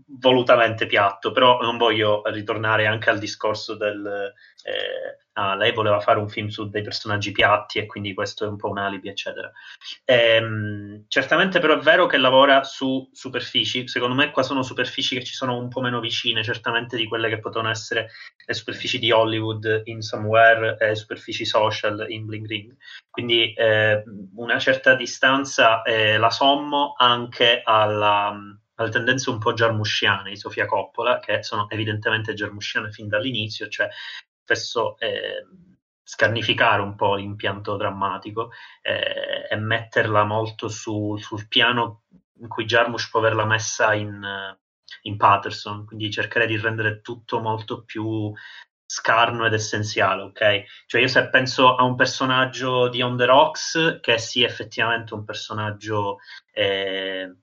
volutamente 0.05 0.85
piatto, 0.85 1.31
però 1.31 1.59
non 1.61 1.77
voglio 1.77 2.21
ritornare 2.25 2.85
anche 2.85 3.09
al 3.09 3.19
discorso 3.19 3.75
del... 3.75 4.33
Eh, 4.63 5.17
ah, 5.33 5.55
lei 5.55 5.73
voleva 5.73 5.99
fare 5.99 6.19
un 6.19 6.29
film 6.29 6.47
su 6.47 6.69
dei 6.69 6.81
personaggi 6.81 7.31
piatti 7.31 7.79
e 7.79 7.85
quindi 7.85 8.13
questo 8.13 8.45
è 8.45 8.47
un 8.47 8.57
po' 8.57 8.69
un 8.69 8.77
alibi, 8.77 9.09
eccetera. 9.09 9.51
Ehm, 10.05 11.05
certamente 11.07 11.59
però 11.59 11.77
è 11.77 11.81
vero 11.81 12.05
che 12.05 12.17
lavora 12.17 12.63
su 12.63 13.09
superfici, 13.11 13.87
secondo 13.87 14.15
me 14.15 14.31
qua 14.31 14.43
sono 14.43 14.61
superfici 14.63 15.15
che 15.17 15.23
ci 15.23 15.33
sono 15.33 15.57
un 15.57 15.67
po' 15.67 15.81
meno 15.81 15.99
vicine, 15.99 16.43
certamente 16.43 16.95
di 16.95 17.07
quelle 17.07 17.29
che 17.29 17.39
potevano 17.39 17.69
essere 17.69 18.09
le 18.45 18.53
superfici 18.53 18.99
di 18.99 19.11
Hollywood 19.11 19.81
in 19.85 20.01
Somewhere 20.01 20.77
e 20.79 20.95
superfici 20.95 21.45
social 21.45 22.05
in 22.09 22.25
Bling 22.25 22.47
Ring. 22.47 22.75
Quindi 23.09 23.53
eh, 23.53 24.03
una 24.35 24.59
certa 24.59 24.95
distanza 24.95 25.81
eh, 25.81 26.17
la 26.17 26.29
sommo 26.29 26.93
anche 26.97 27.61
alla 27.63 28.59
alle 28.81 28.91
tendenze 28.91 29.29
un 29.29 29.39
po' 29.39 29.53
jarmusciane 29.53 30.29
di 30.31 30.37
Sofia 30.37 30.65
Coppola, 30.65 31.19
che 31.19 31.43
sono 31.43 31.69
evidentemente 31.69 32.33
jarmusciane 32.33 32.91
fin 32.91 33.07
dall'inizio, 33.07 33.67
cioè 33.67 33.89
spesso 34.43 34.97
eh, 34.99 35.45
scarnificare 36.03 36.81
un 36.81 36.95
po' 36.95 37.15
l'impianto 37.15 37.77
drammatico 37.77 38.51
eh, 38.81 39.47
e 39.49 39.55
metterla 39.55 40.23
molto 40.23 40.67
su, 40.67 41.15
sul 41.17 41.47
piano 41.47 42.03
in 42.39 42.47
cui 42.47 42.65
Jarmusch 42.65 43.09
può 43.09 43.19
averla 43.19 43.45
messa 43.45 43.93
in, 43.93 44.21
in 45.03 45.17
Patterson, 45.17 45.85
quindi 45.85 46.11
cercare 46.11 46.47
di 46.47 46.57
rendere 46.57 47.01
tutto 47.01 47.39
molto 47.39 47.83
più 47.83 48.33
scarno 48.83 49.45
ed 49.45 49.53
essenziale, 49.53 50.23
ok? 50.23 50.63
Cioè 50.85 50.99
io 50.99 51.07
se 51.07 51.29
penso 51.29 51.75
a 51.75 51.83
un 51.83 51.95
personaggio 51.95 52.89
di 52.89 53.01
On 53.01 53.15
The 53.15 53.25
Rocks, 53.25 53.99
che 54.01 54.17
sia 54.17 54.45
effettivamente 54.45 55.13
un 55.13 55.23
personaggio 55.23 56.17
eh, 56.51 57.33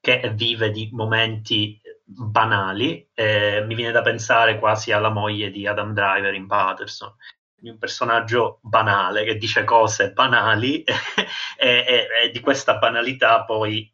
che 0.00 0.32
vive 0.34 0.70
di 0.70 0.88
momenti 0.92 1.80
banali, 2.04 3.06
eh, 3.12 3.62
mi 3.66 3.74
viene 3.74 3.92
da 3.92 4.02
pensare 4.02 4.58
quasi 4.58 4.92
alla 4.92 5.10
moglie 5.10 5.50
di 5.50 5.66
Adam 5.66 5.92
Driver 5.92 6.32
in 6.32 6.46
Patterson, 6.46 7.14
un 7.60 7.78
personaggio 7.78 8.60
banale 8.62 9.24
che 9.24 9.36
dice 9.36 9.64
cose 9.64 10.12
banali 10.12 10.82
e, 11.58 11.68
e, 11.68 12.06
e, 12.24 12.30
di 12.30 12.40
questa 12.40 12.78
banalità 12.78 13.44
poi 13.44 13.92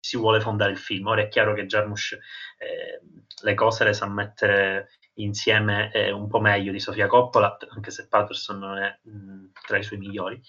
si 0.00 0.16
vuole 0.16 0.40
fondare 0.40 0.70
il 0.70 0.78
film. 0.78 1.06
Ora 1.08 1.22
è 1.22 1.28
chiaro 1.28 1.52
che 1.52 1.66
Jarmusch 1.66 2.18
eh, 2.58 3.00
le 3.42 3.54
cose 3.54 3.84
le 3.84 3.92
sa 3.92 4.06
mettere 4.06 4.88
insieme 5.14 5.92
eh, 5.92 6.10
un 6.10 6.28
po' 6.28 6.40
meglio 6.40 6.72
di 6.72 6.80
Sofia 6.80 7.06
Coppola, 7.06 7.56
anche 7.70 7.90
se 7.90 8.08
Patterson 8.08 8.58
non 8.58 8.78
è 8.78 8.98
mh, 9.02 9.50
tra 9.66 9.76
i 9.76 9.82
suoi 9.82 9.98
migliori. 9.98 10.40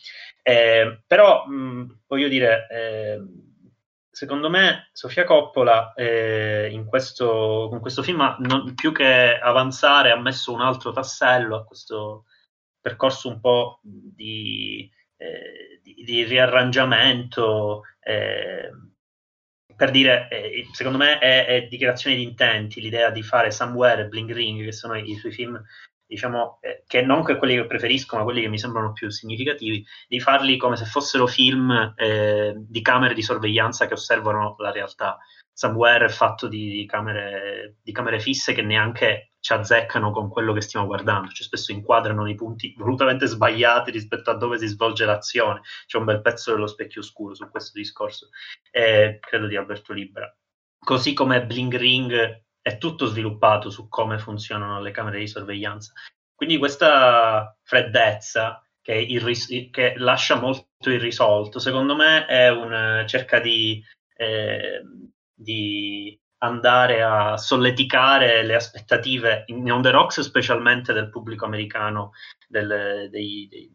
Eh, 0.41 1.01
però 1.05 1.45
mh, 1.45 2.03
voglio 2.07 2.29
dire 2.29 2.67
eh, 2.69 3.21
secondo 4.11 4.49
me 4.49 4.89
Sofia 4.91 5.23
Coppola 5.23 5.93
eh, 5.93 6.83
questo, 6.85 7.67
con 7.69 7.79
questo 7.79 8.03
film 8.03 8.35
non, 8.39 8.73
più 8.75 8.91
che 8.91 9.39
avanzare 9.39 10.11
ha 10.11 10.19
messo 10.19 10.51
un 10.51 10.59
altro 10.59 10.91
tassello 10.91 11.55
a 11.55 11.63
questo 11.63 12.25
percorso 12.81 13.29
un 13.29 13.39
po' 13.39 13.79
di, 13.81 14.91
eh, 15.15 15.79
di, 15.81 16.03
di 16.03 16.23
riarrangiamento 16.25 17.83
eh, 18.01 18.69
per 19.81 19.91
dire, 19.91 20.27
eh, 20.29 20.67
secondo 20.73 20.97
me 20.97 21.17
è, 21.17 21.45
è, 21.45 21.67
dichiarazione 21.67 22.15
di 22.15 22.23
intenti 22.23 22.81
l'idea 22.81 23.09
di 23.09 23.23
fare 23.23 23.49
Somewhere 23.49 24.03
e 24.03 24.07
Bling 24.07 24.31
Ring 24.31 24.63
che 24.63 24.73
sono 24.73 24.95
i, 24.95 25.09
i 25.09 25.15
suoi 25.15 25.31
film 25.31 25.59
diciamo, 26.11 26.59
eh, 26.59 26.83
che 26.85 27.01
non 27.01 27.23
che 27.23 27.37
quelli 27.37 27.55
che 27.55 27.65
preferisco, 27.65 28.17
ma 28.17 28.23
quelli 28.23 28.41
che 28.41 28.49
mi 28.49 28.59
sembrano 28.59 28.91
più 28.91 29.09
significativi, 29.09 29.85
di 30.09 30.19
farli 30.19 30.57
come 30.57 30.75
se 30.75 30.83
fossero 30.83 31.25
film 31.25 31.93
eh, 31.95 32.53
di 32.57 32.81
camere 32.81 33.13
di 33.13 33.21
sorveglianza 33.21 33.87
che 33.87 33.93
osservano 33.93 34.55
la 34.57 34.71
realtà. 34.71 35.17
Somewhere 35.53 36.05
è 36.05 36.09
fatto 36.09 36.49
di, 36.49 36.85
camere, 36.85 37.77
di 37.81 37.93
camere 37.93 38.19
fisse 38.19 38.51
che 38.51 38.61
neanche 38.61 39.31
ci 39.39 39.53
azzeccano 39.53 40.11
con 40.11 40.29
quello 40.29 40.51
che 40.51 40.59
stiamo 40.59 40.85
guardando, 40.85 41.29
cioè 41.29 41.45
spesso 41.45 41.71
inquadrano 41.71 42.27
i 42.27 42.35
punti 42.35 42.73
volutamente 42.77 43.25
sbagliati 43.25 43.89
rispetto 43.91 44.31
a 44.31 44.35
dove 44.35 44.57
si 44.57 44.67
svolge 44.67 45.05
l'azione. 45.05 45.61
C'è 45.85 45.97
un 45.97 46.05
bel 46.05 46.21
pezzo 46.21 46.51
dello 46.51 46.67
specchio 46.67 47.01
scuro 47.01 47.33
su 47.35 47.49
questo 47.49 47.71
discorso, 47.79 48.29
eh, 48.69 49.17
credo 49.21 49.47
di 49.47 49.55
Alberto 49.55 49.93
Libra. 49.93 50.29
Così 50.77 51.13
come 51.13 51.45
Bling 51.45 51.73
Ring 51.73 52.43
è 52.61 52.77
tutto 52.77 53.07
sviluppato 53.07 53.69
su 53.69 53.87
come 53.87 54.19
funzionano 54.19 54.81
le 54.81 54.91
camere 54.91 55.19
di 55.19 55.27
sorveglianza. 55.27 55.93
Quindi 56.35 56.57
questa 56.57 57.55
freddezza 57.63 58.63
che, 58.81 58.93
irris- 58.93 59.69
che 59.69 59.93
lascia 59.97 60.35
molto 60.35 60.89
irrisolto, 60.89 61.59
secondo 61.59 61.95
me 61.95 62.25
è 62.25 62.49
un, 62.49 63.03
cerca 63.07 63.39
di, 63.39 63.83
eh, 64.15 64.81
di 65.33 66.19
andare 66.39 67.03
a 67.03 67.37
solleticare 67.37 68.43
le 68.43 68.55
aspettative 68.55 69.43
in 69.47 69.71
On 69.71 69.81
The 69.81 69.91
Rocks, 69.91 70.21
specialmente 70.21 70.93
del 70.93 71.09
pubblico 71.09 71.45
americano 71.45 72.13
del, 72.47 73.07
dei, 73.11 73.47
dei, 73.49 73.71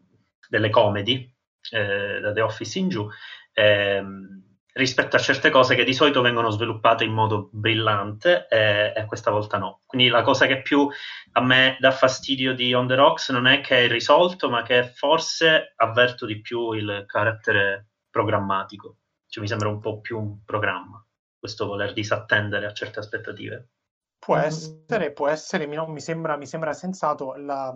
delle 0.48 0.70
comedy, 0.70 1.32
eh, 1.70 2.20
da 2.20 2.32
The 2.32 2.40
Office 2.40 2.78
in 2.78 2.88
giù. 2.88 3.08
Ehm, 3.52 4.45
rispetto 4.76 5.16
a 5.16 5.18
certe 5.18 5.50
cose 5.50 5.74
che 5.74 5.84
di 5.84 5.94
solito 5.94 6.20
vengono 6.20 6.50
sviluppate 6.50 7.04
in 7.04 7.12
modo 7.12 7.48
brillante 7.52 8.46
e, 8.48 8.92
e, 8.94 9.04
questa 9.06 9.30
volta 9.30 9.58
no. 9.58 9.82
Quindi 9.86 10.08
la 10.08 10.22
cosa 10.22 10.46
che 10.46 10.62
più 10.62 10.88
a 11.32 11.40
me 11.40 11.76
dà 11.80 11.90
fastidio 11.90 12.54
di 12.54 12.74
On 12.74 12.86
The 12.86 12.94
Rocks 12.94 13.30
non 13.30 13.46
è 13.46 13.60
che 13.60 13.84
è 13.84 13.88
risolto, 13.88 14.50
ma 14.50 14.62
che 14.62 14.84
forse 14.84 15.72
avverto 15.76 16.26
di 16.26 16.40
più 16.40 16.72
il 16.72 17.04
carattere 17.06 17.88
programmatico. 18.10 18.98
Cioè 19.26 19.42
mi 19.42 19.48
sembra 19.48 19.68
un 19.68 19.80
po' 19.80 20.00
più 20.00 20.18
un 20.18 20.44
programma, 20.44 21.04
questo 21.38 21.66
voler 21.66 21.92
disattendere 21.92 22.66
a 22.66 22.72
certe 22.72 22.98
aspettative. 22.98 23.68
Può 24.18 24.36
essere, 24.36 25.12
può 25.12 25.28
essere, 25.28 25.66
mi, 25.66 25.76
no, 25.76 25.86
mi, 25.86 26.00
sembra, 26.00 26.36
mi 26.36 26.46
sembra 26.46 26.72
sensato. 26.72 27.34
La, 27.36 27.74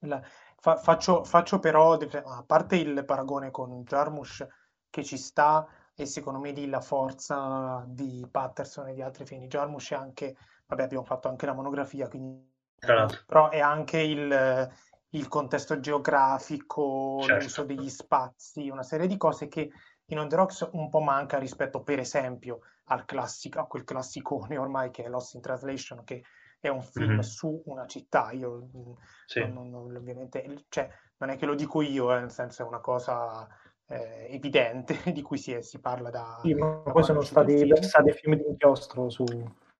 la, 0.00 0.22
fa, 0.58 0.76
faccio, 0.76 1.24
faccio, 1.24 1.58
però, 1.58 1.92
a 1.92 2.44
parte 2.46 2.76
il 2.76 3.04
paragone 3.04 3.50
con 3.50 3.82
Jarmusch, 3.84 4.46
che 4.92 5.02
ci 5.02 5.16
sta 5.16 5.66
e 5.94 6.04
secondo 6.04 6.38
me 6.38 6.50
lì 6.50 6.68
la 6.68 6.82
forza 6.82 7.82
di 7.88 8.26
Patterson 8.30 8.88
e 8.88 8.94
di 8.94 9.00
altri 9.00 9.24
film 9.24 9.40
di 9.40 9.46
Jarmusch 9.46 9.92
è 9.92 9.96
anche, 9.96 10.36
vabbè 10.66 10.82
abbiamo 10.82 11.04
fatto 11.04 11.28
anche 11.28 11.46
la 11.46 11.54
monografia, 11.54 12.08
quindi, 12.08 12.46
però 13.26 13.48
è 13.48 13.58
anche 13.58 14.00
il, 14.00 14.70
il 15.08 15.28
contesto 15.28 15.80
geografico, 15.80 17.20
certo. 17.22 17.42
l'uso 17.42 17.64
degli 17.64 17.88
spazi, 17.88 18.68
una 18.68 18.82
serie 18.82 19.06
di 19.06 19.16
cose 19.16 19.48
che 19.48 19.70
in 20.06 20.18
On 20.18 20.28
The 20.28 20.36
Rocks 20.36 20.68
un 20.72 20.90
po' 20.90 21.00
manca 21.00 21.38
rispetto 21.38 21.82
per 21.82 21.98
esempio 21.98 22.60
al 22.86 23.06
classico, 23.06 23.60
a 23.60 23.66
quel 23.66 23.84
classicone 23.84 24.58
ormai 24.58 24.90
che 24.90 25.04
è 25.04 25.08
Lost 25.08 25.34
in 25.34 25.40
Translation, 25.40 26.04
che 26.04 26.22
è 26.60 26.68
un 26.68 26.82
film 26.82 27.12
mm-hmm. 27.12 27.20
su 27.20 27.62
una 27.64 27.86
città. 27.86 28.30
Io 28.32 28.68
sì. 29.24 29.40
non, 29.40 29.70
non, 29.70 29.96
ovviamente, 29.96 30.66
cioè, 30.68 30.86
non 31.16 31.30
è 31.30 31.36
che 31.36 31.46
lo 31.46 31.54
dico 31.54 31.80
io, 31.80 32.14
eh, 32.14 32.20
nel 32.20 32.30
senso 32.30 32.62
è 32.62 32.66
una 32.66 32.80
cosa 32.80 33.48
eh, 33.86 34.28
evidente 34.30 34.96
di 35.12 35.22
cui 35.22 35.38
si, 35.38 35.52
è, 35.52 35.60
si 35.60 35.80
parla 35.80 36.10
da... 36.10 36.38
Sì, 36.42 36.54
ma 36.54 36.78
poi 36.78 37.02
sono 37.02 37.20
stati 37.22 37.64
versati 37.66 38.12
film. 38.12 38.36
di 38.36 38.46
inchiostro 38.46 39.08
su... 39.10 39.24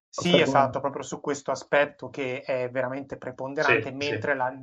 Sì, 0.08 0.38
esatto, 0.38 0.80
proprio 0.80 1.02
su 1.02 1.20
questo 1.20 1.52
aspetto 1.52 2.10
che 2.10 2.42
è 2.42 2.68
veramente 2.70 3.16
preponderante, 3.16 3.88
sì, 3.88 3.94
mentre 3.94 4.32
sì. 4.32 4.36
La, 4.36 4.62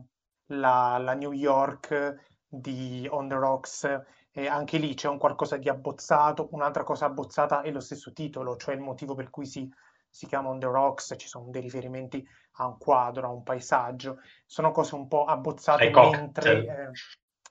la, 0.51 0.97
la, 0.99 1.13
New 1.15 1.31
York 1.31 2.43
di 2.47 3.07
On 3.09 3.27
The 3.27 3.33
Rocks, 3.33 4.01
eh, 4.31 4.47
anche 4.47 4.77
lì 4.77 4.93
c'è 4.93 5.07
un 5.07 5.17
qualcosa 5.17 5.57
di 5.57 5.67
abbozzato, 5.67 6.49
un'altra 6.51 6.83
cosa 6.83 7.05
abbozzata 7.05 7.61
è 7.61 7.71
lo 7.71 7.79
stesso 7.79 8.13
titolo, 8.13 8.57
cioè 8.57 8.75
il 8.75 8.81
motivo 8.81 9.15
per 9.15 9.31
cui 9.31 9.47
si, 9.47 9.67
si 10.07 10.27
chiama 10.27 10.49
On 10.49 10.59
The 10.59 10.67
Rocks, 10.67 11.15
ci 11.17 11.27
sono 11.27 11.49
dei 11.49 11.63
riferimenti 11.63 12.23
a 12.57 12.67
un 12.67 12.77
quadro, 12.77 13.25
a 13.25 13.31
un 13.31 13.41
paesaggio, 13.41 14.19
sono 14.45 14.69
cose 14.69 14.93
un 14.93 15.07
po' 15.07 15.25
abbozzate 15.25 15.89
mentre... 15.89 16.65
Eh, 16.65 16.91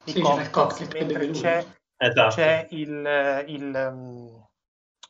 i 0.05 0.13
sì, 0.13 0.51
cocktail, 0.51 0.89
mentre 0.93 1.31
c'è 1.31 1.67
Esatto. 2.01 2.37
C'è 2.37 2.67
il, 2.71 3.45
il, 3.49 3.91
um, 3.91 4.49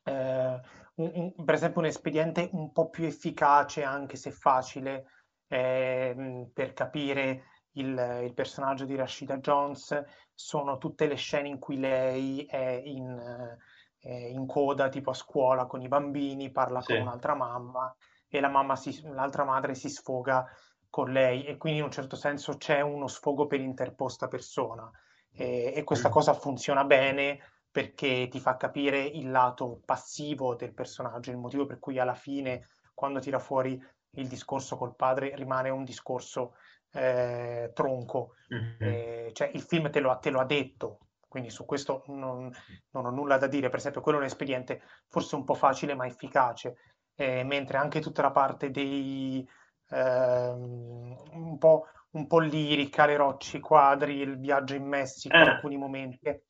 eh, 0.04 0.60
un, 0.94 1.32
un, 1.36 1.44
per 1.44 1.54
esempio 1.54 1.80
un 1.80 1.86
espediente 1.86 2.48
un 2.52 2.72
po' 2.72 2.88
più 2.88 3.04
efficace, 3.04 3.82
anche 3.82 4.16
se 4.16 4.30
facile, 4.30 5.04
eh, 5.48 6.48
per 6.52 6.72
capire 6.72 7.44
il, 7.72 8.22
il, 8.24 8.32
personaggio 8.32 8.86
di 8.86 8.96
Rashida 8.96 9.36
Jones 9.36 10.02
sono 10.32 10.78
tutte 10.78 11.06
le 11.06 11.16
scene 11.16 11.48
in 11.48 11.58
cui 11.58 11.78
lei 11.78 12.46
è 12.46 12.80
in, 12.82 13.56
è 13.98 14.10
in 14.10 14.46
coda, 14.46 14.88
tipo 14.88 15.10
a 15.10 15.14
scuola 15.14 15.66
con 15.66 15.82
i 15.82 15.88
bambini, 15.88 16.50
parla 16.50 16.80
sì. 16.80 16.94
con 16.94 17.02
un'altra 17.02 17.34
mamma 17.34 17.94
e 18.26 18.40
la 18.40 18.48
mamma 18.48 18.76
si, 18.76 18.98
l'altra 19.10 19.44
madre 19.44 19.74
si 19.74 19.90
sfoga 19.90 20.46
con 20.90 21.12
lei 21.12 21.44
e 21.44 21.56
quindi 21.56 21.78
in 21.78 21.84
un 21.84 21.90
certo 21.90 22.16
senso 22.16 22.56
c'è 22.56 22.80
uno 22.80 23.08
sfogo 23.08 23.46
per 23.46 23.60
interposta 23.60 24.28
persona. 24.28 24.90
E, 25.30 25.72
e 25.74 25.84
questa 25.84 26.08
mm. 26.08 26.12
cosa 26.12 26.32
funziona 26.32 26.84
bene 26.84 27.38
perché 27.70 28.28
ti 28.28 28.40
fa 28.40 28.56
capire 28.56 29.02
il 29.02 29.30
lato 29.30 29.82
passivo 29.84 30.54
del 30.54 30.72
personaggio, 30.72 31.30
il 31.30 31.36
motivo 31.36 31.66
per 31.66 31.78
cui 31.78 31.98
alla 31.98 32.14
fine 32.14 32.68
quando 32.94 33.20
tira 33.20 33.38
fuori 33.38 33.80
il 34.12 34.26
discorso 34.26 34.76
col 34.76 34.96
padre 34.96 35.34
rimane 35.36 35.68
un 35.68 35.84
discorso 35.84 36.54
eh, 36.92 37.70
tronco, 37.74 38.34
mm-hmm. 38.52 38.76
eh, 38.80 39.30
cioè 39.32 39.50
il 39.52 39.60
film 39.60 39.90
te 39.90 40.00
lo, 40.00 40.18
te 40.18 40.30
lo, 40.30 40.40
ha 40.40 40.44
detto, 40.44 41.00
quindi 41.28 41.50
su 41.50 41.64
questo 41.64 42.02
non, 42.06 42.50
non, 42.90 43.06
ho 43.06 43.10
nulla 43.10 43.36
da 43.36 43.46
dire, 43.46 43.68
per 43.68 43.78
esempio 43.78 44.00
quello 44.00 44.18
è 44.18 44.22
un 44.22 44.26
espediente 44.26 44.82
forse 45.06 45.36
un 45.36 45.44
po' 45.44 45.54
facile 45.54 45.94
ma 45.94 46.06
efficace, 46.06 46.76
eh, 47.14 47.44
mentre 47.44 47.76
anche 47.76 48.00
tutta 48.00 48.22
la 48.22 48.30
parte 48.30 48.70
dei 48.70 49.46
ehm, 49.90 51.16
un, 51.32 51.58
po', 51.58 51.86
un 52.10 52.26
po' 52.26 52.38
lirica, 52.38 53.06
le 53.06 53.16
rocce, 53.16 53.58
i 53.58 53.60
quadri, 53.60 54.16
il 54.16 54.38
viaggio 54.38 54.74
in 54.74 54.86
Messico 54.86 55.36
in 55.36 55.42
eh. 55.42 55.50
alcuni 55.50 55.76
momenti. 55.76 56.42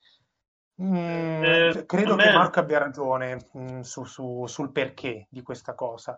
Mm, 0.80 1.44
eh, 1.44 1.84
credo 1.86 2.14
me... 2.14 2.24
che 2.24 2.32
Marco 2.32 2.60
abbia 2.60 2.78
ragione 2.78 3.48
mm, 3.56 3.80
su, 3.80 4.04
su, 4.04 4.46
sul 4.46 4.70
perché 4.70 5.26
di 5.28 5.42
questa 5.42 5.74
cosa 5.74 6.16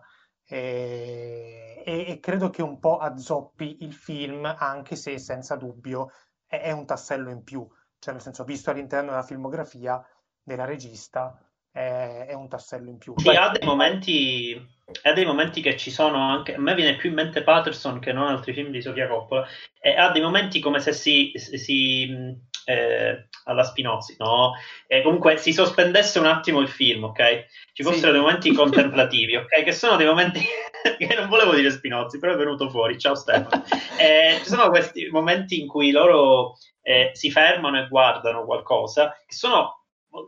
e, 0.53 1.83
e, 1.85 2.19
credo 2.19 2.49
che 2.49 2.61
un 2.61 2.77
po' 2.79 2.97
azzoppi 2.97 3.83
il 3.83 3.93
film, 3.93 4.43
anche 4.45 4.97
se 4.97 5.17
senza 5.17 5.55
dubbio 5.55 6.11
è, 6.45 6.59
è, 6.59 6.71
un 6.71 6.85
tassello 6.85 7.29
in 7.29 7.43
più, 7.43 7.65
cioè 7.99 8.13
nel 8.13 8.21
senso 8.21 8.43
visto 8.43 8.69
all'interno 8.69 9.11
della 9.11 9.23
filmografia 9.23 10.05
della 10.43 10.65
regista 10.65 11.39
è, 11.71 12.25
è 12.27 12.33
un 12.33 12.49
tassello 12.49 12.89
in 12.89 12.97
più. 12.97 13.13
Sì, 13.15 13.29
ha 13.29 13.49
dei 13.49 13.65
momenti 13.65 14.61
ha 15.03 15.13
dei 15.13 15.25
momenti 15.25 15.61
che 15.61 15.77
ci 15.77 15.91
sono 15.91 16.29
anche 16.29 16.55
a 16.55 16.59
me 16.59 16.75
viene 16.75 16.95
più 16.95 17.09
in 17.09 17.15
mente 17.15 17.43
Patterson 17.43 17.99
che 17.99 18.13
non 18.13 18.27
altri 18.27 18.53
film 18.53 18.69
di 18.69 18.81
Sofia 18.81 19.07
Coppola 19.07 19.47
e 19.79 19.95
ha 19.95 20.09
dei 20.11 20.21
momenti 20.21 20.59
come 20.59 20.79
se 20.79 20.93
si, 20.93 21.31
si 21.35 22.37
eh, 22.65 23.27
alla 23.45 23.63
Spinozzi, 23.63 24.15
no? 24.19 24.53
E 24.87 25.01
comunque 25.01 25.37
si 25.37 25.53
sospendesse 25.53 26.19
un 26.19 26.27
attimo 26.27 26.59
il 26.59 26.67
film, 26.67 27.05
ok? 27.05 27.45
Ci 27.73 27.83
fossero 27.83 28.07
sì. 28.07 28.11
dei 28.11 28.21
momenti 28.21 28.51
contemplativi, 28.53 29.35
ok? 29.35 29.63
Che 29.63 29.71
sono 29.71 29.95
dei 29.95 30.05
momenti 30.05 30.39
che 30.97 31.15
non 31.15 31.27
volevo 31.27 31.53
dire 31.53 31.71
Spinozzi, 31.71 32.19
però 32.19 32.33
è 32.33 32.37
venuto 32.37 32.69
fuori. 32.69 32.97
Ciao 32.97 33.15
Stefano. 33.15 33.63
Eh, 34.01 34.39
ci 34.41 34.49
sono 34.49 34.69
questi 34.69 35.09
momenti 35.11 35.59
in 35.59 35.67
cui 35.67 35.91
loro 35.91 36.57
eh, 36.81 37.11
si 37.13 37.29
fermano 37.29 37.77
e 37.77 37.87
guardano 37.87 38.45
qualcosa, 38.45 39.11
che 39.27 39.35
sono 39.35 39.80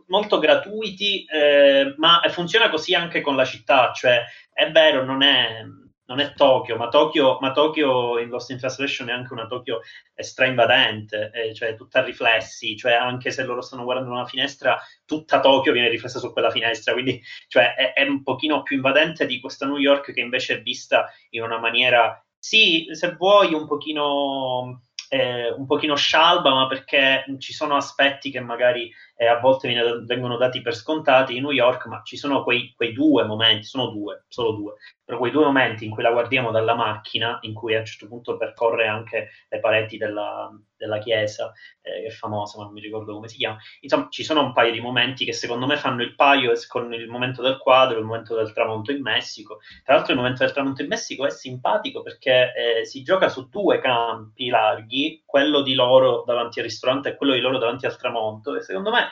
molto 0.06 0.38
gratuiti, 0.38 1.24
eh, 1.24 1.94
ma 1.96 2.20
funziona 2.28 2.70
così 2.70 2.94
anche 2.94 3.20
con 3.20 3.36
la 3.36 3.44
città, 3.44 3.92
cioè 3.92 4.22
è 4.52 4.70
vero, 4.70 5.04
non 5.04 5.22
è 5.22 5.64
non 6.06 6.20
è 6.20 6.34
Tokyo, 6.34 6.76
ma 6.76 6.88
Tokyo, 6.88 7.38
ma 7.40 7.52
Tokyo 7.52 8.18
in 8.18 8.28
Lost 8.28 8.50
in 8.50 8.58
Translation 8.58 9.08
è 9.08 9.12
anche 9.12 9.32
una 9.32 9.46
Tokyo 9.46 9.80
stra 10.14 10.46
invadente, 10.46 11.30
eh, 11.32 11.54
cioè 11.54 11.74
tutta 11.76 12.00
a 12.00 12.04
riflessi, 12.04 12.76
cioè 12.76 12.92
anche 12.92 13.30
se 13.30 13.44
loro 13.44 13.62
stanno 13.62 13.84
guardando 13.84 14.10
una 14.12 14.26
finestra, 14.26 14.78
tutta 15.06 15.40
Tokyo 15.40 15.72
viene 15.72 15.88
riflessa 15.88 16.18
su 16.18 16.32
quella 16.32 16.50
finestra, 16.50 16.92
quindi 16.92 17.22
cioè, 17.48 17.74
è, 17.74 17.92
è, 17.94 18.02
un 18.02 18.22
pochino 18.22 18.62
più 18.62 18.76
invadente 18.76 19.24
di 19.26 19.40
questa 19.40 19.66
New 19.66 19.78
York 19.78 20.12
che 20.12 20.20
invece 20.20 20.56
è 20.58 20.62
vista 20.62 21.10
in 21.30 21.42
una 21.42 21.58
maniera, 21.58 22.22
sì, 22.38 22.86
se 22.90 23.14
vuoi, 23.14 23.54
un 23.54 23.66
pochino 23.66 24.82
eh, 25.08 25.52
un 25.52 25.66
pochino 25.66 25.94
scialba, 25.94 26.52
ma 26.52 26.66
perché 26.66 27.24
ci 27.38 27.52
sono 27.52 27.76
aspetti 27.76 28.30
che 28.32 28.40
magari 28.40 28.90
eh, 29.16 29.26
a 29.26 29.38
volte 29.38 29.68
viene, 29.68 30.02
vengono 30.04 30.36
dati 30.36 30.60
per 30.60 30.74
scontati 30.74 31.36
in 31.36 31.42
New 31.42 31.52
York, 31.52 31.86
ma 31.86 32.02
ci 32.02 32.16
sono 32.16 32.42
quei, 32.42 32.72
quei, 32.76 32.92
due 32.92 33.24
momenti, 33.24 33.64
sono 33.64 33.88
due, 33.88 34.24
solo 34.28 34.52
due, 34.52 34.74
però 35.04 35.18
quei 35.18 35.30
due 35.30 35.44
momenti 35.44 35.84
in 35.84 35.90
cui 35.90 36.02
la 36.02 36.10
guardiamo 36.10 36.50
dalla 36.50 36.74
macchina, 36.74 37.38
in 37.42 37.54
cui 37.54 37.74
a 37.74 37.78
un 37.78 37.84
certo 37.84 38.08
punto 38.08 38.36
percorre 38.36 38.86
anche 38.86 39.30
le 39.48 39.60
pareti 39.60 39.96
della, 39.96 40.50
della 40.76 40.98
chiesa, 40.98 41.52
eh, 41.82 42.02
che 42.02 42.06
è 42.06 42.10
famosa, 42.10 42.58
ma 42.58 42.64
non 42.64 42.72
mi 42.72 42.80
ricordo 42.80 43.14
come 43.14 43.28
si 43.28 43.36
chiama. 43.36 43.58
Insomma, 43.80 44.08
ci 44.10 44.24
sono 44.24 44.42
un 44.42 44.52
paio 44.52 44.72
di 44.72 44.80
momenti 44.80 45.24
che 45.24 45.32
secondo 45.32 45.66
me 45.66 45.76
fanno 45.76 46.02
il 46.02 46.14
paio 46.14 46.52
con 46.68 46.92
il 46.92 47.08
momento 47.08 47.42
del 47.42 47.58
quadro, 47.58 47.98
il 47.98 48.04
momento 48.04 48.34
del 48.34 48.52
tramonto 48.52 48.92
in 48.92 49.02
Messico. 49.02 49.60
Tra 49.84 49.94
l'altro 49.94 50.12
il 50.12 50.18
momento 50.18 50.44
del 50.44 50.52
tramonto 50.52 50.82
in 50.82 50.88
Messico 50.88 51.26
è 51.26 51.30
simpatico 51.30 52.02
perché 52.02 52.52
eh, 52.54 52.84
si 52.84 53.02
gioca 53.02 53.28
su 53.28 53.48
due 53.48 53.80
campi 53.80 54.48
larghi, 54.48 55.22
quello 55.24 55.62
di 55.62 55.74
loro 55.74 56.22
davanti 56.26 56.60
al 56.60 56.66
ristorante 56.66 57.10
e 57.10 57.16
quello 57.16 57.32
di 57.32 57.40
loro 57.40 57.58
davanti 57.58 57.86
al 57.86 57.96
tramonto, 57.96 58.56
e 58.56 58.62
secondo 58.62 58.90
me, 58.90 59.03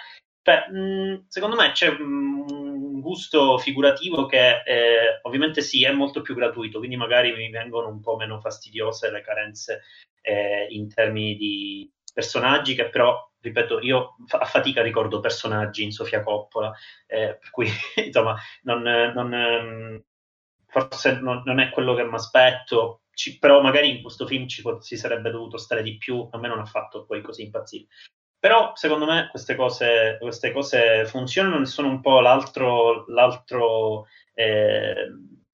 cioè, 0.42 0.68
mh, 0.70 1.26
secondo 1.28 1.56
me 1.56 1.72
c'è 1.72 1.88
un 1.88 3.00
gusto 3.00 3.58
figurativo 3.58 4.26
che 4.26 4.62
eh, 4.64 5.20
ovviamente 5.22 5.60
sì, 5.60 5.84
è 5.84 5.92
molto 5.92 6.22
più 6.22 6.34
gratuito, 6.34 6.78
quindi 6.78 6.96
magari 6.96 7.32
mi 7.32 7.50
vengono 7.50 7.88
un 7.88 8.00
po' 8.00 8.16
meno 8.16 8.40
fastidiose 8.40 9.10
le 9.10 9.20
carenze 9.22 9.82
eh, 10.20 10.66
in 10.70 10.92
termini 10.92 11.36
di 11.36 11.90
personaggi 12.12 12.74
che 12.74 12.88
però, 12.88 13.30
ripeto, 13.40 13.80
io 13.80 14.16
a 14.28 14.44
fatica 14.44 14.82
ricordo 14.82 15.20
personaggi 15.20 15.82
in 15.82 15.92
Sofia 15.92 16.22
Coppola, 16.22 16.72
eh, 17.06 17.36
per 17.38 17.50
cui 17.50 17.68
insomma 18.04 18.36
non, 18.62 18.82
non, 18.82 20.02
forse 20.66 21.20
non, 21.20 21.42
non, 21.44 21.60
è 21.60 21.70
quello 21.70 21.94
che 21.94 22.04
mi 22.04 22.14
aspetto, 22.14 23.02
ci, 23.12 23.38
però 23.38 23.60
magari 23.60 23.90
in 23.90 24.02
questo 24.02 24.26
film 24.26 24.46
ci, 24.46 24.62
si 24.80 24.96
sarebbe 24.96 25.30
dovuto 25.30 25.56
stare 25.56 25.82
di 25.82 25.98
più, 25.98 26.26
a 26.30 26.38
me 26.38 26.48
non 26.48 26.60
ha 26.60 26.66
fatto 26.66 27.04
poi 27.04 27.20
così 27.20 27.42
impazzire. 27.42 27.86
Però 28.42 28.72
secondo 28.74 29.04
me 29.04 29.28
queste 29.30 29.54
cose, 29.54 30.16
queste 30.20 30.50
cose 30.50 31.06
funzionano 31.06 31.62
e 31.62 31.66
sono 31.66 31.86
un 31.86 32.00
po' 32.00 32.18
l'altro, 32.18 33.04
l'altro, 33.06 34.08
eh, 34.34 34.94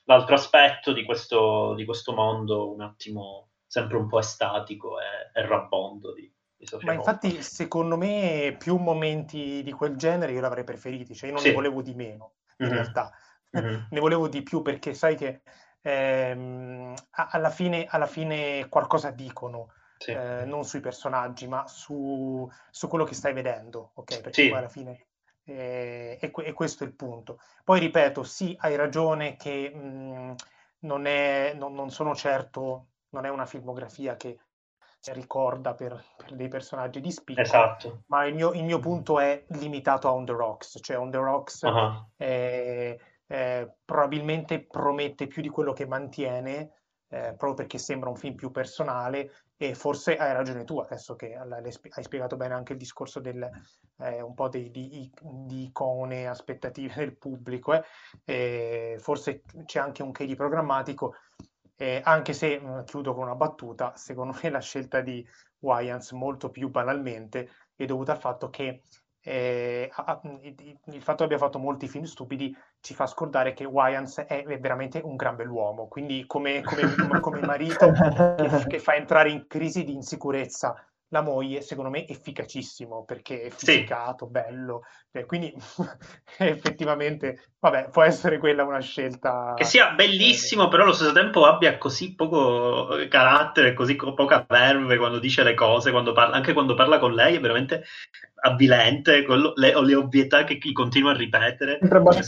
l'altro 0.04 0.34
aspetto 0.34 0.94
di 0.94 1.04
questo, 1.04 1.74
di 1.74 1.84
questo 1.84 2.14
mondo 2.14 2.72
un 2.72 2.80
attimo 2.80 3.50
sempre 3.66 3.98
un 3.98 4.08
po' 4.08 4.20
estatico 4.20 4.98
e, 4.98 5.04
e 5.38 5.46
rabbondo 5.46 6.14
di, 6.14 6.32
di 6.56 6.66
Ma 6.80 6.94
infatti, 6.94 7.42
secondo 7.42 7.98
me, 7.98 8.56
più 8.58 8.76
momenti 8.76 9.62
di 9.62 9.72
quel 9.72 9.94
genere 9.96 10.32
io 10.32 10.40
l'avrei 10.40 10.64
preferiti, 10.64 11.14
cioè 11.14 11.28
io 11.28 11.34
non 11.34 11.42
sì. 11.42 11.48
ne 11.50 11.54
volevo 11.56 11.82
di 11.82 11.92
meno, 11.92 12.36
in 12.56 12.68
mm-hmm. 12.68 12.74
realtà. 12.74 13.12
Mm-hmm. 13.58 13.80
ne 13.88 14.00
volevo 14.00 14.28
di 14.28 14.42
più 14.42 14.60
perché 14.60 14.92
sai 14.92 15.16
che 15.16 15.40
ehm, 15.80 16.92
alla, 17.12 17.48
fine, 17.48 17.86
alla, 17.88 18.04
fine, 18.04 18.68
qualcosa 18.68 19.10
dicono, 19.10 19.72
sì. 19.98 20.12
eh, 20.12 20.44
non 20.44 20.64
sui 20.64 20.80
personaggi, 20.80 21.46
ma 21.46 21.66
su, 21.66 22.50
su, 22.70 22.88
quello 22.88 23.04
che 23.04 23.14
stai 23.14 23.32
vedendo, 23.32 23.90
ok? 23.94 24.20
Perché 24.20 24.42
sì. 24.42 24.48
poi 24.48 24.58
alla 24.58 24.68
fine... 24.68 25.06
Eh, 25.44 26.18
e, 26.20 26.32
e, 26.34 26.52
questo 26.52 26.84
è 26.84 26.86
il 26.86 26.94
punto. 26.94 27.40
Poi 27.64 27.80
ripeto, 27.80 28.22
sì, 28.22 28.56
hai 28.60 28.76
ragione 28.76 29.36
che 29.36 29.70
mh, 29.70 30.34
non, 30.80 31.06
è, 31.06 31.54
non, 31.54 31.74
non 31.74 31.90
sono 31.90 32.14
certo 32.14 32.88
non 33.10 33.24
è 33.24 33.28
una 33.28 33.46
filmografia 33.46 34.16
che 34.16 34.38
si 35.00 35.12
ricorda 35.12 35.74
per, 35.74 36.02
per 36.16 36.34
dei 36.34 36.48
personaggi 36.48 37.00
di 37.00 37.12
spicco, 37.12 37.40
esatto. 37.40 38.02
ma 38.06 38.24
il 38.24 38.34
mio, 38.34 38.52
il 38.52 38.64
mio, 38.64 38.80
punto 38.80 39.20
è 39.20 39.44
limitato 39.50 40.08
a 40.08 40.12
On 40.12 40.24
The 40.24 40.32
Rocks, 40.32 40.78
cioè 40.82 40.98
On 40.98 41.10
The 41.10 41.18
Rocks 41.18 41.62
uh-huh. 41.62 42.06
è, 42.16 42.98
è, 43.26 43.74
probabilmente 43.84 44.64
promette 44.66 45.28
più 45.28 45.40
di 45.40 45.48
quello 45.48 45.72
che 45.72 45.86
mantiene, 45.86 46.72
eh, 47.08 47.34
proprio 47.36 47.54
perché 47.54 47.78
sembra 47.78 48.10
un 48.10 48.16
film 48.16 48.34
più 48.34 48.50
personale 48.50 49.32
e 49.60 49.74
forse 49.74 50.16
hai 50.16 50.32
ragione 50.32 50.62
tu 50.62 50.78
adesso 50.78 51.16
che 51.16 51.36
hai 51.36 52.02
spiegato 52.02 52.36
bene 52.36 52.54
anche 52.54 52.72
il 52.74 52.78
discorso 52.78 53.18
del 53.18 53.50
eh, 53.98 54.22
un 54.22 54.32
po' 54.34 54.48
di, 54.48 54.70
di, 54.70 55.10
di, 55.20 55.64
icone, 55.64 56.28
aspettative 56.28 56.94
del 56.94 57.16
pubblico, 57.16 57.82
eh. 58.24 58.96
forse 59.00 59.42
c'è 59.64 59.80
anche 59.80 60.04
un 60.04 60.12
che 60.12 60.26
di 60.26 60.36
programmatico 60.36 61.14
eh, 61.76 62.00
anche 62.04 62.32
se, 62.32 62.60
mh, 62.60 62.84
chiudo 62.84 63.14
con 63.14 63.24
una 63.24 63.34
battuta, 63.34 63.96
secondo 63.96 64.38
me 64.40 64.50
la 64.50 64.60
scelta 64.60 65.00
di 65.00 65.26
Wyans 65.60 66.12
molto 66.12 66.50
più 66.50 66.70
banalmente 66.70 67.50
è 67.74 67.84
dovuta 67.84 68.12
al 68.12 68.18
fatto 68.18 68.50
che 68.50 68.82
eh, 69.20 69.90
il 70.86 71.02
fatto 71.02 71.16
che 71.18 71.24
abbia 71.24 71.38
fatto 71.38 71.58
molti 71.58 71.88
film 71.88 72.04
stupidi 72.04 72.56
ci 72.80 72.94
fa 72.94 73.06
scordare 73.06 73.52
che 73.52 73.64
Wyans 73.64 74.20
è, 74.20 74.44
è 74.44 74.58
veramente 74.58 75.00
un 75.02 75.16
gran 75.16 75.36
bell'uomo, 75.36 75.88
quindi 75.88 76.24
come, 76.26 76.62
come, 76.62 77.20
come 77.20 77.40
marito 77.40 77.90
che, 77.90 78.66
che, 78.66 78.78
fa 78.78 78.94
entrare 78.94 79.30
in 79.30 79.46
crisi 79.46 79.84
di 79.84 79.94
insicurezza 79.94 80.74
la 81.10 81.22
moglie, 81.22 81.62
secondo 81.62 81.90
me, 81.90 82.06
efficacissimo 82.06 83.04
perché 83.04 83.42
è 83.42 83.50
fisicato, 83.50 84.26
sì. 84.26 84.30
bello. 84.30 84.82
Cioè, 85.10 85.24
quindi 85.24 85.54
effettivamente, 86.38 87.52
vabbè, 87.58 87.88
può 87.90 88.02
essere 88.02 88.38
quella 88.38 88.64
una 88.64 88.80
scelta. 88.80 89.54
Che 89.56 89.64
sia 89.64 89.90
bellissimo, 89.92 90.66
eh, 90.66 90.68
però 90.68 90.82
allo 90.82 90.92
stesso 90.92 91.12
tempo 91.12 91.46
abbia 91.46 91.78
così 91.78 92.14
poco 92.14 92.88
carattere, 93.08 93.72
così 93.72 93.96
poca 93.96 94.44
verve 94.46 94.98
quando 94.98 95.18
dice 95.18 95.42
le 95.42 95.54
cose, 95.54 95.90
quando 95.90 96.12
parla, 96.12 96.36
anche 96.36 96.52
quando 96.52 96.74
parla 96.74 96.98
con 96.98 97.14
lei 97.14 97.36
è 97.36 97.40
veramente 97.40 97.84
avvilente, 98.40 99.24
quello, 99.24 99.52
le, 99.56 99.80
le, 99.82 99.94
ovvietà 99.94 100.44
che 100.44 100.58
chi 100.58 100.72
continua 100.72 101.12
a 101.12 101.16
ripetere. 101.16 101.78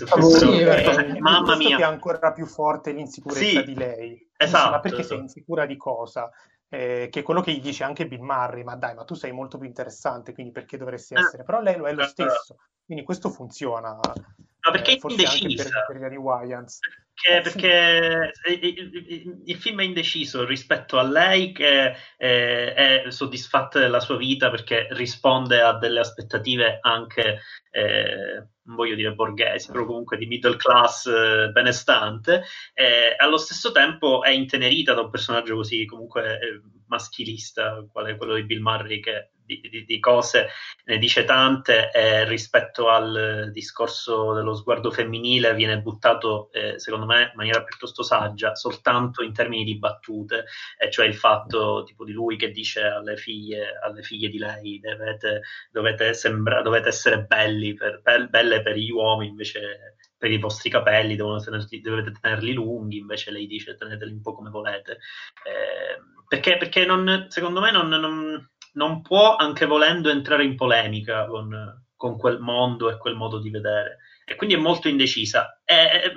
Fossero, 0.06 0.52
sì, 0.52 0.60
eh, 0.60 1.20
mamma 1.20 1.56
mia. 1.56 1.76
che 1.76 1.82
è 1.82 1.86
ancora 1.86 2.32
più 2.32 2.46
forte 2.46 2.92
l'insicurezza 2.92 3.60
sì, 3.60 3.62
di 3.62 3.74
lei. 3.74 4.28
Esatto. 4.36 4.70
Ma 4.70 4.80
perché 4.80 5.02
sei 5.02 5.18
insicura 5.18 5.66
di 5.66 5.76
cosa? 5.76 6.30
Eh, 6.72 7.08
che 7.10 7.20
è 7.20 7.22
quello 7.22 7.40
che 7.40 7.52
gli 7.52 7.60
dice 7.60 7.82
anche 7.82 8.06
Bill 8.06 8.20
Murray, 8.20 8.62
ma 8.62 8.76
dai, 8.76 8.94
ma 8.94 9.04
tu 9.04 9.14
sei 9.14 9.32
molto 9.32 9.58
più 9.58 9.66
interessante, 9.66 10.32
quindi 10.32 10.52
perché 10.52 10.76
dovresti 10.76 11.14
eh. 11.14 11.18
essere? 11.18 11.42
Però 11.42 11.60
lei 11.60 11.76
lo 11.76 11.86
è 11.86 11.92
lo 11.92 12.04
stesso, 12.04 12.56
quindi 12.84 13.04
questo 13.04 13.28
funziona. 13.28 13.94
Ma 13.94 14.70
perché 14.70 14.92
eh, 14.92 15.00
indecisa? 15.02 15.64
Per, 15.86 15.98
per, 15.98 16.18
Wyans. 16.18 16.78
Perché, 17.20 17.40
perché 17.42 18.32
il, 18.66 19.42
il, 19.44 19.56
film 19.56 19.80
è 19.80 19.84
indeciso 19.84 20.44
rispetto 20.46 20.98
a 20.98 21.02
lei 21.02 21.52
che 21.52 21.94
eh, 22.16 22.74
è 22.74 23.04
soddisfatta 23.08 23.78
della 23.78 24.00
sua 24.00 24.16
vita 24.16 24.48
perché 24.48 24.86
risponde 24.92 25.60
a 25.60 25.76
delle 25.76 26.00
aspettative 26.00 26.78
anche 26.80 27.40
eh, 27.70 28.46
non 28.70 28.76
voglio 28.76 28.94
dire 28.94 29.14
borghesi, 29.14 29.70
però 29.70 29.84
comunque 29.84 30.16
di 30.16 30.26
middle 30.26 30.56
class 30.56 31.06
eh, 31.06 31.50
benestante, 31.52 32.44
eh, 32.74 33.14
allo 33.16 33.36
stesso 33.36 33.72
tempo 33.72 34.22
è 34.22 34.30
intenerita 34.30 34.94
da 34.94 35.02
un 35.02 35.10
personaggio 35.10 35.56
così 35.56 35.84
comunque 35.84 36.38
eh, 36.38 36.60
maschilista, 36.86 37.84
quale 37.90 38.16
quello 38.16 38.34
di 38.34 38.44
Bill 38.44 38.60
Murray 38.60 39.00
che 39.00 39.30
di, 39.58 39.68
di, 39.68 39.84
di 39.84 39.98
cose 39.98 40.48
ne 40.84 40.98
dice 40.98 41.24
tante 41.24 41.90
e 41.90 42.24
rispetto 42.24 42.88
al 42.88 43.50
discorso 43.52 44.32
dello 44.34 44.54
sguardo 44.54 44.90
femminile 44.90 45.54
viene 45.54 45.80
buttato 45.80 46.50
eh, 46.52 46.78
secondo 46.78 47.06
me 47.06 47.22
in 47.22 47.32
maniera 47.34 47.64
piuttosto 47.64 48.02
saggia 48.02 48.54
soltanto 48.54 49.22
in 49.22 49.32
termini 49.32 49.64
di 49.64 49.78
battute 49.78 50.44
e 50.78 50.90
cioè 50.90 51.06
il 51.06 51.14
fatto 51.14 51.82
tipo 51.84 52.04
di 52.04 52.12
lui 52.12 52.36
che 52.36 52.50
dice 52.50 52.82
alle 52.82 53.16
figlie, 53.16 53.78
alle 53.82 54.02
figlie 54.02 54.28
di 54.28 54.38
lei 54.38 54.78
dovete, 54.80 55.42
dovete, 55.70 56.14
sembra, 56.14 56.62
dovete 56.62 56.88
essere 56.88 57.24
belli 57.24 57.74
per, 57.74 58.00
be- 58.02 58.28
belle 58.28 58.62
per 58.62 58.76
gli 58.76 58.90
uomini 58.90 59.30
invece 59.30 59.96
per 60.20 60.30
i 60.30 60.38
vostri 60.38 60.68
capelli 60.68 61.16
tenerli, 61.16 61.80
dovete 61.80 62.12
tenerli 62.20 62.52
lunghi, 62.52 62.98
invece 62.98 63.30
lei 63.30 63.46
dice 63.46 63.74
teneteli 63.74 64.12
un 64.12 64.20
po' 64.20 64.34
come 64.34 64.50
volete. 64.50 64.98
Eh, 65.44 65.98
perché, 66.28 66.58
perché 66.58 66.84
non, 66.84 67.26
secondo 67.28 67.60
me 67.60 67.70
non, 67.70 67.88
non, 67.88 68.50
non 68.74 69.02
può, 69.02 69.36
anche 69.36 69.66
volendo, 69.66 70.10
entrare 70.10 70.44
in 70.44 70.56
polemica 70.56 71.26
con, 71.26 71.84
con, 71.96 72.16
quel 72.18 72.38
mondo 72.38 72.90
e 72.90 72.98
quel 72.98 73.14
modo 73.14 73.38
di 73.38 73.50
vedere. 73.50 73.98
E 74.24 74.36
quindi 74.36 74.54
è 74.54 74.58
molto 74.58 74.88
indecisa. 74.88 75.60
È, 75.64 76.12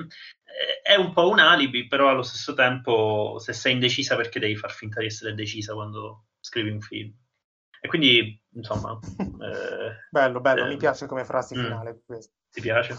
è, 0.84 0.96
un 0.96 1.14
po' 1.14 1.30
un 1.30 1.40
alibi, 1.40 1.88
però 1.88 2.10
allo 2.10 2.22
stesso 2.22 2.54
tempo, 2.54 3.38
se 3.40 3.54
sei 3.54 3.74
indecisa, 3.74 4.16
perché 4.16 4.40
devi 4.40 4.56
far 4.56 4.72
finta 4.72 5.00
di 5.00 5.08
essere 5.08 5.34
decisa 5.34 5.74
quando 5.74 6.26
scrivi 6.40 6.70
un 6.70 6.82
film? 6.82 7.14
E 7.82 7.88
quindi, 7.88 8.42
insomma... 8.54 8.98
Eh, 9.44 10.08
bello, 10.10 10.40
bello, 10.40 10.64
eh, 10.64 10.68
mi 10.70 10.78
piace 10.78 11.06
come 11.06 11.26
frase 11.26 11.58
mm, 11.58 11.64
finale. 11.64 12.02
Questo. 12.06 12.34
Ti 12.50 12.62
piace? 12.62 12.96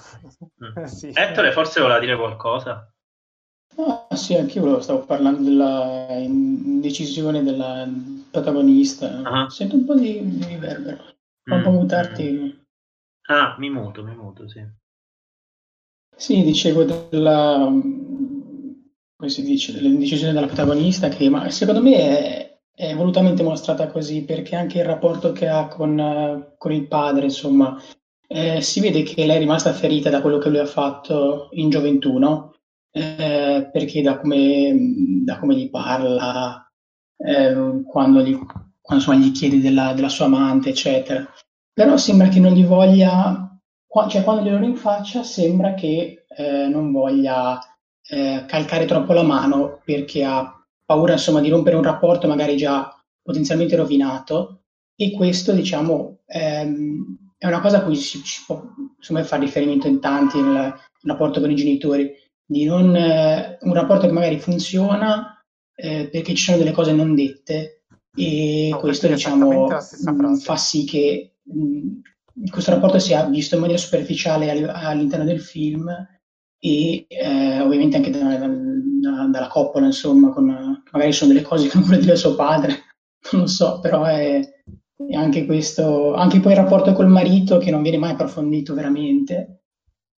Mm. 0.63 0.85
sì. 0.85 1.11
Ettore, 1.15 1.53
forse 1.53 1.81
voleva 1.81 1.99
dire 1.99 2.17
qualcosa? 2.17 2.94
Ah, 3.77 4.15
sì, 4.15 4.35
anche 4.35 4.59
io 4.59 4.81
stavo 4.81 5.05
parlando 5.05 5.43
della 5.43 6.07
indecisione 6.11 7.43
della 7.43 7.89
protagonista. 8.31 9.21
Uh-huh. 9.25 9.49
Sento 9.49 9.77
un 9.77 9.85
po' 9.85 9.95
di, 9.95 10.21
di 10.23 10.45
riverbero. 10.47 11.03
Può 11.43 11.57
mm. 11.57 11.59
un 11.59 11.63
po' 11.63 11.71
mutarti. 11.71 12.63
Ah, 13.27 13.57
mi 13.59 13.71
muto, 13.71 14.05
mi 14.05 14.15
muto, 14.15 14.49
sì. 14.49 14.65
Sì, 16.17 16.43
dicevo 16.43 16.85
della... 16.85 17.57
come 19.17 19.31
si 19.31 19.43
dice? 19.43 19.73
Dell'indecisione 19.73 20.33
della 20.33 20.47
protagonista 20.47 21.09
che 21.09 21.29
ma 21.29 21.51
secondo 21.51 21.83
me 21.83 21.97
è, 21.97 22.61
è, 22.73 22.95
volutamente 22.95 23.43
mostrata 23.43 23.89
così 23.89 24.25
perché 24.25 24.55
anche 24.55 24.79
il 24.79 24.85
rapporto 24.85 25.33
che 25.33 25.49
ha 25.49 25.67
con, 25.67 26.55
con 26.57 26.73
il 26.73 26.87
padre, 26.87 27.25
insomma, 27.25 27.81
eh, 28.29 28.61
si 28.61 28.81
vede 28.81 29.03
che 29.03 29.27
lei 29.27 29.37
è 29.37 29.39
rimasta 29.41 29.73
ferita 29.73 30.11
da 30.11 30.21
quello 30.21 30.39
che 30.39 30.51
lui 30.51 30.59
ha 30.59 30.67
fatto 30.67 31.49
in 31.53 31.71
gioventù, 31.71 32.19
no? 32.19 32.54
Eh, 32.97 33.69
perché 33.73 34.03
da 34.03 34.19
come, 34.19 34.73
da 35.25 35.39
come, 35.39 35.57
gli 35.57 35.69
parla, 35.69 36.65
eh, 37.17 37.83
quando, 37.85 38.23
gli, 38.23 38.39
quando 38.81 39.05
insomma, 39.05 39.17
gli 39.17 39.33
chiede 39.33 39.61
della, 39.61 39.93
della, 39.95 40.09
sua 40.09 40.27
amante, 40.27 40.69
eccetera. 40.69 41.29
Però 41.73 41.97
sembra 41.97 42.29
che 42.29 42.39
non 42.39 42.53
gli 42.53 42.65
voglia, 42.65 43.59
cioè 44.09 44.23
quando 44.23 44.43
glielo 44.43 44.59
rinfaccia, 44.59 45.25
sembra 45.25 45.75
che 45.75 46.25
eh, 46.29 46.69
non 46.69 46.93
voglia 46.93 47.59
eh, 48.09 48.45
calcare 48.47 48.85
troppo 48.85 49.13
la 49.13 49.25
mano 49.25 49.81
perché 49.85 50.23
ha 50.23 50.65
paura 50.85 51.15
insomma, 51.15 51.41
di 51.41 51.49
rompere 51.49 51.75
un 51.75 51.83
rapporto 51.83 52.29
magari 52.29 52.57
già 52.57 52.97
potenzialmente 53.23 53.75
rovinato 53.75 54.61
e 54.95 55.11
questo 55.11 55.53
diciamo 55.53 56.21
ehm, 56.27 57.33
è 57.39 57.47
una 57.47 57.61
cosa 57.61 57.79
a 57.79 57.83
cui 57.83 57.97
si, 57.97 58.19
si 58.19 58.43
può 58.47 58.63
insomma, 58.97 59.25
fare 59.25 59.45
riferimento 59.45 59.89
in 59.89 59.99
tanti 59.99 60.41
nel, 60.41 60.53
nel 60.53 60.79
rapporto 61.03 61.41
con 61.41 61.51
i 61.51 61.57
genitori 61.57 62.13
di 62.47 62.65
non, 62.65 62.95
eh, 62.95 63.59
un 63.61 63.73
rapporto 63.75 64.07
che 64.07 64.13
magari 64.13 64.39
funziona 64.39 65.43
eh, 65.75 66.09
perché 66.09 66.35
ci 66.35 66.45
sono 66.45 66.59
delle 66.59 66.73
cose 66.73 66.93
non 66.93 67.15
dette 67.15 67.85
e 68.17 68.69
no, 68.71 68.79
questo 68.79 69.09
diciamo 69.09 69.69
fa 70.41 70.57
sì 70.57 70.85
che 70.85 71.37
mh, 71.43 72.49
questo 72.51 72.71
rapporto 72.71 72.99
sia 72.99 73.25
visto 73.25 73.55
in 73.55 73.61
maniera 73.61 73.81
superficiale 73.81 74.51
all'interno 74.71 75.25
del 75.25 75.41
film 75.41 75.89
e 76.59 77.07
eh, 77.09 77.61
ovviamente 77.61 77.97
anche 77.97 78.11
da, 78.11 78.37
da, 78.37 79.27
dalla 79.27 79.49
coppola 79.49 79.87
insomma 79.87 80.31
con, 80.31 80.83
magari 80.93 81.13
sono 81.13 81.33
delle 81.33 81.45
cose 81.45 81.67
che 81.69 81.79
vuole 81.79 81.99
dire 81.99 82.17
suo 82.17 82.35
padre 82.35 82.85
non 83.33 83.43
lo 83.43 83.47
so 83.49 83.81
però 83.81 84.05
è, 84.05 84.41
è 85.09 85.15
anche 85.15 85.45
questo 85.45 86.15
anche 86.15 86.41
poi 86.41 86.53
il 86.53 86.59
rapporto 86.59 86.93
col 86.93 87.09
marito 87.09 87.59
che 87.59 87.71
non 87.71 87.83
viene 87.83 87.99
mai 87.99 88.13
approfondito 88.13 88.75
veramente 88.75 89.63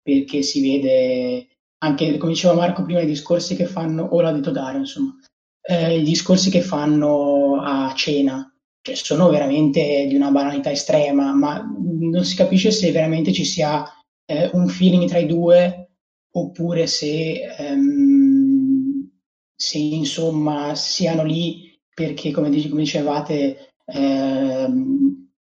perché 0.03 0.43
si 0.43 0.61
vede 0.61 1.56
anche 1.87 2.17
come 2.19 2.33
diceva 2.33 2.55
Marco 2.55 2.83
prima, 2.83 3.01
i 3.01 3.07
discorsi 3.07 3.57
che 3.57 3.67
fanno, 3.67 4.05
o 4.05 4.21
l'ha 4.21 4.33
detto 4.33 4.51
Dario, 4.51 4.81
insomma, 4.81 5.15
eh, 5.63 5.99
i 5.99 6.03
discorsi 6.03 6.51
che 6.51 6.61
fanno 6.61 7.61
a 7.63 7.93
cena, 7.95 8.53
cioè 8.83 8.95
sono 8.95 9.29
veramente 9.29 10.07
di 10.09 10.15
una 10.15 10.31
banalità 10.31 10.71
estrema, 10.71 11.35
ma 11.35 11.65
non 11.79 12.25
si 12.25 12.37
capisce 12.37 12.71
se 12.71 12.93
veramente 12.93 13.33
ci 13.33 13.45
sia 13.45 13.85
eh, 14.27 14.51
un 14.53 14.69
feeling 14.69 15.09
tra 15.09 15.19
i 15.19 15.27
due 15.27 15.91
oppure 16.33 16.87
se, 16.87 17.55
ehm, 17.57 19.11
se 19.55 19.79
insomma 19.79 20.75
siano 20.75 21.25
lì 21.25 21.79
perché, 21.95 22.31
come, 22.31 22.51
dice, 22.51 22.69
come 22.69 22.83
dicevate, 22.83 23.75
ehm, 23.87 25.31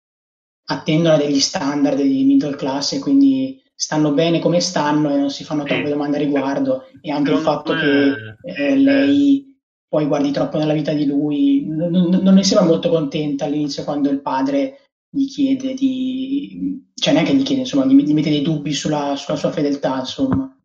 attendono 0.68 1.14
a 1.14 1.18
degli 1.18 1.40
standard 1.40 2.00
di 2.00 2.24
middle 2.24 2.56
class 2.56 2.92
e 2.92 2.98
quindi 2.98 3.62
stanno 3.76 4.12
bene 4.12 4.38
come 4.38 4.60
stanno 4.60 5.10
e 5.10 5.18
non 5.18 5.30
si 5.30 5.44
fanno 5.44 5.64
troppe 5.64 5.90
domande 5.90 6.16
a 6.16 6.20
riguardo 6.20 6.84
e 7.02 7.10
anche 7.10 7.32
il 7.32 7.38
fatto 7.38 7.74
che 7.74 8.14
eh, 8.42 8.74
lei 8.74 9.54
poi 9.86 10.06
guardi 10.06 10.30
troppo 10.30 10.56
nella 10.56 10.72
vita 10.72 10.94
di 10.94 11.04
lui 11.04 11.66
non, 11.66 11.90
non 11.90 12.34
ne 12.34 12.42
sembra 12.42 12.66
molto 12.66 12.88
contenta 12.88 13.44
all'inizio 13.44 13.84
quando 13.84 14.08
il 14.08 14.22
padre 14.22 14.80
gli 15.10 15.26
chiede 15.26 15.74
di 15.74 16.90
cioè 16.94 17.12
neanche 17.12 17.34
gli 17.34 17.42
chiede 17.42 17.62
insomma 17.62 17.84
gli, 17.84 17.94
gli 17.94 18.14
mette 18.14 18.30
dei 18.30 18.42
dubbi 18.42 18.72
sulla, 18.72 19.14
sulla 19.14 19.36
sua 19.36 19.52
fedeltà 19.52 19.98
insomma 19.98 20.55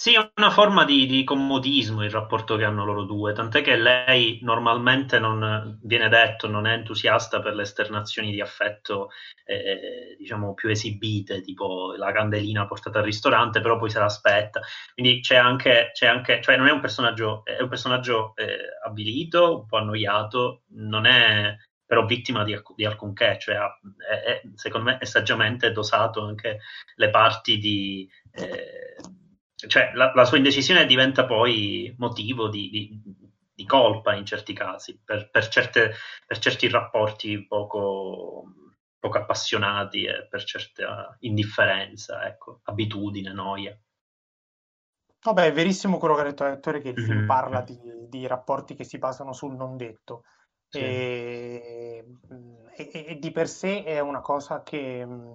sì, 0.00 0.14
è 0.14 0.30
una 0.36 0.48
forma 0.48 0.86
di, 0.86 1.04
di, 1.04 1.24
comodismo 1.24 2.02
il 2.02 2.10
rapporto 2.10 2.56
che 2.56 2.64
hanno 2.64 2.86
loro 2.86 3.02
due, 3.02 3.34
tant'è 3.34 3.60
che 3.60 3.76
lei 3.76 4.38
normalmente 4.40 5.18
non 5.18 5.78
viene 5.82 6.08
detto 6.08 6.48
non 6.48 6.66
è 6.66 6.72
entusiasta 6.72 7.40
per 7.40 7.54
le 7.54 7.64
esternazioni 7.64 8.30
di 8.30 8.40
affetto 8.40 9.10
eh, 9.44 10.16
diciamo 10.18 10.54
più 10.54 10.70
esibite, 10.70 11.42
tipo 11.42 11.92
la 11.98 12.12
candelina 12.12 12.66
portata 12.66 13.00
al 13.00 13.04
ristorante, 13.04 13.60
però 13.60 13.76
poi 13.76 13.90
se 13.90 13.98
l'aspetta. 13.98 14.62
Quindi 14.94 15.20
c'è 15.20 15.36
anche, 15.36 15.90
c'è 15.92 16.06
anche 16.06 16.40
cioè 16.40 16.56
non 16.56 16.68
è 16.68 16.72
un 16.72 16.80
personaggio, 16.80 17.44
è 17.44 17.60
un 17.60 17.68
personaggio 17.68 18.32
eh, 18.36 18.56
abilito, 18.82 19.58
un 19.60 19.66
po' 19.66 19.76
annoiato, 19.76 20.62
non 20.76 21.04
è 21.04 21.54
però 21.84 22.06
vittima 22.06 22.42
di, 22.42 22.58
di 22.74 22.86
alcunché, 22.86 23.36
cioè 23.38 23.56
è, 24.08 24.14
è, 24.14 24.42
secondo 24.54 24.92
me 24.92 24.96
è 24.96 25.04
saggiamente 25.04 25.72
dosato 25.72 26.24
anche 26.24 26.60
le 26.94 27.10
parti 27.10 27.58
di... 27.58 28.08
Eh, 28.32 29.18
cioè 29.68 29.92
la, 29.94 30.12
la, 30.14 30.24
sua 30.24 30.36
indecisione 30.36 30.86
diventa 30.86 31.26
poi 31.26 31.94
motivo 31.98 32.48
di, 32.48 32.70
di, 32.70 33.02
di 33.54 33.66
colpa 33.66 34.14
in 34.14 34.24
certi 34.24 34.52
casi, 34.52 34.98
per, 35.04 35.30
per, 35.30 35.48
certe, 35.48 35.92
per 36.26 36.38
certi 36.38 36.68
rapporti 36.68 37.46
poco, 37.46 38.44
poco, 38.98 39.18
appassionati 39.18 40.04
e 40.04 40.26
per 40.28 40.44
certa 40.44 41.16
indifferenza, 41.20 42.26
ecco, 42.26 42.60
abitudine, 42.64 43.32
noia. 43.32 43.78
Vabbè, 45.22 45.46
è 45.46 45.52
verissimo 45.52 45.98
quello 45.98 46.14
che 46.14 46.20
ha 46.22 46.24
detto 46.24 46.44
Ettore, 46.46 46.80
che 46.80 46.88
il 46.88 46.94
mm-hmm. 46.98 47.10
film 47.10 47.26
parla 47.26 47.62
mm-hmm. 47.62 48.06
di, 48.06 48.08
di, 48.08 48.26
rapporti 48.26 48.74
che 48.74 48.84
si 48.84 48.98
basano 48.98 49.34
sul 49.34 49.54
non 49.54 49.76
detto. 49.76 50.24
Sì. 50.66 50.78
E, 50.78 52.04
e, 52.76 52.90
e, 53.08 53.18
di 53.18 53.30
per 53.30 53.48
sé 53.48 53.82
è 53.82 54.00
una 54.00 54.20
cosa 54.20 54.62
che 54.62 55.04
mm, 55.04 55.32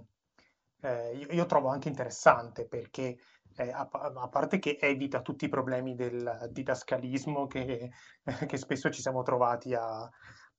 eh, 0.81 1.15
io, 1.17 1.27
io, 1.29 1.45
trovo 1.45 1.67
anche 1.67 1.89
interessante 1.89 2.65
perché 2.65 3.17
eh, 3.57 3.71
a, 3.71 3.87
a, 3.89 4.27
parte 4.27 4.59
che 4.59 4.77
evita 4.79 5.21
tutti 5.21 5.45
i 5.45 5.49
problemi 5.49 5.95
del 5.95 6.49
didascalismo 6.51 7.47
che, 7.47 7.91
che 8.47 8.57
spesso 8.57 8.89
ci 8.89 9.01
siamo 9.01 9.23
trovati 9.23 9.73
a, 9.73 10.09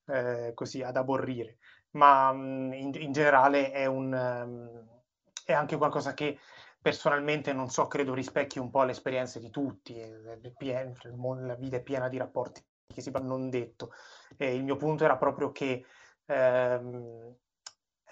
eh, 0.06 0.52
così, 0.54 0.82
ad 0.82 0.96
aborrire, 0.96 1.58
ma 1.92 2.32
mm, 2.32 2.72
in, 2.72 2.90
in, 2.94 3.12
generale 3.12 3.70
è, 3.70 3.86
un, 3.86 4.12
um, 4.12 5.02
è 5.44 5.52
anche 5.52 5.76
qualcosa 5.76 6.14
che 6.14 6.38
personalmente 6.80 7.52
non 7.52 7.68
so, 7.68 7.86
credo 7.88 8.14
rispecchi 8.14 8.58
un 8.58 8.70
po' 8.70 8.84
le 8.84 8.92
esperienze 8.92 9.40
di 9.40 9.50
tutti, 9.50 9.98
eh, 9.98 10.16
la 10.20 11.54
vita 11.56 11.76
è 11.76 11.82
piena 11.82 12.08
di 12.08 12.16
rapporti 12.16 12.64
che 12.86 13.00
si 13.00 13.10
vanno 13.10 13.36
detto. 13.48 13.90
E 14.36 14.54
il 14.54 14.62
mio 14.62 14.76
punto 14.76 15.04
era 15.04 15.16
proprio 15.16 15.50
che, 15.50 15.84
ehm, 16.26 17.34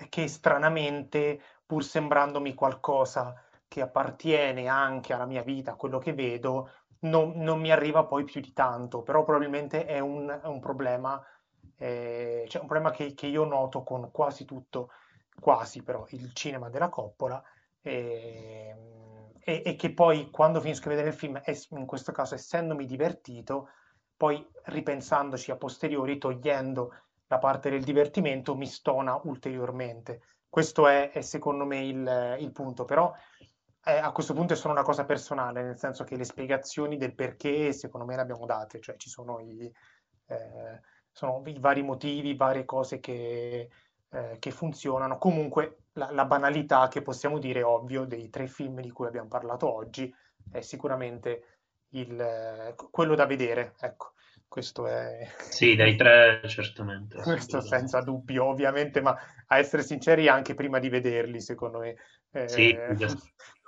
che 0.09 0.29
stranamente, 0.29 1.41
pur 1.65 1.85
sembrandomi 1.85 2.55
qualcosa 2.55 3.35
che 3.75 3.81
appartiene 3.81 4.69
anche 4.69 5.13
alla 5.13 5.27
mia 5.27 5.43
vita, 5.43 5.73
a 5.73 5.75
quello 5.75 5.99
che 5.99 6.13
vedo, 6.13 6.71
non, 7.01 7.33
non 7.35 7.59
mi 7.59 7.73
arriva 7.73 8.05
poi 8.05 8.23
più 8.23 8.41
di 8.41 8.53
tanto, 8.53 9.03
però 9.03 9.25
probabilmente 9.25 9.85
è 9.85 9.99
un, 9.99 10.29
è 10.31 10.47
un 10.47 10.61
problema, 10.61 11.21
eh, 11.77 12.45
cioè 12.47 12.61
un 12.61 12.69
problema 12.69 12.93
che, 12.93 13.15
che, 13.15 13.27
io 13.27 13.43
noto 13.43 13.83
con 13.83 14.13
quasi 14.13 14.45
tutto, 14.45 14.91
quasi 15.41 15.83
però, 15.83 16.07
il 16.11 16.33
cinema 16.35 16.69
della 16.69 16.89
Coppola, 16.89 17.43
eh, 17.83 18.77
e, 19.41 19.63
e, 19.65 19.75
che 19.75 19.93
poi 19.93 20.31
quando 20.31 20.61
finisco 20.61 20.89
di 20.89 20.95
vedere 20.95 21.09
il 21.09 21.19
film, 21.19 21.43
in 21.71 21.87
questo 21.87 22.13
caso 22.13 22.37
essendomi 22.37 22.87
divertito, 22.87 23.71
poi 24.17 24.47
ripensandoci 24.67 25.51
a 25.51 25.57
posteriori, 25.57 26.17
togliendo 26.19 26.95
la 27.27 27.39
parte 27.39 27.71
del 27.71 27.83
divertimento, 27.83 28.55
mi 28.55 28.67
stona 28.67 29.19
ulteriormente. 29.25 30.21
Questo 30.49 30.87
è, 30.87 31.11
è 31.11 31.23
secondo 31.23 31.65
me 31.65 31.85
il, 31.85 32.37
il 32.39 32.53
punto, 32.53 32.85
però 32.85 33.13
eh, 33.85 33.99
a 33.99 34.13
questo 34.13 34.35
punto 34.35 34.55
è 34.55 34.57
solo 34.57 34.73
una 34.73 34.83
cosa 34.83 35.05
personale, 35.05 35.63
nel 35.63 35.79
senso 35.79 36.05
che 36.05 36.17
le 36.17 36.25
spiegazioni 36.25 36.97
del 36.97 37.15
perché 37.15 37.73
secondo 37.73 38.07
me 38.07 38.17
le 38.17 38.23
abbiamo 38.23 38.47
date, 38.47 38.81
cioè 38.81 38.97
ci 38.97 39.11
sono 39.11 39.41
i, 39.41 39.71
eh, 40.27 40.81
sono 41.11 41.43
i 41.47 41.59
vari 41.59 41.83
motivi, 41.83 42.35
varie 42.35 42.65
cose 42.65 42.99
che, 43.01 43.69
eh, 44.11 44.37
che 44.39 44.51
funzionano. 44.51 45.19
Comunque 45.19 45.85
la, 45.93 46.11
la, 46.11 46.25
banalità 46.25 46.89
che 46.89 47.03
possiamo 47.03 47.39
dire, 47.39 47.63
ovvio, 47.63 48.05
dei 48.05 48.31
tre 48.31 48.47
film 48.47 48.81
di 48.81 48.91
cui 48.91 49.07
abbiamo 49.07 49.29
parlato 49.29 49.73
oggi 49.73 50.13
è 50.51 50.61
sicuramente 50.61 51.59
il, 51.91 52.75
quello 52.91 53.15
da 53.15 53.27
vedere, 53.27 53.75
ecco. 53.81 54.13
Questo 54.49 54.87
è... 54.87 55.27
Sì, 55.51 55.75
dai 55.75 55.97
tre 55.97 56.41
certamente. 56.47 57.21
Questo 57.21 57.61
senza 57.61 58.01
dubbio, 58.01 58.45
ovviamente, 58.45 59.01
ma 59.01 59.17
a 59.47 59.59
essere 59.59 59.83
sinceri 59.83 60.29
anche 60.29 60.55
prima 60.55 60.79
di 60.79 60.89
vederli, 60.89 61.41
secondo 61.41 61.81
me. 61.81 61.97
Eh... 62.31 62.49
Sì, 62.49 62.77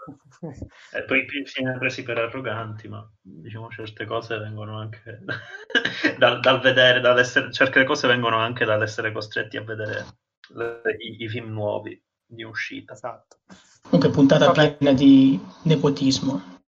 e 0.92 1.02
poi 1.04 1.26
viene 1.26 1.78
presi 1.78 2.02
per 2.02 2.18
arroganti, 2.18 2.88
ma 2.88 3.08
diciamo 3.20 3.68
certe 3.70 4.04
cose 4.04 4.38
vengono 4.38 4.78
anche 4.78 5.20
dal, 6.18 6.40
dal, 6.40 6.60
vedere, 6.60 7.00
dall'essere, 7.00 7.52
certe 7.52 7.84
cose 7.84 8.06
vengono 8.06 8.36
anche 8.36 8.64
dall'essere 8.64 9.12
costretti 9.12 9.56
a 9.56 9.62
vedere 9.62 10.06
le, 10.54 10.80
i, 10.98 11.24
i, 11.24 11.28
film 11.28 11.52
nuovi 11.52 12.00
di 12.24 12.42
uscita. 12.42 12.92
Esatto. 12.92 13.38
Comunque 13.82 14.10
puntata 14.10 14.46
Vabbè. 14.46 14.76
piena 14.76 14.96
di 14.96 15.40
nepotismo. 15.62 16.60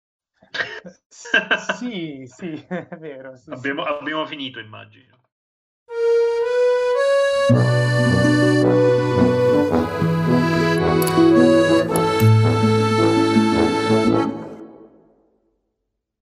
sì, 1.09 2.25
sì, 2.27 2.65
è 2.69 2.97
vero. 2.99 3.37
Sì, 3.37 3.51
abbiamo, 3.51 3.85
sì. 3.85 3.89
abbiamo 3.91 4.27
finito, 4.27 4.59
immagino. 4.59 5.15